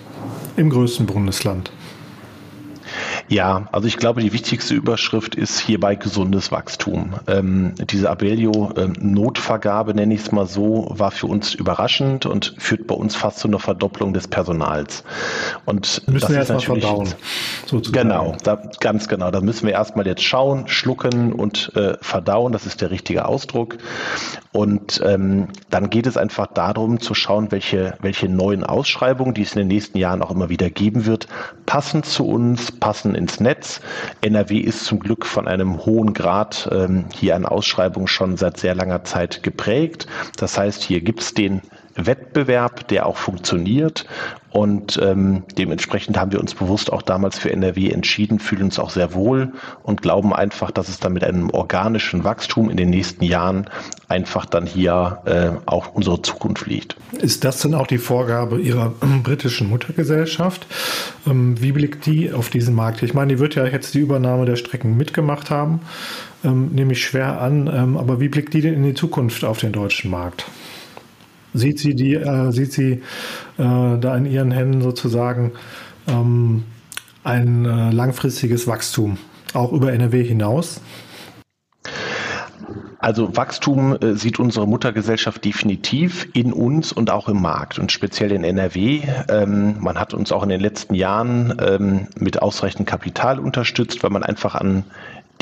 im 0.57 0.69
größten 0.69 1.05
Bundesland. 1.05 1.71
Ja, 3.29 3.67
also 3.73 3.87
ich 3.87 3.97
glaube, 3.97 4.21
die 4.21 4.31
wichtigste 4.31 4.73
Überschrift 4.73 5.35
ist 5.35 5.59
hierbei 5.59 5.95
gesundes 5.95 6.51
Wachstum. 6.51 7.15
Ähm, 7.27 7.73
diese 7.89 8.09
Abellio-Notvergabe, 8.09 9.91
ähm, 9.91 9.97
nenne 9.97 10.13
ich 10.13 10.21
es 10.21 10.31
mal 10.31 10.47
so, 10.47 10.87
war 10.89 11.11
für 11.11 11.27
uns 11.27 11.53
überraschend 11.53 12.25
und 12.25 12.55
führt 12.57 12.87
bei 12.87 12.95
uns 12.95 13.15
fast 13.15 13.39
zu 13.39 13.49
einer 13.49 13.59
Verdopplung 13.59 14.13
des 14.13 14.29
Personals. 14.29 15.03
Und 15.65 16.07
müssen 16.07 16.33
das 16.33 16.49
wir 16.49 16.55
natürlich 16.55 16.65
verdauen, 16.65 17.13
sozusagen. 17.65 18.09
genau, 18.09 18.37
da, 18.43 18.61
ganz 18.79 19.09
genau. 19.09 19.29
Da 19.29 19.41
müssen 19.41 19.67
wir 19.67 19.73
erstmal 19.73 20.07
jetzt 20.07 20.23
schauen, 20.23 20.67
schlucken 20.67 21.33
und 21.33 21.75
äh, 21.75 21.97
verdauen. 21.99 22.53
Das 22.53 22.65
ist 22.65 22.79
der 22.79 22.91
richtige 22.91 23.25
Ausdruck. 23.25 23.77
Und 24.53 25.01
ähm, 25.05 25.49
dann 25.69 25.89
geht 25.89 26.07
es 26.07 26.15
einfach 26.15 26.47
darum 26.47 27.01
zu 27.01 27.13
schauen, 27.13 27.51
welche, 27.51 27.95
welche 28.01 28.29
neuen 28.29 28.63
Ausschreibungen, 28.63 29.33
die 29.33 29.41
es 29.41 29.51
in 29.53 29.59
den 29.59 29.67
nächsten 29.67 29.97
Jahren 29.97 30.21
auch 30.21 30.31
immer 30.31 30.49
wieder 30.49 30.69
geben 30.69 31.05
wird, 31.05 31.27
passen 31.65 32.03
zu 32.03 32.25
uns, 32.25 32.71
passen 32.71 33.16
ins 33.17 33.39
Netz. 33.39 33.81
NRW 34.21 34.59
ist 34.59 34.85
zum 34.85 34.99
Glück 34.99 35.25
von 35.25 35.47
einem 35.47 35.85
hohen 35.85 36.13
Grad 36.13 36.69
ähm, 36.71 37.05
hier 37.13 37.35
an 37.35 37.45
Ausschreibungen 37.45 38.07
schon 38.07 38.37
seit 38.37 38.57
sehr 38.57 38.75
langer 38.75 39.03
Zeit 39.03 39.43
geprägt. 39.43 40.07
Das 40.37 40.57
heißt, 40.57 40.83
hier 40.83 41.01
gibt 41.01 41.21
es 41.21 41.33
den 41.33 41.61
Wettbewerb, 42.05 42.87
der 42.87 43.05
auch 43.05 43.17
funktioniert. 43.17 44.05
Und 44.49 44.99
ähm, 45.03 45.43
dementsprechend 45.57 46.17
haben 46.17 46.31
wir 46.31 46.39
uns 46.39 46.55
bewusst 46.55 46.91
auch 46.91 47.01
damals 47.01 47.37
für 47.37 47.51
NRW 47.51 47.91
entschieden, 47.91 48.39
fühlen 48.39 48.63
uns 48.63 48.79
auch 48.79 48.89
sehr 48.89 49.13
wohl 49.13 49.51
und 49.83 50.01
glauben 50.01 50.33
einfach, 50.33 50.71
dass 50.71 50.89
es 50.89 50.99
dann 50.99 51.13
mit 51.13 51.23
einem 51.23 51.49
organischen 51.49 52.23
Wachstum 52.23 52.69
in 52.69 52.77
den 52.77 52.89
nächsten 52.89 53.23
Jahren 53.23 53.69
einfach 54.07 54.45
dann 54.45 54.65
hier 54.65 55.19
äh, 55.25 55.49
auch 55.67 55.93
unsere 55.93 56.21
Zukunft 56.21 56.65
liegt. 56.65 56.95
Ist 57.19 57.43
das 57.43 57.59
denn 57.59 57.75
auch 57.75 57.87
die 57.87 57.97
Vorgabe 57.97 58.59
Ihrer 58.59 58.93
äh, 59.01 59.19
britischen 59.21 59.69
Muttergesellschaft? 59.69 60.65
Ähm, 61.27 61.61
wie 61.61 61.73
blickt 61.73 62.05
die 62.05 62.31
auf 62.31 62.49
diesen 62.49 62.73
Markt? 62.73 63.03
Ich 63.03 63.13
meine, 63.13 63.33
die 63.33 63.39
wird 63.39 63.55
ja 63.55 63.65
jetzt 63.65 63.93
die 63.93 63.99
Übernahme 63.99 64.45
der 64.45 64.55
Strecken 64.55 64.97
mitgemacht 64.97 65.51
haben, 65.51 65.81
ähm, 66.43 66.69
nehme 66.73 66.93
ich 66.93 67.03
schwer 67.03 67.41
an. 67.41 67.67
Ähm, 67.67 67.97
aber 67.97 68.19
wie 68.19 68.29
blickt 68.29 68.53
die 68.53 68.61
denn 68.61 68.73
in 68.73 68.83
die 68.83 68.93
Zukunft 68.93 69.43
auf 69.43 69.59
den 69.59 69.71
deutschen 69.71 70.09
Markt? 70.09 70.45
Sieht 71.57 71.79
sie, 71.79 71.95
die, 71.95 72.15
äh, 72.15 72.51
sieht 72.51 72.73
sie 72.73 72.91
äh, 73.57 73.97
da 73.99 74.15
in 74.15 74.25
ihren 74.25 74.51
Händen 74.51 74.81
sozusagen 74.81 75.53
ähm, 76.07 76.63
ein 77.23 77.65
äh, 77.65 77.91
langfristiges 77.91 78.67
Wachstum, 78.67 79.17
auch 79.53 79.73
über 79.73 79.91
NRW 79.91 80.23
hinaus? 80.23 80.81
Also 82.99 83.37
Wachstum 83.37 83.95
äh, 84.01 84.15
sieht 84.15 84.39
unsere 84.39 84.67
Muttergesellschaft 84.67 85.45
definitiv 85.45 86.27
in 86.33 86.51
uns 86.51 86.91
und 86.91 87.11
auch 87.11 87.29
im 87.29 87.41
Markt 87.41 87.79
und 87.79 87.91
speziell 87.91 88.31
in 88.31 88.43
NRW. 88.43 89.01
Ähm, 89.29 89.75
man 89.79 89.99
hat 89.99 90.13
uns 90.13 90.31
auch 90.31 90.43
in 90.43 90.49
den 90.49 90.61
letzten 90.61 90.95
Jahren 90.95 91.55
ähm, 91.61 92.07
mit 92.17 92.41
ausreichend 92.41 92.87
Kapital 92.87 93.39
unterstützt, 93.39 94.03
weil 94.03 94.09
man 94.09 94.23
einfach 94.23 94.55
an 94.55 94.83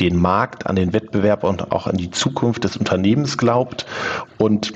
den 0.00 0.16
Markt, 0.16 0.66
an 0.66 0.76
den 0.76 0.92
Wettbewerb 0.92 1.44
und 1.44 1.72
auch 1.72 1.86
an 1.86 1.96
die 1.96 2.10
Zukunft 2.10 2.64
des 2.64 2.76
Unternehmens 2.76 3.38
glaubt. 3.38 3.86
Und 4.38 4.72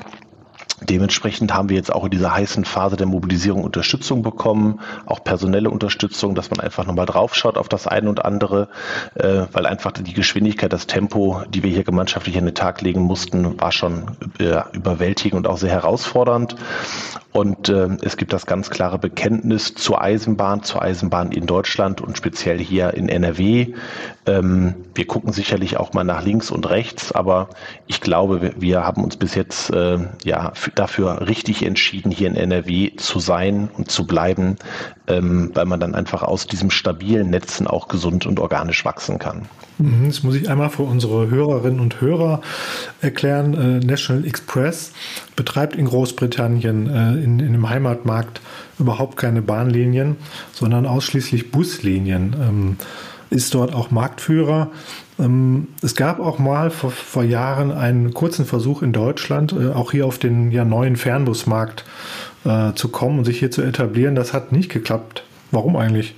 Dementsprechend 0.82 1.52
haben 1.52 1.68
wir 1.68 1.76
jetzt 1.76 1.92
auch 1.92 2.04
in 2.04 2.10
dieser 2.10 2.34
heißen 2.34 2.64
Phase 2.64 2.96
der 2.96 3.06
Mobilisierung 3.06 3.64
Unterstützung 3.64 4.22
bekommen, 4.22 4.80
auch 5.06 5.22
personelle 5.22 5.70
Unterstützung, 5.70 6.34
dass 6.34 6.50
man 6.50 6.60
einfach 6.60 6.86
nochmal 6.86 7.06
draufschaut 7.06 7.58
auf 7.58 7.68
das 7.68 7.86
eine 7.86 8.08
und 8.08 8.24
andere, 8.24 8.68
äh, 9.14 9.42
weil 9.52 9.66
einfach 9.66 9.92
die 9.92 10.14
Geschwindigkeit, 10.14 10.72
das 10.72 10.86
Tempo, 10.86 11.42
die 11.48 11.62
wir 11.62 11.70
hier 11.70 11.84
gemeinschaftlich 11.84 12.38
an 12.38 12.46
den 12.46 12.54
Tag 12.54 12.80
legen 12.80 13.02
mussten, 13.02 13.60
war 13.60 13.72
schon 13.72 14.16
äh, 14.38 14.62
überwältigend 14.72 15.46
und 15.46 15.52
auch 15.52 15.58
sehr 15.58 15.70
herausfordernd. 15.70 16.56
Und 17.32 17.68
äh, 17.68 17.88
es 18.02 18.16
gibt 18.16 18.32
das 18.32 18.46
ganz 18.46 18.70
klare 18.70 18.98
Bekenntnis 18.98 19.74
zur 19.74 20.02
Eisenbahn, 20.02 20.64
zur 20.64 20.82
Eisenbahn 20.82 21.30
in 21.30 21.46
Deutschland 21.46 22.00
und 22.00 22.16
speziell 22.16 22.58
hier 22.58 22.94
in 22.94 23.08
NRW. 23.08 23.74
Ähm, 24.26 24.74
wir 24.94 25.06
gucken 25.06 25.32
sicherlich 25.32 25.76
auch 25.76 25.92
mal 25.92 26.02
nach 26.02 26.24
links 26.24 26.50
und 26.50 26.68
rechts, 26.68 27.12
aber 27.12 27.48
ich 27.86 28.00
glaube, 28.00 28.42
wir, 28.42 28.54
wir 28.60 28.84
haben 28.84 29.04
uns 29.04 29.16
bis 29.16 29.36
jetzt 29.36 29.70
äh, 29.70 29.98
ja 30.24 30.52
dafür 30.74 31.26
richtig 31.26 31.62
entschieden, 31.64 32.10
hier 32.10 32.28
in 32.28 32.36
NRW 32.36 32.96
zu 32.96 33.20
sein 33.20 33.68
und 33.76 33.90
zu 33.90 34.06
bleiben, 34.06 34.56
ähm, 35.06 35.50
weil 35.54 35.66
man 35.66 35.80
dann 35.80 35.94
einfach 35.94 36.22
aus 36.22 36.46
diesem 36.46 36.70
stabilen 36.70 37.30
Netzen 37.30 37.66
auch 37.66 37.88
gesund 37.88 38.26
und 38.26 38.40
organisch 38.40 38.84
wachsen 38.84 39.18
kann. 39.18 39.42
Mhm, 39.78 40.06
das 40.06 40.22
muss 40.22 40.34
ich 40.34 40.48
einmal 40.48 40.70
für 40.70 40.82
unsere 40.82 41.30
Hörerinnen 41.30 41.80
und 41.80 42.00
Hörer 42.00 42.42
erklären. 43.00 43.54
Äh, 43.54 43.84
National 43.84 44.26
Express 44.26 44.92
betreibt 45.36 45.76
in 45.76 45.86
Großbritannien 45.86 46.86
äh, 46.88 47.24
in, 47.24 47.40
in 47.40 47.52
dem 47.52 47.68
Heimatmarkt 47.68 48.40
überhaupt 48.78 49.16
keine 49.16 49.42
Bahnlinien, 49.42 50.16
sondern 50.52 50.86
ausschließlich 50.86 51.50
Buslinien. 51.50 52.76
Ist 53.30 53.54
dort 53.54 53.74
auch 53.74 53.90
Marktführer. 53.90 54.70
Ähm, 55.18 55.68
es 55.82 55.94
gab 55.94 56.18
auch 56.20 56.38
mal 56.38 56.70
vor, 56.70 56.90
vor, 56.90 57.22
Jahren 57.22 57.70
einen 57.70 58.12
kurzen 58.12 58.44
Versuch 58.44 58.82
in 58.82 58.92
Deutschland, 58.92 59.52
äh, 59.52 59.68
auch 59.68 59.92
hier 59.92 60.06
auf 60.06 60.18
den 60.18 60.50
ja, 60.50 60.64
neuen 60.64 60.96
Fernbusmarkt 60.96 61.84
äh, 62.44 62.72
zu 62.74 62.88
kommen 62.88 63.18
und 63.18 63.24
sich 63.24 63.38
hier 63.38 63.50
zu 63.50 63.62
etablieren. 63.62 64.14
Das 64.14 64.32
hat 64.32 64.52
nicht 64.52 64.70
geklappt. 64.70 65.22
Warum 65.50 65.76
eigentlich? 65.76 66.14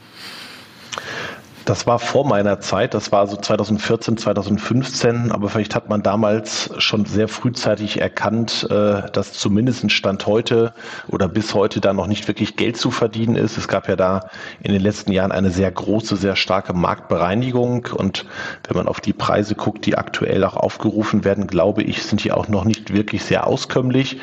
Das 1.65 1.87
war 1.87 2.01
vor 2.01 2.27
meiner 2.27 2.59
Zeit, 2.59 2.93
das 2.93 3.13
war 3.13 3.27
so 3.29 3.37
2014, 3.37 4.17
2015, 4.17 5.31
aber 5.31 5.49
vielleicht 5.49 5.77
hat 5.77 5.89
man 5.89 6.03
damals 6.03 6.71
schon 6.79 7.05
sehr 7.05 7.29
frühzeitig 7.29 8.01
erkannt, 8.01 8.67
äh, 8.69 9.11
dass 9.13 9.33
zumindest 9.33 9.91
Stand 9.93 10.27
heute 10.27 10.75
oder 11.09 11.29
bis 11.29 11.55
heute 11.55 11.81
da 11.81 11.93
noch 11.93 12.09
nicht 12.09 12.27
wirklich 12.27 12.57
Geld 12.57 12.77
zu 12.77 12.91
verdienen 12.91 13.37
ist. 13.37 13.59
Es 13.59 13.69
gab 13.69 13.89
ja 13.89 13.95
da 13.95 14.29
in 14.63 14.73
den 14.73 14.83
letzten 14.83 15.13
Jahren 15.13 15.31
eine 15.31 15.51
sehr 15.51 15.71
große, 15.71 16.17
sehr 16.17 16.35
starke 16.35 16.73
Marktbereinigung 16.73 17.89
und 17.95 18.27
wenn 18.67 18.77
man 18.77 18.89
auf 18.89 19.01
die 19.01 19.13
Preise 19.13 19.55
guckt, 19.55 19.87
die 19.87 19.97
aktuell 19.97 20.45
auch 20.45 20.57
aufgerufen 20.57 21.25
werden, 21.25 21.47
glaube 21.47 21.83
ich, 21.85 22.03
sind 22.03 22.25
die 22.25 22.33
auch 22.33 22.49
noch 22.49 22.65
nicht 22.65 22.93
wirklich 22.93 23.25
sehr 23.25 23.47
auskömmlich. 23.47 24.19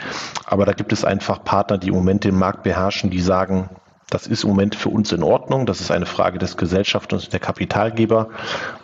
Aber 0.46 0.66
da 0.66 0.74
gibt 0.74 0.92
es 0.92 1.06
einfach 1.06 1.44
Partner, 1.44 1.78
die 1.78 1.88
im 1.88 1.96
Moment 1.96 2.26
den 2.26 2.36
Markt 2.36 2.64
beherrschen, 2.64 3.10
die 3.10 3.22
sagen, 3.22 3.70
das 4.10 4.28
ist 4.28 4.44
im 4.44 4.50
Moment 4.50 4.76
für 4.76 4.90
uns 4.90 5.12
in 5.12 5.24
Ordnung. 5.24 5.66
Das 5.66 5.82
ist 5.82 5.92
eine 5.92 6.06
Frage 6.06 6.40
des 6.40 6.58
Gesellschafts 6.58 7.14
und 7.14 7.34
der 7.34 7.40
Kapitalgeber. 7.40 8.30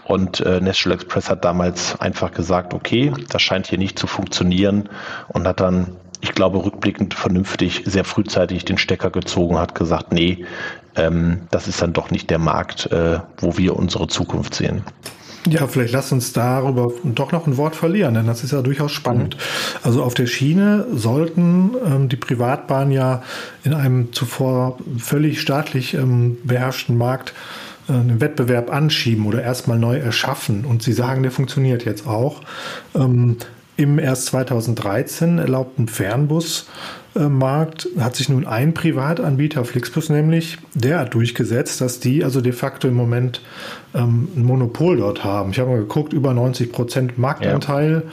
Und 0.06 0.40
äh, 0.42 0.62
National 0.62 0.98
Express 0.98 1.30
hat 1.30 1.44
damals 1.44 2.00
einfach 2.00 2.32
gesagt, 2.32 2.74
okay, 2.74 3.12
das 3.30 3.42
scheint 3.42 3.68
hier 3.68 3.80
nicht 3.80 3.98
zu 3.98 4.08
funktionieren 4.08 4.90
und 5.30 5.48
hat 5.48 5.60
dann, 5.60 5.96
ich 6.22 6.34
glaube, 6.34 6.64
rückblickend 6.64 7.14
vernünftig 7.14 7.84
sehr 7.86 8.04
frühzeitig 8.04 8.66
den 8.66 8.78
Stecker 8.78 9.10
gezogen, 9.10 9.58
hat 9.58 9.76
gesagt, 9.76 10.14
nee, 10.14 10.46
ähm, 10.96 11.48
das 11.52 11.68
ist 11.68 11.82
dann 11.82 11.94
doch 11.94 12.12
nicht 12.12 12.30
der 12.30 12.40
Markt, 12.40 12.92
äh, 12.92 13.20
wo 13.38 13.58
wir 13.58 13.76
unsere 13.76 14.08
Zukunft 14.08 14.56
sehen. 14.56 14.84
Ja, 15.48 15.68
vielleicht 15.68 15.94
lass 15.94 16.12
uns 16.12 16.34
darüber 16.34 16.92
doch 17.04 17.32
noch 17.32 17.46
ein 17.46 17.58
Wort 17.58 17.76
verlieren, 17.76 18.16
denn 18.16 18.26
das 18.26 18.44
ist 18.44 18.52
ja 18.52 18.62
durchaus 18.62 18.92
spannend. 18.92 19.36
Mhm. 19.36 19.80
Also 19.84 20.04
auf 20.04 20.16
der 20.16 20.26
Schiene 20.26 20.88
sollten 20.94 21.72
ähm, 21.86 22.10
die 22.10 22.16
Privatbahnen 22.16 22.92
ja 22.92 23.22
in 23.64 23.74
einem 23.74 24.12
zuvor 24.12 24.78
völlig 24.98 25.40
staatlich 25.42 25.94
ähm, 25.94 26.38
beherrschten 26.44 26.98
Markt 26.98 27.34
äh, 27.88 27.94
einen 27.94 28.22
Wettbewerb 28.22 28.72
anschieben 28.72 29.28
oder 29.28 29.44
erstmal 29.44 29.78
neu 29.78 29.98
erschaffen. 29.98 30.66
Und 30.66 30.82
Sie 30.82 30.94
sagen, 30.94 31.22
der 31.22 31.32
funktioniert 31.32 31.86
jetzt 31.86 32.08
auch. 32.08 32.42
Ähm, 32.96 33.38
Im 33.78 34.00
erst 34.00 34.28
2013 34.28 35.38
erlaubten 35.38 35.88
Fernbus 35.88 36.68
Markt 37.18 37.88
hat 37.98 38.16
sich 38.16 38.28
nun 38.28 38.46
ein 38.46 38.74
Privatanbieter, 38.74 39.64
Flixbus 39.64 40.10
nämlich, 40.10 40.58
der 40.74 41.00
hat 41.00 41.14
durchgesetzt, 41.14 41.80
dass 41.80 42.02
die 42.02 42.24
also 42.24 42.42
de 42.42 42.52
facto 42.52 42.90
im 42.90 42.94
Moment 42.94 43.42
ähm, 43.94 44.28
ein 44.36 44.44
Monopol 44.44 44.98
dort 44.98 45.24
haben. 45.24 45.52
Ich 45.52 45.60
habe 45.60 45.70
mal 45.70 45.80
geguckt, 45.80 46.12
über 46.12 46.34
90 46.34 46.74
Prozent 46.74 47.18
Marktanteil, 47.18 48.04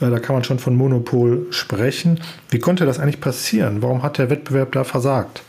ja. 0.00 0.06
äh, 0.06 0.10
da 0.10 0.20
kann 0.20 0.36
man 0.36 0.44
schon 0.44 0.60
von 0.60 0.76
Monopol 0.76 1.46
sprechen. 1.50 2.20
Wie 2.50 2.60
konnte 2.60 2.86
das 2.86 3.00
eigentlich 3.00 3.20
passieren? 3.20 3.82
Warum 3.82 4.04
hat 4.04 4.18
der 4.18 4.30
Wettbewerb 4.30 4.72
da 4.72 4.84
versagt? 4.84 5.42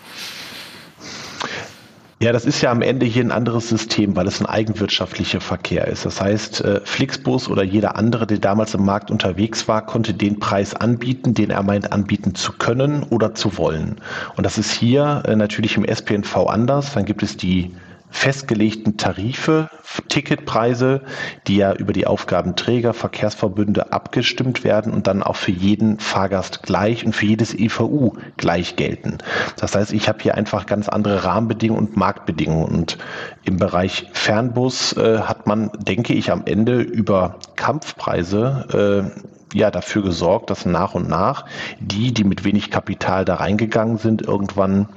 Ja, 2.24 2.32
das 2.32 2.46
ist 2.46 2.62
ja 2.62 2.72
am 2.72 2.82
Ende 2.82 3.06
hier 3.06 3.22
ein 3.22 3.34
anderes 3.34 3.68
System, 3.68 4.16
weil 4.16 4.28
es 4.28 4.40
ein 4.40 4.46
eigenwirtschaftlicher 4.46 5.42
Verkehr 5.42 5.90
ist. 5.90 6.06
Das 6.06 6.22
heißt, 6.22 6.62
äh, 6.62 6.80
Flixbus 6.86 7.50
oder 7.50 7.64
jeder 7.64 7.98
andere, 7.98 8.26
der 8.26 8.38
damals 8.38 8.74
im 8.74 8.86
Markt 8.86 9.12
unterwegs 9.12 9.68
war, 9.68 9.86
konnte 9.86 10.14
den 10.14 10.40
Preis 10.40 10.74
anbieten, 10.74 11.34
den 11.34 11.50
er 11.50 11.64
meint 11.64 11.92
anbieten 11.92 12.34
zu 12.34 12.54
können 12.54 13.04
oder 13.10 13.36
zu 13.36 13.58
wollen. 13.58 13.98
Und 14.38 14.46
das 14.46 14.58
ist 14.58 14.72
hier 14.72 15.24
äh, 15.26 15.36
natürlich 15.36 15.76
im 15.76 15.84
SPNV 15.84 16.48
anders. 16.48 16.94
Dann 16.94 17.04
gibt 17.04 17.24
es 17.24 17.36
die 17.36 17.76
festgelegten 18.14 18.96
Tarife, 18.96 19.70
Ticketpreise, 20.08 21.02
die 21.48 21.58
ja 21.58 21.74
über 21.74 21.94
die 21.94 22.06
Aufgabenträger, 22.06 22.94
Verkehrsverbünde 22.94 23.92
abgestimmt 23.92 24.64
werden 24.64 24.94
und 24.94 25.08
dann 25.08 25.24
auch 25.24 25.36
für 25.36 25.52
jeden 25.52 26.00
Fahrgast 26.00 26.62
gleich 26.64 27.06
und 27.06 27.16
für 27.16 27.26
jedes 27.26 27.54
EVU 27.54 28.14
gleich 28.38 28.76
gelten. 28.76 29.18
Das 29.58 29.76
heißt, 29.76 29.92
ich 29.92 30.08
habe 30.08 30.20
hier 30.22 30.36
einfach 30.36 30.68
ganz 30.68 30.88
andere 30.88 31.24
Rahmenbedingungen 31.24 31.88
und 31.88 31.98
Marktbedingungen. 31.98 32.74
Und 32.74 32.98
im 33.44 33.58
Bereich 33.58 34.08
Fernbus 34.14 34.96
äh, 34.96 35.20
hat 35.20 35.48
man, 35.48 35.72
denke 35.80 36.14
ich, 36.14 36.32
am 36.32 36.44
Ende 36.46 36.82
über 36.82 37.40
Kampfpreise 37.56 39.12
äh, 39.18 39.33
ja 39.54 39.72
dafür 39.72 40.04
gesorgt, 40.04 40.50
dass 40.50 40.66
nach 40.66 40.96
und 40.96 41.10
nach 41.10 41.46
die, 41.80 42.14
die 42.14 42.24
mit 42.24 42.44
wenig 42.44 42.72
Kapital 42.72 43.26
da 43.26 43.36
reingegangen 43.36 43.98
sind, 43.98 44.22
irgendwann 44.22 44.90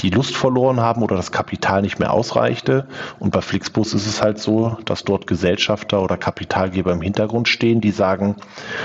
die 0.00 0.10
Lust 0.10 0.36
verloren 0.36 0.80
haben 0.80 1.02
oder 1.02 1.16
das 1.16 1.32
Kapital 1.32 1.82
nicht 1.82 1.98
mehr 1.98 2.12
ausreichte. 2.12 2.86
Und 3.18 3.30
bei 3.30 3.40
Flixbus 3.40 3.94
ist 3.94 4.06
es 4.06 4.22
halt 4.22 4.38
so, 4.38 4.78
dass 4.84 5.04
dort 5.04 5.26
Gesellschafter 5.26 6.02
oder 6.02 6.16
Kapitalgeber 6.16 6.92
im 6.92 7.02
Hintergrund 7.02 7.48
stehen, 7.48 7.80
die 7.80 7.90
sagen, 7.90 8.36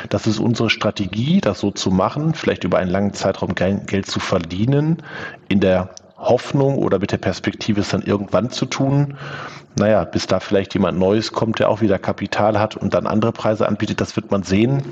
das 0.10 0.28
ist 0.28 0.40
unsere 0.40 0.70
Strategie, 0.70 1.42
das 1.42 1.60
so 1.60 1.72
zu 1.72 1.92
machen, 1.92 2.34
vielleicht 2.34 2.64
über 2.64 2.78
einen 2.78 2.92
langen 2.92 3.14
Zeitraum 3.14 3.56
Geld 3.56 4.06
zu 4.06 4.20
verdienen, 4.20 5.04
in 5.48 5.60
der 5.60 5.90
Hoffnung 6.18 6.78
oder 6.78 7.00
mit 7.00 7.12
der 7.12 7.18
Perspektive, 7.18 7.82
es 7.82 7.90
dann 7.90 8.02
irgendwann 8.02 8.50
zu 8.50 8.66
tun. 8.66 9.18
Naja, 9.76 10.06
bis 10.06 10.28
da 10.28 10.40
vielleicht 10.40 10.74
jemand 10.74 10.98
Neues 10.98 11.32
kommt, 11.34 11.60
der 11.60 11.70
auch 11.70 11.82
wieder 11.82 12.00
Kapital 12.00 12.60
hat 12.60 12.76
und 12.78 12.94
dann 12.94 13.08
andere 13.08 13.32
Preise 13.32 13.68
anbietet, 13.68 14.00
das 14.02 14.16
wird 14.16 14.32
man 14.32 14.44
sehen. 14.44 14.84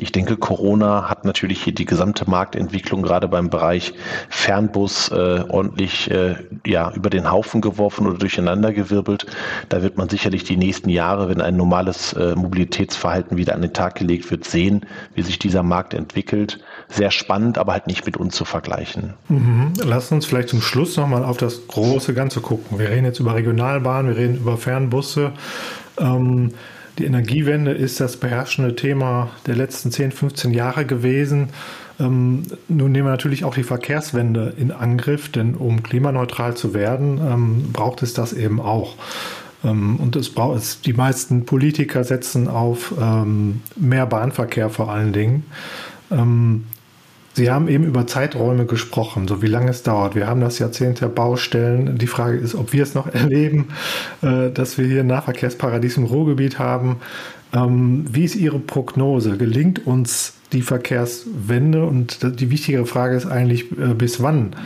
Ich 0.00 0.12
denke, 0.12 0.36
Corona 0.36 1.08
hat 1.08 1.24
natürlich 1.24 1.62
hier 1.62 1.74
die 1.74 1.84
gesamte 1.84 2.28
Marktentwicklung 2.28 3.02
gerade 3.02 3.28
beim 3.28 3.50
Bereich 3.50 3.94
Fernbus 4.28 5.10
äh, 5.10 5.44
ordentlich 5.48 6.10
äh, 6.10 6.36
ja, 6.66 6.92
über 6.94 7.10
den 7.10 7.30
Haufen 7.30 7.60
geworfen 7.60 8.06
oder 8.06 8.18
durcheinandergewirbelt. 8.18 9.26
Da 9.68 9.82
wird 9.82 9.96
man 9.96 10.08
sicherlich 10.08 10.44
die 10.44 10.56
nächsten 10.56 10.88
Jahre, 10.88 11.28
wenn 11.28 11.40
ein 11.40 11.56
normales 11.56 12.12
äh, 12.12 12.34
Mobilitätsverhalten 12.34 13.36
wieder 13.36 13.54
an 13.54 13.62
den 13.62 13.72
Tag 13.72 13.96
gelegt 13.96 14.30
wird, 14.30 14.44
sehen, 14.44 14.86
wie 15.14 15.22
sich 15.22 15.38
dieser 15.38 15.62
Markt 15.62 15.94
entwickelt. 15.94 16.60
Sehr 16.88 17.10
spannend, 17.10 17.58
aber 17.58 17.72
halt 17.72 17.86
nicht 17.86 18.06
mit 18.06 18.16
uns 18.16 18.34
zu 18.34 18.44
vergleichen. 18.44 19.14
Mhm. 19.28 19.72
Lass 19.84 20.12
uns 20.12 20.26
vielleicht 20.26 20.48
zum 20.48 20.60
Schluss 20.60 20.96
nochmal 20.96 21.24
auf 21.24 21.36
das 21.36 21.66
große 21.66 22.14
Ganze 22.14 22.40
gucken. 22.40 22.78
Wir 22.78 22.90
reden 22.90 23.04
jetzt 23.04 23.20
über 23.20 23.34
Regionalbahnen, 23.34 24.12
wir 24.14 24.18
reden 24.18 24.36
über 24.36 24.56
Fernbusse. 24.56 25.32
Ähm, 25.98 26.52
die 26.98 27.04
Energiewende 27.04 27.72
ist 27.72 28.00
das 28.00 28.16
beherrschende 28.16 28.74
Thema 28.74 29.30
der 29.46 29.56
letzten 29.56 29.90
10, 29.90 30.12
15 30.12 30.52
Jahre 30.52 30.84
gewesen. 30.84 31.50
Ähm, 32.00 32.42
nun 32.68 32.92
nehmen 32.92 33.06
wir 33.06 33.12
natürlich 33.12 33.44
auch 33.44 33.54
die 33.54 33.62
Verkehrswende 33.62 34.54
in 34.56 34.70
Angriff, 34.72 35.30
denn 35.30 35.54
um 35.54 35.82
klimaneutral 35.82 36.56
zu 36.56 36.74
werden, 36.74 37.18
ähm, 37.18 37.72
braucht 37.72 38.02
es 38.02 38.14
das 38.14 38.32
eben 38.32 38.60
auch. 38.60 38.96
Ähm, 39.64 39.96
und 39.96 40.16
es 40.16 40.30
braucht 40.30 40.58
es, 40.58 40.80
die 40.80 40.92
meisten 40.92 41.44
Politiker 41.44 42.04
setzen 42.04 42.48
auf 42.48 42.94
ähm, 43.00 43.62
mehr 43.76 44.06
Bahnverkehr 44.06 44.70
vor 44.70 44.90
allen 44.90 45.12
Dingen. 45.12 45.44
Sie 47.38 47.52
haben 47.52 47.68
eben 47.68 47.84
über 47.84 48.04
Zeiträume 48.04 48.66
gesprochen, 48.66 49.28
so 49.28 49.42
wie 49.42 49.46
lange 49.46 49.70
es 49.70 49.84
dauert. 49.84 50.16
Wir 50.16 50.26
haben 50.26 50.40
das 50.40 50.58
Jahrzehnt 50.58 51.00
der 51.00 51.06
Baustellen. 51.06 51.96
Die 51.96 52.08
Frage 52.08 52.36
ist, 52.36 52.56
ob 52.56 52.72
wir 52.72 52.82
es 52.82 52.96
noch 52.96 53.06
erleben, 53.14 53.68
äh, 54.22 54.50
dass 54.50 54.76
wir 54.76 54.86
hier 54.86 55.00
ein 55.02 55.06
Nahverkehrsparadies 55.06 55.98
im 55.98 56.04
Ruhrgebiet 56.04 56.58
haben. 56.58 56.96
Ähm, 57.54 58.06
wie 58.10 58.24
ist 58.24 58.34
Ihre 58.34 58.58
Prognose? 58.58 59.36
Gelingt 59.36 59.86
uns 59.86 60.32
die 60.52 60.62
Verkehrswende? 60.62 61.84
Und 61.84 62.40
die 62.40 62.50
wichtigere 62.50 62.86
Frage 62.86 63.14
ist 63.14 63.26
eigentlich, 63.26 63.70
äh, 63.70 63.94
bis 63.94 64.20
wann 64.20 64.56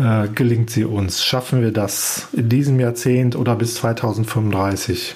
äh, 0.00 0.26
gelingt 0.34 0.70
sie 0.70 0.86
uns? 0.86 1.24
Schaffen 1.24 1.62
wir 1.62 1.70
das 1.70 2.26
in 2.32 2.48
diesem 2.48 2.80
Jahrzehnt 2.80 3.36
oder 3.36 3.54
bis 3.54 3.76
2035? 3.76 5.14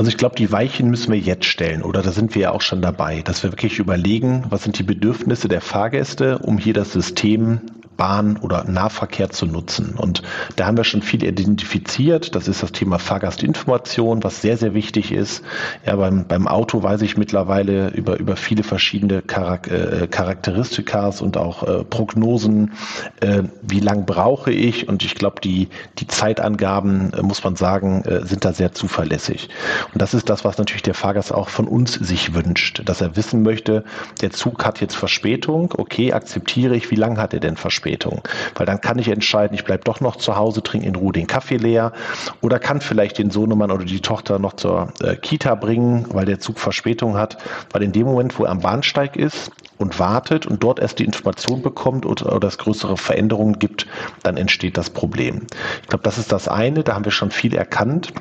Also 0.00 0.08
ich 0.08 0.16
glaube, 0.16 0.34
die 0.34 0.50
Weichen 0.50 0.88
müssen 0.88 1.12
wir 1.12 1.18
jetzt 1.18 1.44
stellen 1.44 1.82
oder? 1.82 2.00
Da 2.00 2.10
sind 2.10 2.34
wir 2.34 2.40
ja 2.40 2.52
auch 2.52 2.62
schon 2.62 2.80
dabei, 2.80 3.20
dass 3.20 3.42
wir 3.42 3.52
wirklich 3.52 3.78
überlegen, 3.78 4.46
was 4.48 4.62
sind 4.62 4.78
die 4.78 4.82
Bedürfnisse 4.82 5.46
der 5.46 5.60
Fahrgäste, 5.60 6.38
um 6.38 6.56
hier 6.56 6.72
das 6.72 6.94
System 6.94 7.60
Bahn 8.00 8.38
oder 8.38 8.64
Nahverkehr 8.64 9.28
zu 9.28 9.44
nutzen. 9.44 9.94
Und 9.94 10.22
da 10.56 10.64
haben 10.66 10.78
wir 10.78 10.84
schon 10.84 11.02
viel 11.02 11.22
identifiziert. 11.22 12.34
Das 12.34 12.48
ist 12.48 12.62
das 12.62 12.72
Thema 12.72 12.98
Fahrgastinformation, 12.98 14.24
was 14.24 14.40
sehr, 14.40 14.56
sehr 14.56 14.72
wichtig 14.72 15.12
ist. 15.12 15.42
Ja, 15.84 15.96
beim, 15.96 16.26
beim 16.26 16.48
Auto 16.48 16.82
weiß 16.82 17.02
ich 17.02 17.18
mittlerweile 17.18 17.88
über, 17.90 18.18
über 18.18 18.36
viele 18.36 18.62
verschiedene 18.62 19.22
Charak 19.30 19.70
äh, 19.70 20.06
Charakteristikas 20.10 21.20
und 21.20 21.36
auch 21.36 21.62
äh, 21.62 21.84
Prognosen, 21.84 22.72
äh, 23.20 23.42
wie 23.60 23.80
lang 23.80 24.06
brauche 24.06 24.50
ich. 24.50 24.88
Und 24.88 25.04
ich 25.04 25.14
glaube, 25.14 25.42
die, 25.42 25.68
die 25.98 26.06
Zeitangaben, 26.06 27.12
äh, 27.12 27.20
muss 27.20 27.44
man 27.44 27.56
sagen, 27.56 28.02
äh, 28.06 28.24
sind 28.24 28.46
da 28.46 28.54
sehr 28.54 28.72
zuverlässig. 28.72 29.50
Und 29.92 30.00
das 30.00 30.14
ist 30.14 30.30
das, 30.30 30.42
was 30.46 30.56
natürlich 30.56 30.84
der 30.84 30.94
Fahrgast 30.94 31.34
auch 31.34 31.50
von 31.50 31.68
uns 31.68 31.92
sich 31.92 32.32
wünscht, 32.32 32.80
dass 32.86 33.02
er 33.02 33.14
wissen 33.16 33.42
möchte, 33.42 33.84
der 34.22 34.30
Zug 34.30 34.64
hat 34.64 34.80
jetzt 34.80 34.96
Verspätung. 34.96 35.74
Okay, 35.76 36.14
akzeptiere 36.14 36.74
ich. 36.74 36.90
Wie 36.90 36.96
lange 36.96 37.20
hat 37.20 37.34
er 37.34 37.40
denn 37.40 37.58
Verspätung? 37.58 37.89
Verspätung. 37.90 38.22
Weil 38.54 38.66
dann 38.66 38.80
kann 38.80 38.98
ich 38.98 39.08
entscheiden, 39.08 39.54
ich 39.54 39.64
bleibe 39.64 39.84
doch 39.84 40.00
noch 40.00 40.16
zu 40.16 40.36
Hause, 40.36 40.62
trinke 40.62 40.86
in 40.86 40.94
Ruhe 40.94 41.12
den 41.12 41.26
Kaffee 41.26 41.56
leer 41.56 41.92
oder 42.40 42.58
kann 42.58 42.80
vielleicht 42.80 43.18
den 43.18 43.30
Sohnemann 43.30 43.70
oder 43.70 43.84
die 43.84 44.00
Tochter 44.00 44.38
noch 44.38 44.54
zur 44.54 44.92
äh, 45.02 45.16
Kita 45.16 45.54
bringen, 45.54 46.06
weil 46.12 46.26
der 46.26 46.40
Zug 46.40 46.58
Verspätung 46.58 47.16
hat. 47.16 47.38
Weil 47.72 47.82
in 47.82 47.92
dem 47.92 48.06
Moment, 48.06 48.38
wo 48.38 48.44
er 48.44 48.50
am 48.50 48.60
Bahnsteig 48.60 49.16
ist 49.16 49.50
und 49.78 49.98
wartet 49.98 50.46
und 50.46 50.62
dort 50.62 50.78
erst 50.78 50.98
die 50.98 51.04
Information 51.04 51.62
bekommt 51.62 52.06
oder, 52.06 52.34
oder 52.34 52.48
es 52.48 52.58
größere 52.58 52.96
Veränderungen 52.96 53.58
gibt, 53.58 53.86
dann 54.22 54.36
entsteht 54.36 54.76
das 54.76 54.90
Problem. 54.90 55.46
Ich 55.82 55.88
glaube, 55.88 56.04
das 56.04 56.18
ist 56.18 56.32
das 56.32 56.48
eine, 56.48 56.84
da 56.84 56.94
haben 56.94 57.04
wir 57.04 57.12
schon 57.12 57.30
viel 57.30 57.54
erkannt. 57.54 58.12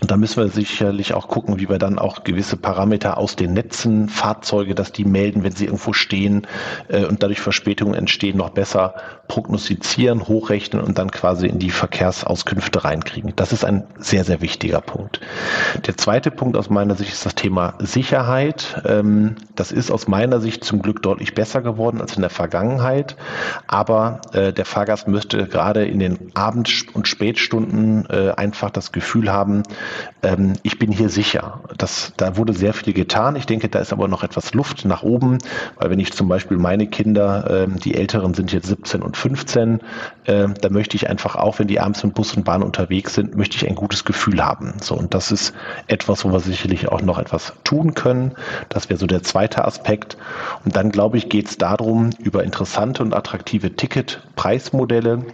Und 0.00 0.10
da 0.10 0.16
müssen 0.16 0.42
wir 0.42 0.48
sicherlich 0.50 1.14
auch 1.14 1.28
gucken, 1.28 1.58
wie 1.58 1.68
wir 1.68 1.78
dann 1.78 1.98
auch 1.98 2.22
gewisse 2.22 2.56
Parameter 2.56 3.16
aus 3.16 3.34
den 3.34 3.54
Netzen, 3.54 4.08
Fahrzeuge, 4.08 4.74
dass 4.74 4.92
die 4.92 5.04
melden, 5.04 5.42
wenn 5.42 5.52
sie 5.52 5.64
irgendwo 5.64 5.94
stehen 5.94 6.46
äh, 6.88 7.04
und 7.04 7.22
dadurch 7.22 7.40
Verspätungen 7.40 7.94
entstehen, 7.94 8.36
noch 8.36 8.50
besser 8.50 8.94
prognostizieren, 9.28 10.28
hochrechnen 10.28 10.82
und 10.82 10.98
dann 10.98 11.10
quasi 11.10 11.46
in 11.46 11.58
die 11.58 11.70
Verkehrsauskünfte 11.70 12.84
reinkriegen. 12.84 13.32
Das 13.36 13.52
ist 13.52 13.64
ein 13.64 13.84
sehr, 13.98 14.24
sehr 14.24 14.40
wichtiger 14.40 14.80
Punkt. 14.80 15.20
Der 15.86 15.96
zweite 15.96 16.30
Punkt 16.30 16.56
aus 16.56 16.70
meiner 16.70 16.94
Sicht 16.94 17.12
ist 17.12 17.26
das 17.26 17.34
Thema 17.34 17.74
Sicherheit. 17.78 18.82
Ähm, 18.86 19.36
das 19.54 19.72
ist 19.72 19.90
aus 19.90 20.08
meiner 20.08 20.40
Sicht 20.40 20.64
zum 20.64 20.82
Glück 20.82 21.02
deutlich 21.02 21.34
besser 21.34 21.62
geworden 21.62 22.00
als 22.00 22.16
in 22.16 22.22
der 22.22 22.30
Vergangenheit. 22.30 23.16
Aber 23.66 24.20
äh, 24.32 24.52
der 24.52 24.64
Fahrgast 24.64 25.08
müsste 25.08 25.46
gerade 25.46 25.84
in 25.86 25.98
den 25.98 26.34
Abend- 26.34 26.86
und 26.94 27.08
Spätstunden 27.08 28.06
äh, 28.10 28.32
einfach 28.32 28.70
das 28.70 28.92
Gefühl 28.92 29.32
haben, 29.32 29.62
ähm, 30.22 30.54
ich 30.62 30.78
bin 30.78 30.92
hier 30.92 31.08
sicher. 31.08 31.60
Das, 31.76 32.12
da 32.16 32.36
wurde 32.36 32.52
sehr 32.52 32.74
viel 32.74 32.92
getan. 32.92 33.36
Ich 33.36 33.46
denke, 33.46 33.68
da 33.68 33.78
ist 33.78 33.92
aber 33.92 34.08
noch 34.08 34.22
etwas 34.22 34.54
Luft 34.54 34.84
nach 34.84 35.02
oben, 35.02 35.38
weil 35.78 35.90
wenn 35.90 36.00
ich 36.00 36.12
zum 36.12 36.28
Beispiel 36.28 36.58
meine 36.58 36.86
Kinder, 36.86 37.48
ähm, 37.50 37.78
die 37.78 37.94
Älteren 37.94 38.34
sind 38.34 38.52
jetzt 38.52 38.66
17 38.66 39.02
und 39.02 39.15
15, 39.16 39.80
äh, 40.24 40.48
da 40.60 40.68
möchte 40.68 40.96
ich 40.96 41.08
einfach 41.08 41.36
auch, 41.36 41.58
wenn 41.58 41.66
die 41.66 41.80
abends 41.80 42.04
mit 42.04 42.14
Bus 42.14 42.36
und 42.36 42.44
Bahn 42.44 42.62
unterwegs 42.62 43.14
sind, 43.14 43.36
möchte 43.36 43.56
ich 43.56 43.68
ein 43.68 43.74
gutes 43.74 44.04
Gefühl 44.04 44.44
haben. 44.44 44.74
So, 44.80 44.94
und 44.94 45.14
das 45.14 45.32
ist 45.32 45.54
etwas, 45.86 46.24
wo 46.24 46.32
wir 46.32 46.40
sicherlich 46.40 46.88
auch 46.88 47.02
noch 47.02 47.18
etwas 47.18 47.52
tun 47.64 47.94
können. 47.94 48.32
Das 48.68 48.88
wäre 48.88 48.98
so 48.98 49.06
der 49.06 49.22
zweite 49.22 49.64
Aspekt. 49.64 50.16
Und 50.64 50.76
dann, 50.76 50.90
glaube 50.90 51.18
ich, 51.18 51.28
geht 51.28 51.48
es 51.48 51.58
darum, 51.58 52.10
über 52.18 52.44
interessante 52.44 53.02
und 53.02 53.14
attraktive 53.14 53.74
Ticketpreismodelle 53.74 55.24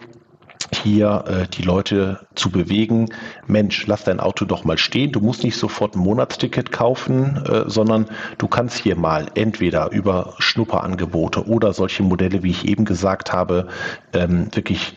hier 0.75 1.25
äh, 1.27 1.49
die 1.49 1.63
Leute 1.63 2.21
zu 2.35 2.51
bewegen, 2.51 3.09
Mensch, 3.47 3.87
lass 3.87 4.05
dein 4.05 4.21
Auto 4.21 4.45
doch 4.45 4.65
mal 4.65 4.79
stehen. 4.79 5.13
Du 5.13 5.21
musst 5.21 5.45
nicht 5.45 5.57
sofort 5.57 5.95
ein 5.95 6.01
Monatsticket 6.01 6.73
kaufen, 6.73 7.37
äh, 7.47 7.69
sondern 7.69 8.07
du 8.39 8.49
kannst 8.49 8.79
hier 8.79 8.97
mal 8.97 9.27
entweder 9.35 9.91
über 9.93 10.35
Schnupperangebote 10.39 11.47
oder 11.47 11.73
solche 11.73 12.03
Modelle, 12.03 12.43
wie 12.43 12.51
ich 12.51 12.67
eben 12.67 12.85
gesagt 12.85 13.33
habe, 13.33 13.69
ähm, 14.13 14.49
wirklich 14.55 14.97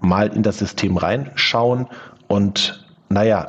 mal 0.00 0.28
in 0.28 0.42
das 0.42 0.58
System 0.58 0.96
reinschauen 0.96 1.86
und 2.26 2.86
naja, 3.08 3.46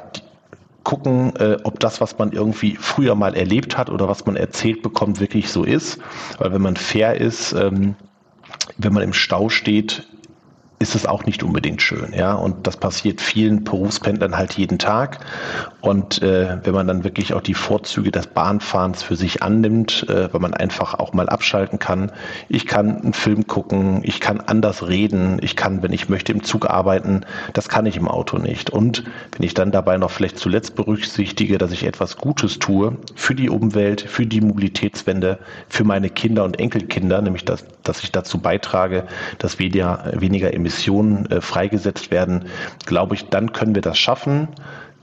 gucken, 0.83 1.35
äh, 1.37 1.57
ob 1.63 1.79
das, 1.79 2.01
was 2.01 2.17
man 2.17 2.31
irgendwie 2.31 2.75
früher 2.75 3.15
mal 3.15 3.35
erlebt 3.35 3.77
hat 3.77 3.89
oder 3.89 4.07
was 4.07 4.25
man 4.25 4.35
erzählt 4.35 4.83
bekommt, 4.83 5.19
wirklich 5.19 5.49
so 5.49 5.63
ist. 5.63 5.99
Weil 6.37 6.53
wenn 6.53 6.61
man 6.61 6.75
fair 6.75 7.15
ist, 7.19 7.53
ähm, 7.53 7.95
wenn 8.77 8.93
man 8.93 9.03
im 9.03 9.13
Stau 9.13 9.49
steht, 9.49 10.07
ist 10.83 10.95
es 10.95 11.05
auch 11.05 11.25
nicht 11.25 11.43
unbedingt 11.43 11.81
schön. 11.81 12.13
Ja? 12.13 12.33
Und 12.33 12.67
das 12.67 12.75
passiert 12.75 13.21
vielen 13.21 13.63
Berufspendlern 13.63 14.35
halt 14.37 14.53
jeden 14.53 14.79
Tag. 14.79 15.19
Und 15.79 16.21
äh, 16.21 16.57
wenn 16.63 16.73
man 16.73 16.87
dann 16.87 17.05
wirklich 17.05 17.33
auch 17.33 17.41
die 17.41 17.53
Vorzüge 17.53 18.11
des 18.11 18.27
Bahnfahrens 18.27 19.01
für 19.01 19.15
sich 19.15 19.41
annimmt, 19.41 20.05
äh, 20.09 20.31
weil 20.33 20.41
man 20.41 20.53
einfach 20.53 20.95
auch 20.95 21.13
mal 21.13 21.29
abschalten 21.29 21.79
kann. 21.79 22.11
Ich 22.49 22.67
kann 22.67 23.01
einen 23.01 23.13
Film 23.13 23.47
gucken, 23.47 24.01
ich 24.03 24.19
kann 24.19 24.41
anders 24.41 24.85
reden, 24.87 25.39
ich 25.41 25.55
kann, 25.55 25.81
wenn 25.83 25.93
ich 25.93 26.09
möchte, 26.09 26.33
im 26.33 26.43
Zug 26.43 26.69
arbeiten. 26.69 27.21
Das 27.53 27.69
kann 27.69 27.85
ich 27.85 27.95
im 27.95 28.09
Auto 28.09 28.37
nicht. 28.37 28.69
Und 28.69 29.05
wenn 29.31 29.45
ich 29.45 29.53
dann 29.53 29.71
dabei 29.71 29.97
noch 29.97 30.11
vielleicht 30.11 30.37
zuletzt 30.37 30.75
berücksichtige, 30.75 31.57
dass 31.57 31.71
ich 31.71 31.85
etwas 31.85 32.17
Gutes 32.17 32.59
tue 32.59 32.97
für 33.15 33.35
die 33.35 33.49
Umwelt, 33.49 34.01
für 34.01 34.25
die 34.25 34.41
Mobilitätswende, 34.41 35.39
für 35.69 35.85
meine 35.85 36.09
Kinder 36.09 36.43
und 36.43 36.59
Enkelkinder, 36.59 37.21
nämlich 37.21 37.45
dass, 37.45 37.63
dass 37.83 38.03
ich 38.03 38.11
dazu 38.11 38.39
beitrage, 38.39 39.05
dass 39.37 39.59
weniger, 39.59 40.11
weniger 40.13 40.53
Emissionen 40.53 40.72
Emissionen 40.73 41.29
äh, 41.29 41.41
freigesetzt 41.41 42.09
werden, 42.09 42.45
glaube 42.85 43.15
ich, 43.15 43.29
dann 43.29 43.53
können 43.53 43.75
wir 43.75 43.81
das 43.81 43.97
schaffen. 43.97 44.47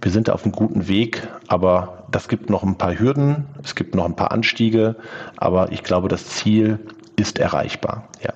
Wir 0.03 0.11
sind 0.11 0.31
auf 0.31 0.45
einem 0.45 0.53
guten 0.53 0.89
Weg, 0.89 1.29
aber 1.47 2.05
das 2.11 2.29
gibt 2.29 2.51
noch 2.51 2.63
ein 2.65 2.77
paar 2.77 2.99
Hürden, 2.99 3.47
es 3.63 3.75
gibt 3.75 3.95
noch 3.95 4.07
ein 4.07 4.17
paar 4.17 4.33
Anstiege, 4.33 4.97
aber 5.37 5.73
ich 5.73 5.83
glaube, 5.83 6.09
das 6.09 6.27
Ziel 6.27 6.79
ist 7.17 7.39
erreichbar. 7.39 8.09
Ja. 8.23 8.33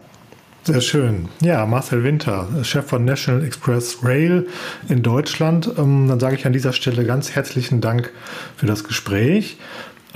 Sehr 0.62 0.80
schön. 0.80 1.28
Ja, 1.42 1.66
Marcel 1.66 2.04
Winter, 2.04 2.48
Chef 2.62 2.86
von 2.86 3.04
National 3.04 3.44
Express 3.44 3.98
Rail 4.02 4.46
in 4.88 5.02
Deutschland. 5.02 5.70
Ähm, 5.76 6.08
dann 6.08 6.20
sage 6.20 6.36
ich 6.36 6.46
an 6.46 6.54
dieser 6.54 6.72
Stelle 6.72 7.04
ganz 7.04 7.32
herzlichen 7.34 7.82
Dank 7.82 8.12
für 8.56 8.66
das 8.66 8.84
Gespräch. 8.84 9.58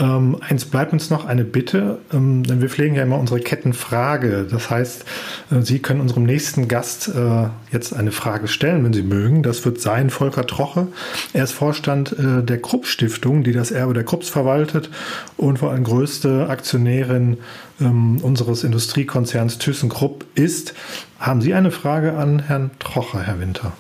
Ähm, 0.01 0.37
eins 0.41 0.65
bleibt 0.65 0.93
uns 0.93 1.11
noch 1.11 1.25
eine 1.25 1.45
Bitte, 1.45 1.99
ähm, 2.13 2.45
denn 2.45 2.61
wir 2.61 2.69
pflegen 2.69 2.95
ja 2.95 3.03
immer 3.03 3.19
unsere 3.19 3.41
Kettenfrage. 3.41 4.47
Das 4.49 4.71
heißt, 4.71 5.05
äh, 5.51 5.63
Sie 5.63 5.81
können 5.81 6.01
unserem 6.01 6.23
nächsten 6.23 6.69
Gast 6.69 7.09
äh, 7.09 7.49
jetzt 7.73 7.95
eine 7.95 8.13
Frage 8.13 8.47
stellen, 8.47 8.85
wenn 8.85 8.93
Sie 8.93 9.03
mögen. 9.03 9.43
Das 9.43 9.65
wird 9.65 9.81
sein 9.81 10.11
Volker 10.11 10.47
Troche. 10.47 10.87
Er 11.33 11.45
ist 11.45 11.53
Vorstand 11.53 12.13
äh, 12.13 12.45
der 12.45 12.63
Krupp 12.63 12.87
Stiftung, 12.87 13.43
die 13.43 13.53
das 13.53 13.73
Erbe 13.73 13.93
der 13.93 14.05
Krupps 14.05 14.29
verwaltet 14.29 14.89
und 15.37 15.59
vor 15.59 15.73
allem 15.73 15.83
größte 15.83 16.49
Aktionärin 16.49 17.39
ähm, 17.81 18.19
unseres 18.23 18.63
Industriekonzerns 18.63 19.59
ThyssenKrupp 19.59 20.27
ist. 20.37 20.75
Haben 21.19 21.41
Sie 21.41 21.55
eine 21.55 21.73
Frage 21.73 22.13
an 22.15 22.39
Herrn 22.39 22.71
Troche, 22.79 23.21
Herr 23.21 23.41
Winter? 23.41 23.73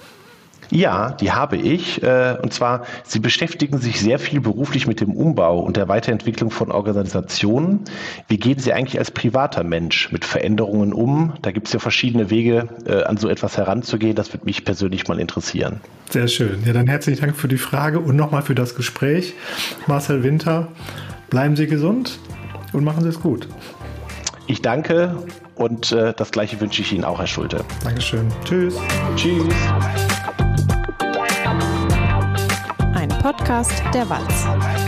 Ja, 0.70 1.10
die 1.12 1.32
habe 1.32 1.56
ich. 1.56 2.02
Äh, 2.02 2.36
und 2.42 2.52
zwar, 2.52 2.84
Sie 3.04 3.20
beschäftigen 3.20 3.78
sich 3.78 4.00
sehr 4.00 4.18
viel 4.18 4.40
beruflich 4.40 4.86
mit 4.86 5.00
dem 5.00 5.14
Umbau 5.14 5.60
und 5.60 5.76
der 5.76 5.88
Weiterentwicklung 5.88 6.50
von 6.50 6.70
Organisationen. 6.70 7.80
Wie 8.28 8.38
gehen 8.38 8.58
Sie 8.58 8.72
eigentlich 8.72 8.98
als 8.98 9.10
privater 9.10 9.64
Mensch 9.64 10.12
mit 10.12 10.24
Veränderungen 10.24 10.92
um? 10.92 11.34
Da 11.42 11.50
gibt 11.50 11.68
es 11.68 11.72
ja 11.72 11.78
verschiedene 11.78 12.30
Wege, 12.30 12.68
äh, 12.86 13.04
an 13.04 13.16
so 13.16 13.28
etwas 13.28 13.56
heranzugehen. 13.56 14.14
Das 14.14 14.32
würde 14.32 14.44
mich 14.44 14.64
persönlich 14.64 15.08
mal 15.08 15.18
interessieren. 15.18 15.80
Sehr 16.10 16.28
schön. 16.28 16.62
Ja, 16.64 16.72
dann 16.72 16.86
herzlichen 16.86 17.20
Dank 17.20 17.36
für 17.36 17.48
die 17.48 17.58
Frage 17.58 18.00
und 18.00 18.16
nochmal 18.16 18.42
für 18.42 18.54
das 18.54 18.74
Gespräch. 18.74 19.34
Marcel 19.86 20.22
Winter, 20.22 20.68
bleiben 21.30 21.56
Sie 21.56 21.66
gesund 21.66 22.18
und 22.72 22.84
machen 22.84 23.02
Sie 23.02 23.08
es 23.08 23.20
gut. 23.20 23.48
Ich 24.46 24.62
danke 24.62 25.16
und 25.54 25.92
äh, 25.92 26.14
das 26.16 26.30
gleiche 26.30 26.60
wünsche 26.60 26.80
ich 26.82 26.92
Ihnen 26.92 27.04
auch, 27.04 27.18
Herr 27.18 27.26
Schulte. 27.26 27.64
Dankeschön. 27.84 28.28
Tschüss. 28.44 28.76
Tschüss. 29.16 29.44
Podcast 33.22 33.82
der 33.92 34.08
Walz. 34.08 34.87